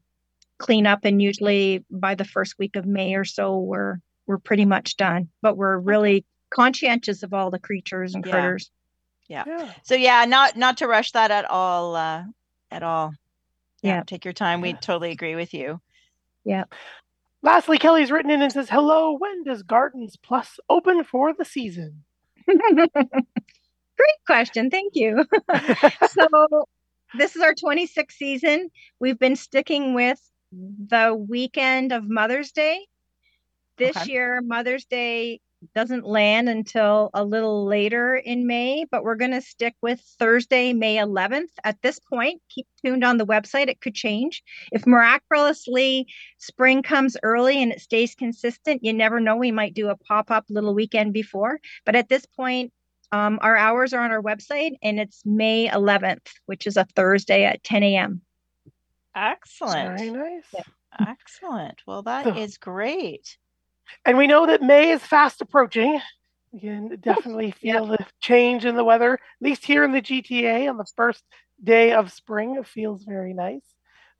clean 0.59 0.87
up. 0.87 1.01
And 1.05 1.21
usually 1.21 1.85
by 1.91 2.15
the 2.15 2.25
first 2.25 2.59
week 2.59 2.77
of 2.77 2.87
May 2.87 3.15
or 3.15 3.25
so, 3.25 3.59
we're 3.59 3.99
we're 4.27 4.39
pretty 4.39 4.65
much 4.65 4.97
done. 4.97 5.29
But 5.43 5.57
we're 5.57 5.79
really 5.79 6.25
conscientious 6.51 7.23
of 7.23 7.35
all 7.35 7.51
the 7.51 7.59
creatures 7.59 8.15
and 8.15 8.23
critters. 8.23 8.71
Yeah 8.71 8.79
yeah. 9.33 9.45
yeah. 9.47 9.73
So 9.83 9.95
yeah, 9.95 10.25
not 10.27 10.57
not 10.57 10.79
to 10.79 10.87
rush 10.87 11.13
that 11.13 11.31
at 11.31 11.47
all. 11.51 11.97
Uh, 11.97 12.25
at 12.71 12.83
all. 12.83 13.15
Yeah. 13.83 13.97
yeah. 13.97 14.03
Take 14.07 14.25
your 14.25 14.35
time. 14.35 14.61
We 14.61 14.75
totally 14.75 15.11
agree 15.11 15.35
with 15.35 15.55
you. 15.55 15.81
Yeah. 16.45 16.65
Lastly, 17.43 17.79
Kelly's 17.79 18.11
written 18.11 18.31
in 18.31 18.43
and 18.43 18.53
says, 18.53 18.69
"Hello. 18.69 19.17
When 19.19 19.43
does 19.45 19.63
Gardens 19.63 20.17
Plus 20.17 20.61
open 20.69 21.03
for 21.05 21.33
the 21.33 21.45
season?" 21.45 22.05
Great 24.03 24.27
question. 24.27 24.69
Thank 24.69 24.95
you. 24.97 25.25
so 26.11 26.67
this 27.17 27.37
is 27.37 27.43
our 27.43 27.55
26th 27.55 28.11
season. 28.11 28.69
We've 28.99 29.19
been 29.19 29.37
sticking 29.37 29.95
with 29.95 30.21
the 30.51 31.15
weekend 31.29 31.93
of 31.93 32.09
Mother's 32.09 32.51
Day. 32.51 32.85
This 33.79 33.97
okay. 33.97 34.11
year, 34.11 34.41
Mother's 34.43 34.87
Day 34.87 35.41
doesn't 35.77 36.05
land 36.05 36.49
until 36.49 37.11
a 37.15 37.23
little 37.25 37.65
later 37.65 38.17
in 38.17 38.49
May, 38.49 38.87
but 38.91 39.05
we're 39.05 39.15
going 39.15 39.31
to 39.31 39.41
stick 39.41 39.77
with 39.83 40.01
Thursday, 40.19 40.73
May 40.73 40.97
11th. 40.97 41.53
At 41.63 41.81
this 41.83 42.01
point, 42.01 42.43
keep 42.49 42.67
tuned 42.85 43.05
on 43.05 43.19
the 43.19 43.27
website. 43.27 43.69
It 43.69 43.81
could 43.81 43.95
change. 43.95 44.43
If 44.73 44.85
miraculously 44.85 46.09
spring 46.39 46.83
comes 46.83 47.17
early 47.23 47.63
and 47.63 47.71
it 47.71 47.81
stays 47.81 48.17
consistent, 48.17 48.83
you 48.83 48.93
never 48.93 49.21
know. 49.21 49.37
We 49.37 49.53
might 49.53 49.75
do 49.75 49.91
a 49.91 49.97
pop 49.97 50.33
up 50.33 50.45
little 50.49 50.75
weekend 50.75 51.13
before. 51.13 51.61
But 51.87 51.95
at 51.95 52.09
this 52.09 52.27
point, 52.27 52.73
um, 53.13 53.39
our 53.43 53.57
hours 53.57 53.93
are 53.93 54.03
on 54.03 54.11
our 54.11 54.23
website 54.23 54.73
and 54.83 54.99
it's 54.99 55.23
May 55.25 55.69
11th, 55.69 56.27
which 56.47 56.67
is 56.67 56.77
a 56.77 56.87
Thursday 56.97 57.45
at 57.45 57.63
10 57.63 57.83
a.m. 57.83 58.23
Excellent. 59.15 59.99
Very 59.99 60.11
nice. 60.11 60.45
Yeah. 60.53 61.07
Excellent. 61.09 61.83
Well, 61.87 62.03
that 62.03 62.37
is 62.37 62.57
great. 62.57 63.37
And 64.05 64.17
we 64.17 64.27
know 64.27 64.47
that 64.47 64.63
May 64.63 64.91
is 64.91 65.03
fast 65.03 65.43
approaching. 65.43 66.01
We 66.53 66.61
can 66.61 66.97
definitely 67.01 67.51
feel 67.51 67.87
the 67.87 67.99
change 68.21 68.65
in 68.65 68.77
the 68.77 68.85
weather, 68.85 69.15
at 69.15 69.21
least 69.41 69.65
here 69.65 69.85
in 69.85 69.93
the 69.93 70.03
GTA 70.03 70.69
on 70.69 70.77
the 70.77 70.87
first 70.97 71.23
day 71.63 71.93
of 71.93 72.13
spring. 72.13 72.57
It 72.57 72.67
feels 72.67 73.05
very 73.05 73.35
nice. 73.35 73.63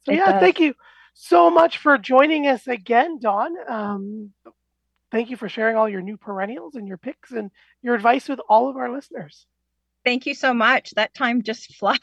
So, 0.05 0.13
it 0.13 0.17
yeah, 0.17 0.33
does. 0.33 0.41
thank 0.41 0.61
you 0.61 0.75
so 1.15 1.51
much 1.51 1.79
for 1.79 1.97
joining 1.99 2.47
us 2.47 2.67
again, 2.67 3.19
Dawn. 3.21 3.55
Um, 3.69 4.33
thank 5.13 5.31
you 5.31 5.37
for 5.37 5.49
sharing 5.49 5.77
all 5.77 5.89
your 5.89 6.01
new 6.01 6.17
perennials 6.17 6.75
and 6.75 6.89
your 6.89 6.97
picks 6.97 7.31
and 7.31 7.51
your 7.83 7.95
advice 7.95 8.29
with 8.29 8.41
all 8.49 8.69
of 8.69 8.77
our 8.77 8.91
listeners. 8.91 9.47
Thank 10.05 10.27
you 10.27 10.35
so 10.35 10.53
much. 10.53 10.91
That 10.93 11.15
time 11.15 11.43
just 11.43 11.75
flies. 11.79 12.01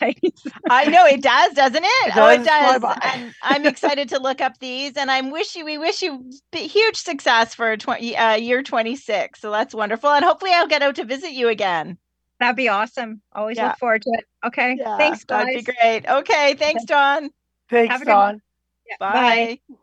I 0.69 0.85
know 0.85 1.05
it 1.05 1.21
does, 1.21 1.53
doesn't 1.53 1.83
it? 1.83 2.07
it 2.07 2.13
oh, 2.15 2.29
it 2.29 2.45
does. 2.45 2.83
And 3.01 3.33
I'm 3.41 3.65
excited 3.65 4.09
to 4.09 4.19
look 4.19 4.39
up 4.39 4.57
these, 4.59 4.95
and 4.95 5.11
I'm 5.11 5.31
wish 5.31 5.55
you 5.55 5.65
we 5.65 5.77
wish 5.77 6.01
you 6.01 6.31
huge 6.53 6.95
success 6.95 7.53
for 7.55 7.75
20, 7.75 8.15
uh, 8.15 8.35
year 8.35 8.63
26. 8.63 9.41
So 9.41 9.51
that's 9.51 9.75
wonderful, 9.75 10.11
and 10.11 10.23
hopefully 10.23 10.51
I'll 10.53 10.67
get 10.67 10.81
out 10.81 10.95
to 10.95 11.03
visit 11.03 11.31
you 11.31 11.49
again. 11.49 11.97
That'd 12.39 12.55
be 12.55 12.69
awesome. 12.69 13.21
Always 13.33 13.57
yeah. 13.57 13.69
look 13.69 13.79
forward 13.79 14.01
to 14.03 14.11
it. 14.13 14.23
Okay. 14.45 14.77
Yeah, 14.79 14.97
thanks, 14.97 15.25
guys. 15.25 15.47
That'd 15.47 15.65
be 15.65 15.73
great. 15.73 16.07
Okay. 16.07 16.53
Thanks, 16.53 16.85
Dawn. 16.85 17.31
Thanks, 17.69 17.99
Dawn. 18.05 18.41
Yeah, 18.87 18.95
bye. 18.97 19.59
bye. 19.67 19.75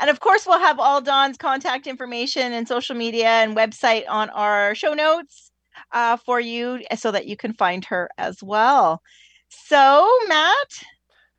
And 0.00 0.10
of 0.10 0.20
course, 0.20 0.46
we'll 0.46 0.58
have 0.58 0.78
all 0.78 1.00
Dawn's 1.00 1.36
contact 1.36 1.86
information 1.86 2.52
and 2.52 2.66
social 2.66 2.96
media 2.96 3.28
and 3.28 3.56
website 3.56 4.04
on 4.08 4.28
our 4.30 4.74
show 4.74 4.94
notes 4.94 5.52
uh, 5.92 6.16
for 6.16 6.40
you 6.40 6.80
so 6.96 7.10
that 7.10 7.26
you 7.26 7.36
can 7.36 7.52
find 7.52 7.84
her 7.86 8.10
as 8.18 8.42
well. 8.42 9.02
So, 9.48 10.10
Matt? 10.28 10.84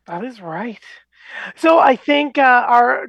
That 0.08 0.24
is 0.24 0.42
right. 0.42 0.80
So, 1.56 1.80
I 1.80 1.96
think 1.96 2.38
uh, 2.38 2.66
our 2.68 3.08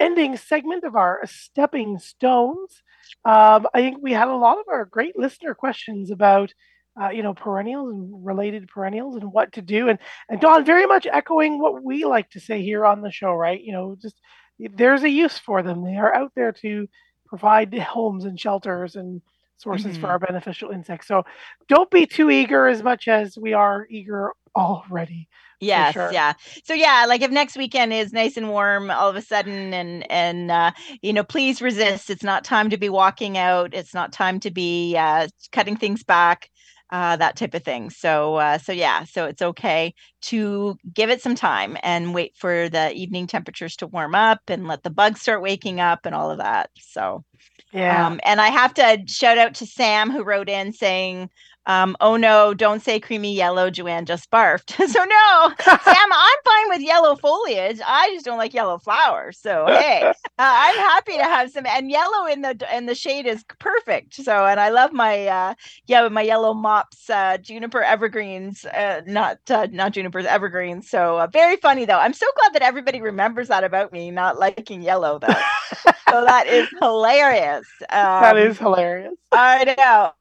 ending 0.00 0.36
segment 0.36 0.84
of 0.84 0.96
our 0.96 1.20
stepping 1.26 1.98
stones, 1.98 2.82
um, 3.24 3.66
I 3.74 3.80
think 3.80 3.98
we 4.00 4.12
had 4.12 4.28
a 4.28 4.36
lot 4.36 4.58
of 4.58 4.64
our 4.68 4.86
great 4.86 5.18
listener 5.18 5.54
questions 5.54 6.10
about. 6.10 6.52
Uh, 6.96 7.08
you 7.08 7.24
know, 7.24 7.34
perennials 7.34 7.92
and 7.92 8.24
related 8.24 8.68
perennials 8.68 9.16
and 9.16 9.32
what 9.32 9.52
to 9.54 9.60
do. 9.60 9.88
And 9.88 9.98
and 10.28 10.40
Dawn, 10.40 10.64
very 10.64 10.86
much 10.86 11.08
echoing 11.10 11.60
what 11.60 11.82
we 11.82 12.04
like 12.04 12.30
to 12.30 12.38
say 12.38 12.62
here 12.62 12.86
on 12.86 13.00
the 13.00 13.10
show, 13.10 13.32
right? 13.32 13.60
You 13.60 13.72
know, 13.72 13.96
just 14.00 14.14
there's 14.58 15.02
a 15.02 15.10
use 15.10 15.38
for 15.38 15.62
them. 15.62 15.84
They 15.84 15.96
are 15.96 16.14
out 16.14 16.32
there 16.34 16.52
to 16.52 16.88
provide 17.26 17.74
homes 17.78 18.24
and 18.24 18.38
shelters 18.38 18.96
and 18.96 19.22
sources 19.56 19.92
mm-hmm. 19.92 20.00
for 20.00 20.08
our 20.08 20.18
beneficial 20.18 20.70
insects. 20.70 21.06
So 21.06 21.24
don't 21.68 21.90
be 21.90 22.06
too 22.06 22.30
eager 22.30 22.66
as 22.66 22.82
much 22.82 23.08
as 23.08 23.38
we 23.38 23.52
are 23.52 23.86
eager 23.88 24.32
already. 24.56 25.28
Yes, 25.60 25.94
sure. 25.94 26.12
yeah. 26.12 26.34
So 26.64 26.74
yeah, 26.74 27.06
like 27.08 27.22
if 27.22 27.30
next 27.30 27.56
weekend 27.56 27.92
is 27.92 28.12
nice 28.12 28.36
and 28.36 28.50
warm 28.50 28.90
all 28.90 29.08
of 29.08 29.16
a 29.16 29.22
sudden 29.22 29.72
and 29.72 30.10
and 30.10 30.50
uh 30.50 30.72
you 31.00 31.12
know, 31.12 31.24
please 31.24 31.62
resist. 31.62 32.10
It's 32.10 32.22
not 32.22 32.44
time 32.44 32.70
to 32.70 32.76
be 32.76 32.88
walking 32.88 33.38
out. 33.38 33.72
It's 33.72 33.94
not 33.94 34.12
time 34.12 34.40
to 34.40 34.50
be 34.50 34.96
uh 34.96 35.28
cutting 35.52 35.76
things 35.76 36.02
back. 36.02 36.50
Uh, 36.90 37.16
that 37.16 37.36
type 37.36 37.54
of 37.54 37.64
thing. 37.64 37.90
So, 37.90 38.36
uh, 38.36 38.58
so 38.58 38.72
yeah, 38.72 39.04
so 39.04 39.26
it's 39.26 39.42
okay 39.42 39.94
to 40.22 40.76
give 40.92 41.10
it 41.10 41.22
some 41.22 41.34
time 41.34 41.76
and 41.82 42.14
wait 42.14 42.36
for 42.36 42.68
the 42.68 42.92
evening 42.92 43.26
temperatures 43.26 43.76
to 43.76 43.86
warm 43.86 44.14
up 44.14 44.40
and 44.48 44.66
let 44.68 44.82
the 44.82 44.90
bugs 44.90 45.20
start 45.20 45.42
waking 45.42 45.80
up 45.80 46.06
and 46.06 46.14
all 46.14 46.30
of 46.30 46.38
that. 46.38 46.70
So, 46.78 47.24
Yeah. 47.72 48.06
um, 48.06 48.20
and 48.24 48.40
I 48.40 48.48
have 48.48 48.74
to 48.74 49.02
shout 49.06 49.38
out 49.38 49.54
to 49.56 49.66
Sam 49.66 50.10
who 50.10 50.24
wrote 50.24 50.48
in 50.48 50.72
saying, 50.72 51.30
um, 51.66 51.96
"Oh 52.00 52.16
no, 52.16 52.54
don't 52.54 52.82
say 52.82 53.00
creamy 53.00 53.34
yellow. 53.34 53.70
Joanne 53.70 54.06
just 54.06 54.30
barfed." 54.30 54.70
so 54.88 55.04
no, 55.04 55.52
Sam, 55.60 56.12
I'm 56.12 56.38
fine 56.44 56.68
with 56.70 56.82
yellow 56.82 57.16
foliage. 57.16 57.80
I 57.86 58.10
just 58.14 58.24
don't 58.24 58.38
like 58.38 58.54
yellow 58.54 58.78
flowers. 58.78 59.38
So 59.38 59.66
hey, 59.68 60.10
uh, 60.38 60.38
I'm 60.38 60.76
happy 60.76 61.16
to 61.18 61.24
have 61.24 61.50
some, 61.50 61.66
and 61.66 61.90
yellow 61.90 62.26
in 62.26 62.42
the 62.42 62.56
in 62.74 62.86
the 62.86 62.94
shade 62.94 63.26
is 63.26 63.44
perfect. 63.60 64.14
So, 64.14 64.46
and 64.46 64.60
I 64.60 64.70
love 64.70 64.92
my 64.92 65.26
uh, 65.26 65.54
yeah, 65.86 66.08
my 66.08 66.22
yellow 66.22 66.54
mops, 66.54 67.10
uh, 67.10 67.38
juniper 67.38 67.82
evergreens, 67.82 68.64
uh, 68.66 69.02
not 69.06 69.38
uh, 69.50 69.68
not 69.72 69.92
junipers, 69.92 70.26
evergreens. 70.26 70.88
So 70.90 71.18
uh, 71.18 71.26
very 71.28 71.56
funny 71.56 71.84
though. 71.84 71.98
I'm 71.98 72.14
so 72.14 72.26
glad 72.36 72.54
that 72.54 72.62
everybody 72.62 73.00
remembers 73.02 73.48
that 73.48 73.64
about 73.64 73.92
me 73.92 74.10
not 74.10 74.38
liking 74.38 74.82
yellow 74.82 75.18
though. 75.18 75.44
so 76.08 76.24
that 76.24 76.46
is 76.46 76.68
hilarious. 76.80 77.68
Um, 77.90 78.20
that 78.20 78.36
is 78.36 78.58
hilarious. 78.58 79.14
I 79.32 79.74
know. 79.76 80.12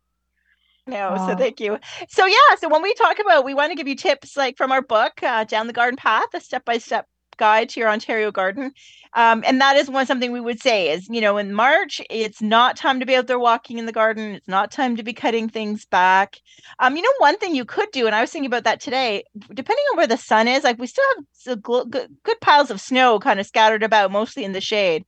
No, 0.86 1.16
so 1.28 1.36
thank 1.36 1.60
you. 1.60 1.80
So 2.10 2.26
yeah, 2.26 2.56
so 2.60 2.68
when 2.68 2.82
we 2.82 2.94
talk 2.96 3.20
about, 3.20 3.46
we 3.46 3.54
want 3.54 3.72
to 3.72 3.76
give 3.76 3.88
you 3.88 3.96
tips 3.96 4.36
like 4.36 4.58
from 4.58 4.72
our 4.72 4.82
book, 4.82 5.24
uh, 5.24 5.46
Down 5.46 5.68
the 5.68 5.74
Garden 5.74 5.96
Path, 5.96 6.28
a 6.34 6.42
step-by-step 6.42 7.08
guide 7.38 7.70
to 7.70 7.80
your 7.80 7.90
Ontario 7.90 8.32
garden. 8.32 8.72
Um, 9.16 9.44
and 9.48 9.62
that 9.62 9.76
is 9.76 9.90
one 9.90 10.06
something 10.06 10.32
we 10.32 10.42
would 10.42 10.62
say 10.62 10.90
is, 10.92 11.08
you 11.10 11.22
know, 11.22 11.38
in 11.38 11.54
March, 11.54 12.02
it's 12.10 12.42
not 12.42 12.76
time 12.76 13.00
to 13.00 13.06
be 13.06 13.16
out 13.16 13.28
there 13.28 13.40
walking 13.40 13.78
in 13.80 13.86
the 13.86 13.92
garden. 13.92 14.36
It's 14.36 14.48
not 14.48 14.72
time 14.72 14.96
to 14.98 15.04
be 15.04 15.14
cutting 15.14 15.50
things 15.50 15.86
back. 15.86 16.40
Um, 16.80 16.96
you 16.96 17.02
know, 17.02 17.14
one 17.20 17.38
thing 17.38 17.56
you 17.56 17.66
could 17.66 17.90
do, 17.92 18.06
and 18.06 18.14
I 18.14 18.22
was 18.22 18.32
thinking 18.32 18.48
about 18.48 18.66
that 18.66 18.82
today, 18.82 19.24
depending 19.54 19.86
on 19.92 19.98
where 19.98 20.08
the 20.08 20.18
sun 20.18 20.48
is, 20.48 20.64
like 20.64 20.78
we 20.80 20.88
still 20.88 21.04
have 21.48 21.62
good 21.62 22.42
piles 22.42 22.70
of 22.70 22.82
snow 22.82 23.20
kind 23.20 23.40
of 23.40 23.48
scattered 23.48 23.84
about, 23.84 24.12
mostly 24.12 24.44
in 24.44 24.52
the 24.52 24.62
shade. 24.62 25.06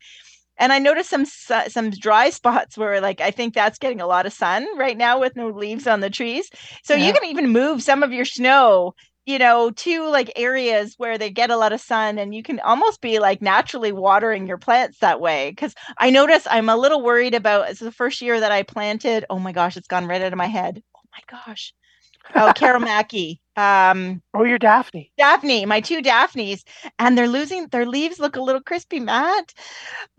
And 0.58 0.72
I 0.74 0.80
noticed 0.80 1.10
some 1.10 1.26
su- 1.26 1.70
some 1.70 1.90
dry 1.92 2.30
spots 2.32 2.78
where, 2.78 3.02
like, 3.02 3.22
I 3.22 3.32
think 3.32 3.54
that's 3.54 3.80
getting 3.80 4.02
a 4.02 4.08
lot 4.08 4.26
of 4.26 4.34
sun 4.34 4.66
right 4.78 4.98
now 4.98 5.20
with 5.20 5.36
no 5.36 5.50
leaves 5.50 5.88
on 5.88 6.00
the 6.02 6.10
trees. 6.10 6.50
So 6.84 6.94
Yeah. 6.94 7.02
you 7.06 7.14
can 7.14 7.26
even 7.26 7.50
move 7.50 7.82
some 7.84 8.04
of 8.04 8.12
your 8.14 8.26
snow, 8.26 8.94
you 9.26 9.38
know, 9.40 9.72
to 9.72 10.10
like 10.10 10.32
areas 10.36 10.96
where 10.98 11.18
they 11.18 11.30
get 11.30 11.50
a 11.50 11.58
lot 11.58 11.74
of 11.74 11.82
sun, 11.82 12.18
and 12.18 12.34
you 12.36 12.44
can 12.44 12.60
almost 12.62 13.02
be 13.02 13.20
like 13.20 13.42
naturally 13.42 13.92
watering 13.92 14.48
your 14.48 14.58
plants 14.58 15.00
that 15.00 15.20
way. 15.22 15.50
Because 15.52 15.74
I 15.98 16.10
notice 16.10 16.48
I'm 16.50 16.70
a 16.70 16.78
little 16.78 17.02
worried 17.04 17.34
about. 17.36 17.70
It's 17.70 17.80
the 17.80 17.92
first 17.92 18.22
year 18.22 18.40
that 18.40 18.52
I 18.52 18.64
planted. 18.64 19.26
Oh 19.30 19.40
my 19.40 19.52
gosh, 19.52 19.78
it's 19.78 19.88
gone 19.88 20.08
right 20.08 20.22
out 20.22 20.34
of 20.34 20.38
my 20.38 20.48
head. 20.48 20.84
Oh 20.96 21.02
my 21.14 21.22
gosh. 21.46 21.74
Oh, 22.34 22.52
Carol 22.56 22.80
Mackie. 22.80 23.42
Um, 23.56 24.22
Oh, 24.34 24.44
you're 24.44 24.60
Daphne. 24.60 25.12
Daphne, 25.18 25.66
my 25.66 25.80
two 25.80 26.02
Daphnes, 26.02 26.64
and 27.00 27.18
they're 27.18 27.28
losing 27.28 27.68
their 27.68 27.86
leaves 27.86 28.20
look 28.20 28.36
a 28.36 28.42
little 28.42 28.62
crispy, 28.62 29.00
Matt. 29.00 29.54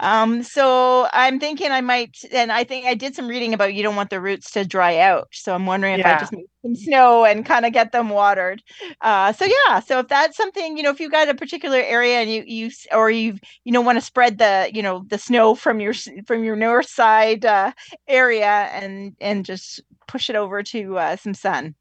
Um, 0.01 0.43
so 0.43 1.09
I'm 1.13 1.39
thinking 1.39 1.71
I 1.71 1.83
might, 1.83 2.17
and 2.33 2.51
I 2.51 2.65
think 2.65 2.87
I 2.87 2.95
did 2.95 3.15
some 3.15 3.29
reading 3.29 3.53
about 3.53 3.75
you 3.75 3.83
don't 3.83 3.97
want 3.97 4.09
the 4.11 4.21
roots 4.21 4.51
to 4.53 4.65
dry 4.65 4.99
out. 4.99 5.29
So 5.33 5.55
I'm 5.55 5.67
wondering 5.67 5.95
if 5.95 6.07
I 6.07 6.15
just 6.15 6.33
make 6.33 6.47
some 6.63 6.75
snow 6.75 7.25
and 7.27 7.45
kind 7.45 7.67
of 7.67 7.73
get 7.73 7.93
them 7.93 8.09
watered. 8.09 8.63
Uh, 9.03 9.33
so 9.33 9.45
yeah, 9.45 9.81
so 9.81 9.99
if 9.99 10.09
that's 10.09 10.37
something, 10.37 10.77
you 10.77 10.83
know, 10.83 10.91
if 10.91 11.01
you've 11.01 11.13
got 11.13 11.29
a 11.29 11.35
particular 11.35 11.79
area 11.79 12.19
and 12.21 12.31
you 12.31 12.43
you 12.47 12.71
or 12.93 13.11
you 13.11 13.39
you 13.65 13.73
know 13.73 13.83
want 13.83 13.99
to 13.99 14.05
spread 14.05 14.39
the 14.39 14.71
you 14.73 14.83
know 14.83 15.05
the 15.09 15.19
snow 15.19 15.55
from 15.55 15.81
your 15.81 15.93
from 16.27 16.43
your 16.45 16.57
north 16.57 16.89
side 16.89 17.45
uh, 17.45 17.73
area 18.09 18.69
and 18.73 19.15
and 19.21 19.45
just 19.45 19.83
push 20.09 20.31
it 20.31 20.37
over 20.37 20.63
to 20.63 20.99
uh, 20.99 21.17
some 21.17 21.35
sun. 21.35 21.75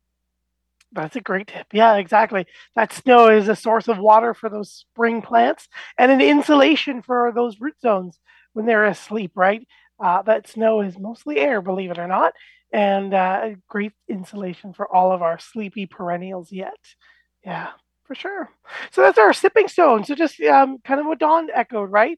That's 0.95 1.15
a 1.15 1.21
great 1.21 1.47
tip. 1.47 1.67
Yeah, 1.73 1.95
exactly. 1.97 2.45
That 2.75 2.93
snow 2.93 3.27
is 3.29 3.49
a 3.49 3.55
source 3.55 3.87
of 3.87 3.97
water 3.97 4.33
for 4.33 4.49
those 4.49 4.71
spring 4.71 5.21
plants 5.21 5.67
and 5.97 6.11
an 6.11 6.21
insulation 6.21 7.01
for 7.01 7.31
those 7.35 7.59
root 7.59 7.75
zones 7.81 8.17
when 8.53 8.65
they're 8.65 8.85
asleep, 8.85 9.31
right? 9.35 9.67
Uh, 10.03 10.21
that 10.23 10.47
snow 10.47 10.81
is 10.81 10.97
mostly 10.97 11.37
air, 11.37 11.61
believe 11.61 11.91
it 11.91 11.99
or 11.99 12.07
not, 12.07 12.33
and 12.71 13.13
uh, 13.13 13.49
great 13.67 13.91
insulation 14.09 14.73
for 14.73 14.93
all 14.93 15.11
of 15.11 15.21
our 15.21 15.37
sleepy 15.37 15.85
perennials 15.85 16.51
yet. 16.51 16.79
Yeah, 17.45 17.69
for 18.05 18.15
sure. 18.15 18.49
So 18.91 19.01
that's 19.01 19.17
our 19.17 19.33
sipping 19.33 19.67
stone. 19.67 20.03
So 20.05 20.15
just 20.15 20.39
um, 20.41 20.77
kind 20.83 20.99
of 20.99 21.05
what 21.05 21.19
Dawn 21.19 21.49
echoed, 21.53 21.91
right? 21.91 22.17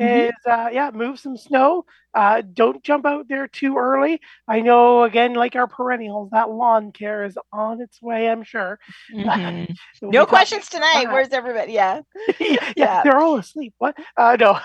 Mhm. 0.00 0.28
Is 0.28 0.34
uh, 0.46 0.68
yeah, 0.72 0.90
move 0.92 1.18
some 1.18 1.36
snow. 1.36 1.84
Uh, 2.14 2.42
don't 2.52 2.82
jump 2.82 3.04
out 3.06 3.28
there 3.28 3.46
too 3.48 3.76
early. 3.76 4.20
I 4.48 4.60
know, 4.60 5.02
again, 5.04 5.34
like 5.34 5.56
our 5.56 5.66
perennials, 5.66 6.30
that 6.32 6.50
lawn 6.50 6.92
care 6.92 7.24
is 7.24 7.36
on 7.52 7.80
its 7.80 8.00
way. 8.00 8.28
I'm 8.28 8.42
sure. 8.44 8.78
Mhm. 9.14 9.74
We'll 10.02 10.10
No 10.12 10.26
questions 10.26 10.68
tonight. 10.68 11.04
that. 11.04 11.12
Where's 11.12 11.32
everybody? 11.32 11.72
Yeah. 11.72 12.00
yeah, 12.40 12.72
Yeah. 12.76 13.02
they're 13.02 13.18
all 13.20 13.36
asleep. 13.36 13.74
What? 13.78 13.96
Uh, 14.16 14.36
no. 14.38 14.58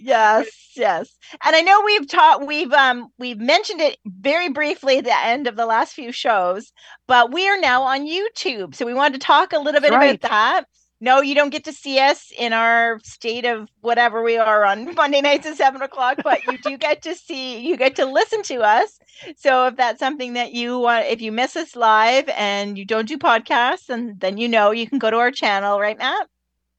Yes, 0.00 0.46
yes. 0.76 1.12
And 1.44 1.56
I 1.56 1.60
know 1.60 1.82
we've 1.84 2.06
taught 2.08 2.46
we've 2.46 2.72
um 2.72 3.08
we've 3.18 3.38
mentioned 3.40 3.80
it 3.80 3.98
very 4.06 4.48
briefly 4.48 4.98
at 4.98 5.04
the 5.04 5.18
end 5.26 5.48
of 5.48 5.56
the 5.56 5.66
last 5.66 5.92
few 5.92 6.12
shows, 6.12 6.72
but 7.08 7.32
we 7.32 7.48
are 7.48 7.58
now 7.58 7.82
on 7.82 8.06
YouTube. 8.06 8.76
So 8.76 8.86
we 8.86 8.94
wanted 8.94 9.20
to 9.20 9.26
talk 9.26 9.52
a 9.52 9.58
little 9.58 9.80
bit 9.80 9.90
right. 9.90 10.14
about 10.14 10.30
that. 10.30 10.64
No, 11.00 11.20
you 11.20 11.34
don't 11.36 11.50
get 11.50 11.64
to 11.64 11.72
see 11.72 12.00
us 12.00 12.32
in 12.36 12.52
our 12.52 12.98
state 13.04 13.44
of 13.44 13.68
whatever 13.80 14.22
we 14.22 14.36
are 14.36 14.64
on 14.64 14.94
Monday 14.96 15.20
nights 15.20 15.46
at 15.46 15.56
seven 15.56 15.80
o'clock, 15.80 16.18
but 16.24 16.44
you 16.46 16.58
do 16.58 16.76
get 16.76 17.02
to 17.02 17.14
see, 17.14 17.60
you 17.60 17.76
get 17.76 17.96
to 17.96 18.04
listen 18.04 18.42
to 18.44 18.62
us. 18.62 18.98
So 19.36 19.66
if 19.66 19.76
that's 19.76 20.00
something 20.00 20.32
that 20.32 20.52
you 20.52 20.78
want, 20.78 21.06
if 21.06 21.20
you 21.20 21.30
miss 21.30 21.56
us 21.56 21.76
live 21.76 22.28
and 22.30 22.76
you 22.76 22.84
don't 22.84 23.06
do 23.06 23.16
podcasts, 23.16 23.88
and 23.88 24.18
then 24.18 24.38
you 24.38 24.48
know 24.48 24.72
you 24.72 24.88
can 24.88 24.98
go 24.98 25.10
to 25.10 25.18
our 25.18 25.30
channel, 25.30 25.78
right, 25.78 25.98
Matt? 25.98 26.26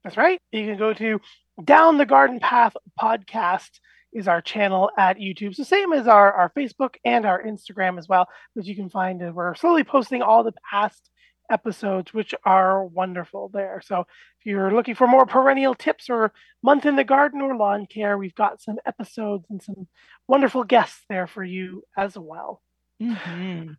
That's 0.03 0.17
right. 0.17 0.39
You 0.51 0.65
can 0.65 0.77
go 0.77 0.93
to 0.93 1.21
Down 1.63 1.97
the 1.97 2.05
Garden 2.05 2.39
Path 2.39 2.75
podcast 2.99 3.79
is 4.11 4.27
our 4.27 4.41
channel 4.41 4.89
at 4.97 5.17
YouTube. 5.17 5.55
So 5.55 5.63
same 5.63 5.93
as 5.93 6.07
our, 6.07 6.31
our 6.33 6.51
Facebook 6.57 6.95
and 7.05 7.25
our 7.25 7.41
Instagram 7.41 7.97
as 7.97 8.07
well, 8.07 8.27
which 8.53 8.65
you 8.65 8.75
can 8.75 8.89
find. 8.89 9.21
We're 9.33 9.55
slowly 9.55 9.83
posting 9.83 10.21
all 10.21 10.43
the 10.43 10.53
past 10.69 11.08
episodes, 11.49 12.13
which 12.13 12.33
are 12.45 12.83
wonderful 12.85 13.49
there. 13.49 13.81
So 13.85 14.01
if 14.01 14.45
you're 14.45 14.71
looking 14.71 14.95
for 14.95 15.07
more 15.07 15.25
perennial 15.25 15.75
tips 15.75 16.09
or 16.09 16.31
month 16.61 16.85
in 16.85 16.95
the 16.95 17.03
garden 17.03 17.41
or 17.41 17.55
lawn 17.55 17.85
care, 17.85 18.17
we've 18.17 18.35
got 18.35 18.61
some 18.61 18.77
episodes 18.85 19.45
and 19.49 19.61
some 19.61 19.87
wonderful 20.27 20.63
guests 20.63 21.03
there 21.09 21.27
for 21.27 21.43
you 21.43 21.83
as 21.97 22.17
well. 22.17 22.61
Mm-hmm. 23.01 23.73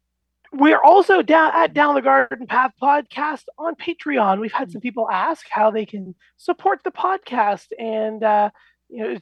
We're 0.52 0.82
also 0.82 1.22
down 1.22 1.52
at 1.54 1.74
Down 1.74 1.94
the 1.94 2.02
Garden 2.02 2.46
Path 2.48 2.72
podcast 2.82 3.44
on 3.56 3.76
Patreon. 3.76 4.40
We've 4.40 4.52
had 4.52 4.72
some 4.72 4.80
people 4.80 5.08
ask 5.08 5.46
how 5.48 5.70
they 5.70 5.86
can 5.86 6.16
support 6.38 6.80
the 6.82 6.90
podcast 6.90 7.66
and, 7.78 8.24
uh, 8.24 8.50
you 8.88 9.04
know, 9.04 9.18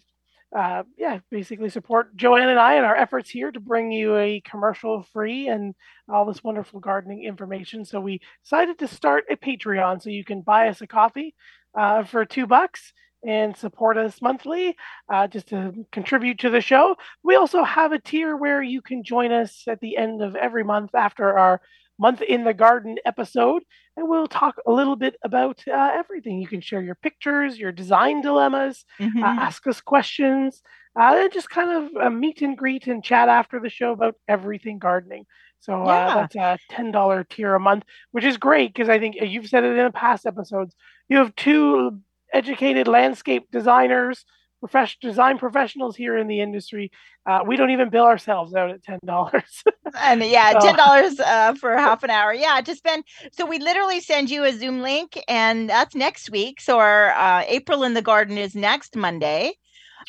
uh, 0.57 0.83
yeah, 0.97 1.19
basically 1.31 1.69
support 1.69 2.17
Joanne 2.17 2.49
and 2.49 2.59
I 2.59 2.77
in 2.77 2.85
our 2.85 2.97
efforts 2.97 3.29
here 3.29 3.53
to 3.53 3.61
bring 3.61 3.93
you 3.93 4.17
a 4.17 4.41
commercial 4.41 5.03
free 5.13 5.49
and 5.49 5.75
all 6.09 6.25
this 6.25 6.43
wonderful 6.43 6.81
gardening 6.81 7.25
information. 7.25 7.85
So 7.85 8.01
we 8.01 8.21
decided 8.45 8.79
to 8.79 8.89
start 8.89 9.25
a 9.31 9.37
Patreon 9.37 10.03
so 10.03 10.11
you 10.11 10.25
can 10.25 10.41
buy 10.41 10.69
us 10.69 10.81
a 10.81 10.87
coffee 10.87 11.35
uh, 11.79 12.05
for 12.05 12.25
two 12.25 12.47
bucks 12.47 12.93
and 13.27 13.57
support 13.57 13.99
us 13.99 14.23
monthly 14.23 14.77
uh, 15.13 15.27
just 15.27 15.49
to 15.49 15.73
contribute 15.93 16.39
to 16.39 16.51
the 16.51 16.61
show. 16.61 16.97
We 17.23 17.35
also 17.37 17.63
have 17.65 17.93
a 17.93 17.99
tier 17.99 18.37
where 18.37 18.63
you 18.63 18.81
can 18.81 19.03
join 19.03 19.33
us 19.33 19.65
at 19.67 19.81
the 19.81 19.97
end 19.97 20.23
of 20.23 20.35
every 20.35 20.65
month 20.65 20.95
after 20.95 21.37
our 21.39 21.61
month 21.99 22.23
in 22.23 22.45
the 22.45 22.55
garden 22.55 22.97
episode, 23.05 23.63
and 23.97 24.09
we'll 24.09 24.27
talk 24.29 24.57
a 24.67 24.73
little 24.73 24.97
bit 24.97 25.17
about 25.25 25.63
uh, 25.69 25.91
everything. 25.95 26.41
You 26.41 26.47
can 26.49 26.61
share 26.61 26.81
your 26.83 26.95
pictures, 26.95 27.59
your 27.59 27.73
design 27.73 28.21
dilemmas, 28.23 28.85
Mm-hmm. 29.01 29.23
uh, 29.23 29.35
ask 29.39 29.67
us 29.67 29.81
questions, 29.81 30.63
uh, 30.99 31.15
and 31.17 31.33
just 31.33 31.51
kind 31.51 31.71
of 31.71 32.03
uh, 32.07 32.11
meet 32.11 32.43
and 32.43 32.57
greet 32.57 32.87
and 32.87 33.03
chat 33.03 33.29
after 33.29 33.61
the 33.61 33.71
show 33.71 33.93
about 33.93 34.15
everything 34.29 34.79
gardening. 34.79 35.25
So 35.61 35.85
uh, 35.89 36.11
Yeah. 36.11 36.15
that's 36.15 36.37
a 36.37 36.59
ten 36.71 36.91
dollar 36.93 37.25
tier 37.25 37.55
a 37.55 37.61
month, 37.61 37.85
which 38.13 38.25
is 38.25 38.37
great 38.37 38.73
because 38.73 38.89
I 38.89 38.99
think 38.99 39.17
uh, 39.21 39.25
you've 39.25 39.49
said 39.49 39.65
it 39.65 39.77
in 39.77 39.85
the 39.85 39.91
past 39.93 40.27
episodes. 40.27 40.75
You 41.09 41.19
have 41.19 41.35
two 41.37 42.01
educated 42.33 42.87
landscape 42.89 43.51
designers, 43.51 44.25
profession 44.61 44.99
design 45.03 45.39
professionals 45.39 45.97
here 45.97 46.17
in 46.17 46.27
the 46.29 46.41
industry. 46.41 46.91
Uh, 47.27 47.41
we 47.47 47.57
don't 47.57 47.71
even 47.71 47.91
bill 47.91 48.05
ourselves 48.05 48.55
out 48.55 48.71
at 48.71 48.83
ten 48.83 48.99
dollars. 49.05 49.63
And 50.03 50.23
yeah, 50.23 50.53
So- 50.53 50.67
ten 50.67 50.77
dollars 50.77 51.19
uh, 51.21 51.55
for 51.55 51.77
half 51.77 52.03
an 52.03 52.11
hour. 52.11 52.33
Yeah, 52.33 52.61
to 52.61 52.75
spend. 52.75 53.05
So 53.33 53.47
we 53.47 53.59
literally 53.59 54.01
send 54.01 54.31
you 54.31 54.45
a 54.45 54.53
Zoom 54.53 54.83
link, 54.83 55.19
and 55.29 55.69
that's 55.69 55.95
next 55.95 56.31
week. 56.31 56.61
So 56.61 56.79
our 56.79 57.11
uh, 57.13 57.45
April 57.47 57.85
in 57.85 57.95
the 57.95 58.03
Garden 58.03 58.37
is 58.39 58.55
next 58.55 58.97
Monday. 58.97 59.55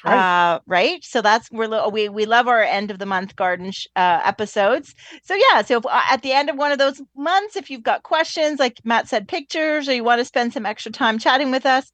Right. 0.06 0.16
Uh, 0.54 0.60
right. 0.66 1.04
So 1.04 1.22
that's 1.22 1.50
we're 1.52 1.90
we 1.90 2.08
we 2.10 2.26
love 2.26 2.48
our 2.48 2.62
end 2.62 2.92
of 2.92 3.00
the 3.00 3.06
month 3.06 3.36
garden 3.36 3.72
sh- 3.72 3.88
uh, 3.96 4.22
episodes. 4.24 4.94
So 5.24 5.36
yeah. 5.36 5.62
So 5.62 5.78
if, 5.80 5.86
uh, 5.86 6.02
at 6.10 6.22
the 6.22 6.32
end 6.32 6.50
of 6.50 6.56
one 6.58 6.72
of 6.72 6.78
those 6.78 7.02
months, 7.18 7.56
if 7.56 7.70
you've 7.70 7.84
got 7.84 8.04
questions, 8.04 8.60
like 8.60 8.78
Matt 8.86 9.10
said, 9.10 9.28
pictures, 9.28 9.90
or 9.90 9.94
you 9.94 10.04
want 10.04 10.20
to 10.20 10.26
spend 10.26 10.54
some 10.54 10.66
extra 10.66 10.92
time 10.92 11.20
chatting 11.20 11.52
with 11.52 11.66
us, 11.66 11.92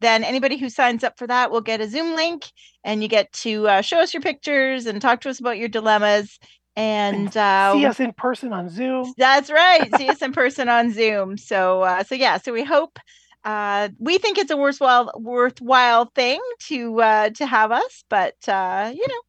then 0.00 0.24
anybody 0.24 0.56
who 0.56 0.68
signs 0.68 1.04
up 1.04 1.18
for 1.18 1.26
that 1.26 1.50
will 1.50 1.60
get 1.60 1.80
a 1.80 1.88
Zoom 1.88 2.14
link, 2.16 2.50
and 2.84 3.02
you 3.02 3.08
get 3.08 3.32
to 3.32 3.68
uh, 3.68 3.80
show 3.80 3.98
us 3.98 4.14
your 4.14 4.22
pictures 4.22 4.86
and 4.86 5.00
talk 5.00 5.20
to 5.22 5.30
us 5.30 5.40
about 5.40 5.58
your 5.58 5.68
dilemmas. 5.68 6.38
and 6.76 7.34
uh, 7.36 7.72
see 7.72 7.86
us 7.86 8.00
in 8.00 8.12
person 8.12 8.52
on 8.52 8.68
Zoom. 8.68 9.12
That's 9.16 9.50
right. 9.50 9.94
see 9.96 10.08
us 10.08 10.20
in 10.22 10.32
person 10.32 10.68
on 10.68 10.92
Zoom. 10.92 11.36
So, 11.38 11.82
uh, 11.82 12.04
so 12.04 12.14
yeah. 12.14 12.38
So 12.38 12.52
we 12.52 12.64
hope 12.64 12.98
uh, 13.46 13.90
we 14.00 14.18
think 14.18 14.38
it's 14.38 14.50
a 14.50 14.56
worthwhile 14.56 15.12
worthwhile 15.14 16.06
thing 16.16 16.40
to 16.64 17.00
uh, 17.00 17.30
to 17.30 17.46
have 17.46 17.70
us, 17.70 18.04
but 18.10 18.34
uh, 18.48 18.92
you 18.92 19.06
know, 19.06 19.20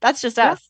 that's 0.00 0.20
just 0.20 0.38
yeah. 0.38 0.52
us. 0.52 0.68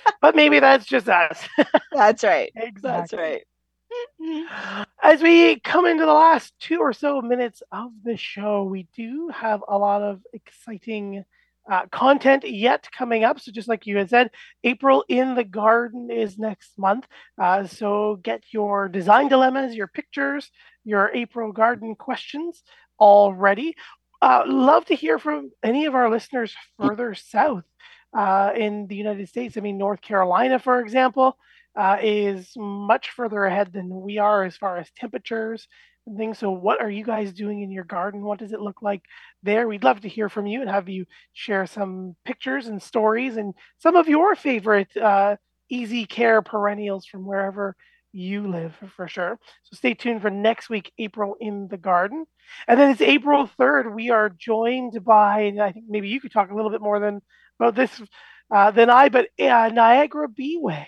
but 0.20 0.34
maybe 0.34 0.58
that's 0.58 0.84
just 0.84 1.08
us. 1.08 1.40
that's 1.92 2.24
right. 2.24 2.50
Exactly. 2.56 2.80
That's 2.82 3.12
right. 3.12 3.42
As 5.02 5.22
we 5.22 5.58
come 5.60 5.86
into 5.86 6.04
the 6.04 6.12
last 6.12 6.52
two 6.60 6.78
or 6.78 6.92
so 6.92 7.20
minutes 7.20 7.62
of 7.72 7.90
the 8.04 8.16
show, 8.16 8.64
we 8.64 8.86
do 8.94 9.30
have 9.34 9.62
a 9.66 9.78
lot 9.78 10.02
of 10.02 10.20
exciting 10.32 11.24
uh, 11.70 11.86
content 11.86 12.48
yet 12.48 12.88
coming 12.96 13.24
up. 13.24 13.40
So, 13.40 13.52
just 13.52 13.68
like 13.68 13.86
you 13.86 13.96
had 13.96 14.10
said, 14.10 14.30
April 14.64 15.04
in 15.08 15.34
the 15.34 15.44
Garden 15.44 16.10
is 16.10 16.38
next 16.38 16.78
month. 16.78 17.06
Uh, 17.40 17.66
so, 17.66 18.16
get 18.22 18.42
your 18.52 18.88
design 18.88 19.28
dilemmas, 19.28 19.74
your 19.74 19.86
pictures, 19.86 20.50
your 20.84 21.10
April 21.14 21.52
Garden 21.52 21.94
questions 21.94 22.62
all 22.98 23.32
ready. 23.32 23.74
Uh, 24.22 24.44
love 24.46 24.84
to 24.86 24.94
hear 24.94 25.18
from 25.18 25.50
any 25.62 25.86
of 25.86 25.94
our 25.94 26.10
listeners 26.10 26.54
further 26.78 27.14
south 27.14 27.64
uh, 28.12 28.52
in 28.54 28.86
the 28.86 28.96
United 28.96 29.28
States. 29.28 29.56
I 29.56 29.60
mean, 29.60 29.78
North 29.78 30.02
Carolina, 30.02 30.58
for 30.58 30.80
example, 30.80 31.38
uh, 31.80 31.96
is 32.02 32.52
much 32.56 33.08
further 33.10 33.44
ahead 33.44 33.72
than 33.72 33.88
we 33.88 34.18
are 34.18 34.44
as 34.44 34.54
far 34.54 34.76
as 34.76 34.90
temperatures 34.96 35.66
and 36.06 36.18
things. 36.18 36.38
So, 36.38 36.50
what 36.50 36.82
are 36.82 36.90
you 36.90 37.04
guys 37.04 37.32
doing 37.32 37.62
in 37.62 37.70
your 37.70 37.84
garden? 37.84 38.22
What 38.22 38.38
does 38.38 38.52
it 38.52 38.60
look 38.60 38.82
like 38.82 39.00
there? 39.42 39.66
We'd 39.66 39.82
love 39.82 40.02
to 40.02 40.08
hear 40.08 40.28
from 40.28 40.46
you 40.46 40.60
and 40.60 40.68
have 40.68 40.90
you 40.90 41.06
share 41.32 41.66
some 41.66 42.16
pictures 42.26 42.66
and 42.66 42.82
stories 42.82 43.38
and 43.38 43.54
some 43.78 43.96
of 43.96 44.08
your 44.08 44.34
favorite 44.36 44.94
uh, 44.94 45.36
easy 45.70 46.04
care 46.04 46.42
perennials 46.42 47.06
from 47.06 47.24
wherever 47.24 47.74
you 48.12 48.46
live 48.46 48.76
for 48.94 49.08
sure. 49.08 49.38
So 49.62 49.76
stay 49.76 49.94
tuned 49.94 50.20
for 50.20 50.30
next 50.30 50.68
week, 50.68 50.92
April 50.98 51.36
in 51.40 51.68
the 51.68 51.78
Garden. 51.78 52.26
And 52.68 52.78
then 52.78 52.90
it's 52.90 53.00
April 53.00 53.48
3rd. 53.58 53.94
We 53.94 54.10
are 54.10 54.28
joined 54.28 55.02
by, 55.02 55.42
and 55.42 55.62
I 55.62 55.72
think 55.72 55.86
maybe 55.88 56.08
you 56.08 56.20
could 56.20 56.32
talk 56.32 56.50
a 56.50 56.54
little 56.54 56.70
bit 56.70 56.82
more 56.82 57.00
than 57.00 57.22
about 57.58 57.74
this 57.74 58.02
uh, 58.50 58.70
than 58.70 58.90
I, 58.90 59.08
but 59.08 59.28
uh, 59.38 59.70
Niagara 59.72 60.28
Beeway. 60.28 60.86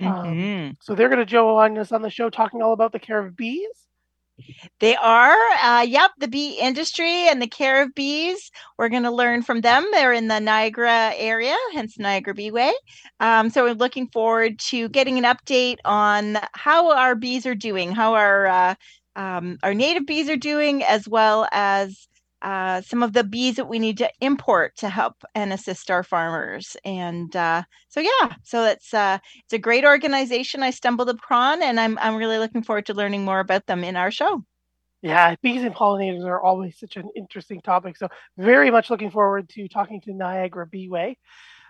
Um, 0.00 0.12
mm-hmm. 0.12 0.68
Um, 0.68 0.76
so 0.80 0.94
they're 0.94 1.08
going 1.08 1.18
to 1.18 1.26
join 1.26 1.78
us 1.78 1.92
on 1.92 2.02
the 2.02 2.10
show 2.10 2.30
talking 2.30 2.62
all 2.62 2.72
about 2.72 2.92
the 2.92 2.98
care 2.98 3.18
of 3.18 3.36
bees. 3.36 3.68
They 4.78 4.96
are, 4.96 5.36
uh, 5.62 5.84
yep, 5.86 6.12
the 6.18 6.28
bee 6.28 6.58
industry 6.58 7.28
and 7.28 7.42
the 7.42 7.46
care 7.46 7.82
of 7.82 7.94
bees. 7.94 8.50
We're 8.78 8.88
going 8.88 9.02
to 9.02 9.10
learn 9.10 9.42
from 9.42 9.60
them. 9.60 9.86
They're 9.92 10.12
in 10.12 10.28
the 10.28 10.40
Niagara 10.40 11.12
area, 11.14 11.56
hence 11.74 11.98
Niagara 11.98 12.34
Beeway. 12.34 12.72
Um, 13.20 13.50
so 13.50 13.64
we're 13.64 13.74
looking 13.74 14.08
forward 14.08 14.58
to 14.70 14.88
getting 14.88 15.18
an 15.18 15.24
update 15.24 15.76
on 15.84 16.38
how 16.52 16.96
our 16.96 17.14
bees 17.14 17.46
are 17.46 17.54
doing, 17.54 17.92
how 17.92 18.14
our 18.14 18.46
uh, 18.46 18.74
um, 19.16 19.58
our 19.62 19.74
native 19.74 20.06
bees 20.06 20.30
are 20.30 20.36
doing, 20.36 20.84
as 20.84 21.08
well 21.08 21.46
as 21.52 22.08
uh, 22.42 22.80
some 22.80 23.02
of 23.02 23.12
the 23.12 23.24
bees 23.24 23.56
that 23.56 23.68
we 23.68 23.78
need 23.78 23.98
to 23.98 24.10
import 24.20 24.76
to 24.76 24.88
help 24.88 25.22
and 25.34 25.52
assist 25.52 25.90
our 25.90 26.02
farmers. 26.02 26.76
And 26.84 27.34
uh, 27.36 27.62
so, 27.88 28.00
yeah, 28.00 28.34
so 28.42 28.64
it's 28.64 28.94
uh, 28.94 29.18
it's 29.44 29.52
a 29.52 29.58
great 29.58 29.84
organization 29.84 30.62
I 30.62 30.70
stumbled 30.70 31.08
upon, 31.08 31.62
and 31.62 31.78
I'm 31.78 31.98
I'm 31.98 32.16
really 32.16 32.38
looking 32.38 32.62
forward 32.62 32.86
to 32.86 32.94
learning 32.94 33.24
more 33.24 33.40
about 33.40 33.66
them 33.66 33.84
in 33.84 33.96
our 33.96 34.10
show. 34.10 34.44
Yeah, 35.02 35.34
bees 35.42 35.62
and 35.62 35.74
pollinators 35.74 36.26
are 36.26 36.40
always 36.40 36.78
such 36.78 36.96
an 36.96 37.08
interesting 37.16 37.60
topic. 37.62 37.96
So, 37.96 38.08
very 38.36 38.70
much 38.70 38.90
looking 38.90 39.10
forward 39.10 39.48
to 39.50 39.68
talking 39.68 40.00
to 40.02 40.12
Niagara 40.12 40.66
Beeway. 40.66 41.16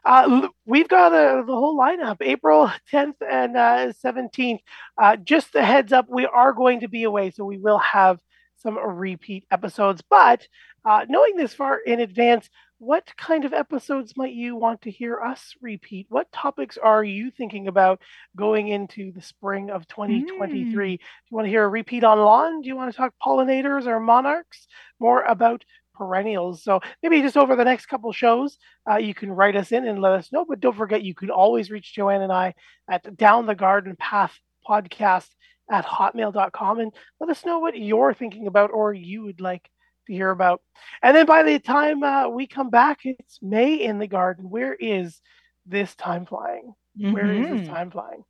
Uh, 0.05 0.49
we've 0.65 0.89
got 0.89 1.11
the 1.11 1.45
whole 1.53 1.79
lineup 1.79 2.17
April 2.21 2.71
10th 2.93 3.17
and 3.29 3.57
uh, 3.57 3.93
17th. 4.05 4.61
Uh, 4.97 5.17
just 5.17 5.55
a 5.55 5.63
heads 5.63 5.93
up, 5.93 6.07
we 6.09 6.27
are 6.27 6.53
going 6.53 6.81
to 6.81 6.89
be 6.89 7.03
away, 7.05 7.31
so 7.31 7.45
we 7.45 7.59
will 7.59 7.79
have 7.79 8.19
some 8.61 8.79
repeat 8.79 9.47
episodes. 9.51 10.03
But 10.09 10.47
uh, 10.85 11.07
knowing 11.09 11.37
this 11.37 11.55
far 11.55 11.79
in 11.79 12.01
advance, 12.01 12.49
what 12.79 13.13
kind 13.19 13.45
of 13.45 13.53
episodes 13.53 14.17
might 14.17 14.33
you 14.33 14.57
want 14.57 14.83
to 14.83 14.91
hear 14.91 15.21
us 15.21 15.55
repeat? 15.61 16.07
What 16.09 16.33
topics 16.33 16.79
are 16.79 17.05
you 17.05 17.31
thinking 17.31 17.69
about 17.69 18.01
going 18.37 18.69
into 18.69 19.13
the 19.13 19.21
spring 19.21 19.71
of 19.71 19.87
2023? 19.89 20.95
Mm. 20.95 20.97
Do 20.97 21.03
you 21.31 21.37
want 21.37 21.45
to 21.45 21.51
hear 21.51 21.65
a 21.65 21.69
repeat 21.69 22.05
on 22.05 22.19
lawn? 22.19 22.63
Do 22.63 22.69
you 22.69 22.77
want 22.77 22.91
to 22.91 22.97
talk 22.97 23.13
pollinators 23.23 23.87
or 23.87 24.01
monarchs? 24.01 24.67
More 24.99 25.23
about 25.23 25.63
perennials. 25.95 26.65
So 26.65 26.81
maybe 27.03 27.21
just 27.21 27.37
over 27.37 27.55
the 27.55 27.65
next 27.65 27.87
couple 27.87 28.11
shows, 28.13 28.57
uh, 28.91 28.97
you 28.97 29.13
can 29.13 29.31
write 29.31 29.57
us 29.57 29.73
in 29.73 29.87
and 29.87 30.01
let 30.01 30.13
us 30.13 30.33
know. 30.33 30.47
But 30.49 30.61
don't 30.61 30.77
forget, 30.77 31.03
you 31.03 31.15
can 31.15 31.31
always 31.31 31.71
reach 31.71 31.95
Joanne 31.95 32.23
and 32.23 32.33
I 32.33 32.55
at 32.91 33.15
Down 33.19 33.45
the 33.45 33.55
Garden 33.55 33.95
Path 33.99 34.39
podcast 34.67 35.29
at 35.71 35.87
hotmail.com 35.87 36.81
and 36.81 36.93
let 37.21 37.31
us 37.31 37.45
know 37.45 37.59
what 37.59 37.79
you're 37.79 38.15
thinking 38.15 38.47
about 38.47 38.71
or 38.73 38.93
you 38.93 39.23
would 39.23 39.41
like 39.41 39.69
to 40.07 40.13
hear 40.13 40.31
about. 40.31 40.61
And 41.03 41.17
then 41.17 41.27
by 41.27 41.43
the 41.43 41.59
time 41.59 42.03
uh, 42.03 42.29
we 42.29 42.47
come 42.47 42.71
back, 42.71 43.01
it's 43.05 43.39
May 43.41 43.75
in 43.75 43.99
the 43.99 44.07
garden. 44.07 44.51
Where 44.51 44.75
is 44.75 45.21
this 45.67 45.95
time 45.95 46.27
flying? 46.27 46.75
Mm-hmm. 46.99 47.13
Where 47.13 47.33
is 47.33 47.47
this 47.47 47.61
mm-hmm. 47.61 47.75
time 47.75 47.91
flying? 47.91 48.25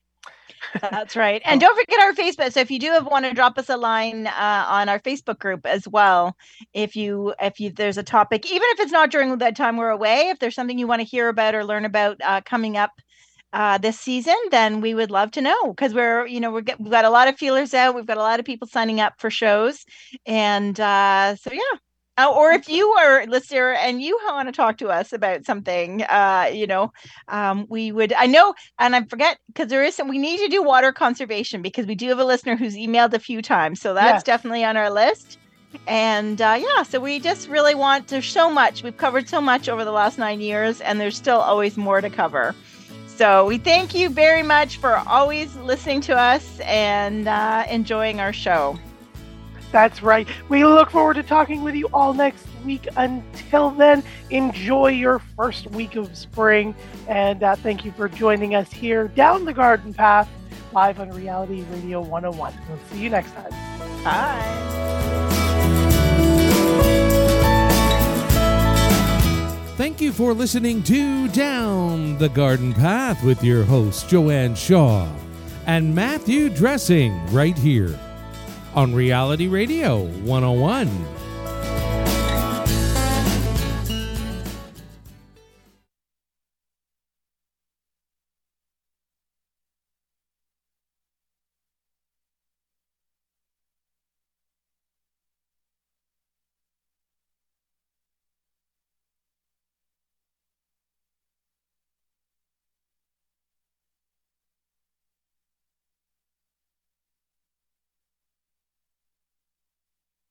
That's 0.81 1.17
right. 1.17 1.41
And 1.45 1.61
don't 1.61 1.79
forget 1.79 2.01
our 2.01 2.13
Facebook. 2.13 2.53
So 2.53 2.61
if 2.61 2.71
you 2.71 2.79
do 2.79 2.91
have, 2.91 3.07
want 3.07 3.25
to 3.25 3.33
drop 3.33 3.59
us 3.59 3.69
a 3.69 3.77
line 3.77 4.27
uh, 4.27 4.65
on 4.69 4.89
our 4.89 4.99
Facebook 4.99 5.39
group 5.39 5.67
as 5.67 5.89
well, 5.89 6.37
if 6.75 6.97
you 6.97 7.35
if 7.41 7.61
you 7.61 7.71
there's 7.71 7.99
a 7.99 8.03
topic, 8.03 8.47
even 8.47 8.69
if 8.73 8.81
it's 8.81 8.93
not 8.93 9.11
during 9.11 9.37
the 9.39 9.53
time 9.53 9.77
we're 9.77 9.91
away, 9.91 10.29
if 10.29 10.39
there's 10.39 10.55
something 10.55 10.79
you 10.79 10.87
want 10.87 11.01
to 11.01 11.07
hear 11.07 11.29
about 11.29 11.55
or 11.55 11.65
learn 11.65 11.85
about 11.85 12.19
uh, 12.23 12.41
coming 12.45 12.77
up 12.77 12.93
uh, 13.53 13.79
this 13.79 13.99
season, 13.99 14.37
then 14.51 14.81
we 14.81 14.95
would 14.95 15.11
love 15.11 15.31
to 15.33 15.41
know 15.41 15.73
because 15.73 15.93
we're, 15.95 16.27
you 16.27 16.41
know, 16.41 16.51
we're 16.51 16.61
get, 16.61 16.81
we've 16.81 16.91
got 16.91 17.05
a 17.05 17.11
lot 17.11 17.29
of 17.29 17.37
feelers 17.37 17.75
out. 17.75 17.95
We've 17.95 18.07
got 18.07 18.17
a 18.17 18.23
lot 18.23 18.41
of 18.41 18.47
people 18.47 18.69
signing 18.69 19.01
up 19.01 19.15
for 19.19 19.31
shows, 19.31 19.85
and 20.27 20.79
uh, 20.79 21.37
so 21.37 21.53
yeah. 21.53 21.79
Uh, 22.19 22.31
or 22.31 22.53
if 22.53 22.69
you 22.69 22.87
are 22.89 23.23
a 23.23 23.27
listener 23.27 23.73
and 23.73 24.03
you 24.03 24.19
want 24.27 24.47
to 24.47 24.53
talk 24.53 24.77
to 24.77 24.89
us 24.89 25.11
about 25.13 25.47
something, 25.47 26.03
uh, 26.03 26.51
you 26.53 26.67
know, 26.67 26.93
um, 27.29 27.65
we 27.71 27.93
would. 27.93 28.13
I 28.13 28.27
know, 28.27 28.55
and 28.79 28.95
I 28.95 29.05
forget 29.05 29.39
because 29.47 29.69
there 29.69 29.83
is 29.83 29.95
some. 29.95 30.09
We 30.09 30.19
need 30.19 30.39
to 30.39 30.49
do 30.49 30.63
water 30.63 30.93
conservation 30.93 31.63
because 31.63 31.87
we 31.87 31.95
do 31.95 32.09
have 32.09 32.19
a 32.19 32.25
listener 32.25 32.57
who's 32.57 32.75
emailed 32.75 33.15
a 33.15 33.19
few 33.19 33.41
times, 33.41 33.81
so 33.81 33.95
that's 33.95 34.17
yes. 34.17 34.23
definitely 34.25 34.65
on 34.65 34.77
our 34.77 34.91
list. 34.91 35.39
And 35.87 36.43
uh, 36.43 36.59
yeah, 36.61 36.83
so 36.83 37.01
we 37.01 37.21
just 37.21 37.49
really 37.49 37.75
want. 37.75 38.09
There's 38.09 38.27
so 38.27 38.51
much 38.51 38.83
we've 38.83 38.97
covered 38.97 39.29
so 39.29 39.41
much 39.41 39.69
over 39.69 39.85
the 39.85 39.93
last 39.93 40.19
nine 40.19 40.41
years, 40.41 40.81
and 40.83 41.01
there's 41.01 41.17
still 41.17 41.39
always 41.41 41.77
more 41.77 42.01
to 42.01 42.11
cover. 42.11 42.55
So 43.21 43.45
we 43.45 43.59
thank 43.59 43.95
you 43.95 44.09
very 44.09 44.43
much 44.43 44.79
for 44.79 44.97
always 45.07 45.55
listening 45.57 46.01
to 46.03 46.17
us 46.17 46.59
and 46.61 47.29
uh, 47.29 47.67
enjoying 47.69 48.19
our 48.19 48.33
show. 48.33 48.79
That's 49.73 50.03
right. 50.03 50.27
We 50.49 50.65
look 50.65 50.91
forward 50.91 51.17
to 51.17 51.23
talking 51.23 51.63
with 51.63 51.75
you 51.75 51.87
all 51.93 52.15
next 52.15 52.47
week. 52.65 52.89
Until 52.97 53.73
then, 53.73 54.03
enjoy 54.31 54.93
your 54.93 55.19
first 55.19 55.67
week 55.67 55.97
of 55.97 56.17
spring. 56.17 56.75
And 57.09 57.43
uh, 57.43 57.57
thank 57.57 57.85
you 57.85 57.93
for 57.93 58.09
joining 58.09 58.55
us 58.55 58.73
here 58.73 59.09
down 59.09 59.45
the 59.45 59.53
garden 59.53 59.93
path 59.93 60.27
live 60.73 60.99
on 60.99 61.11
Reality 61.11 61.63
Radio 61.71 62.01
101. 62.01 62.55
We'll 62.71 62.79
see 62.91 63.03
you 63.03 63.11
next 63.11 63.33
time. 63.33 63.51
Bye. 64.03 65.47
Thank 69.81 70.03
you 70.03 70.13
for 70.13 70.35
listening 70.35 70.83
to 70.83 71.27
Down 71.29 72.19
the 72.19 72.29
Garden 72.29 72.75
Path 72.75 73.25
with 73.25 73.43
your 73.43 73.65
host, 73.65 74.11
Joanne 74.11 74.55
Shaw 74.55 75.11
and 75.65 75.95
Matthew 75.95 76.51
Dressing, 76.51 77.19
right 77.33 77.57
here 77.57 77.99
on 78.75 78.95
Reality 78.95 79.49
Radio 79.49 80.05
101. 80.05 81.20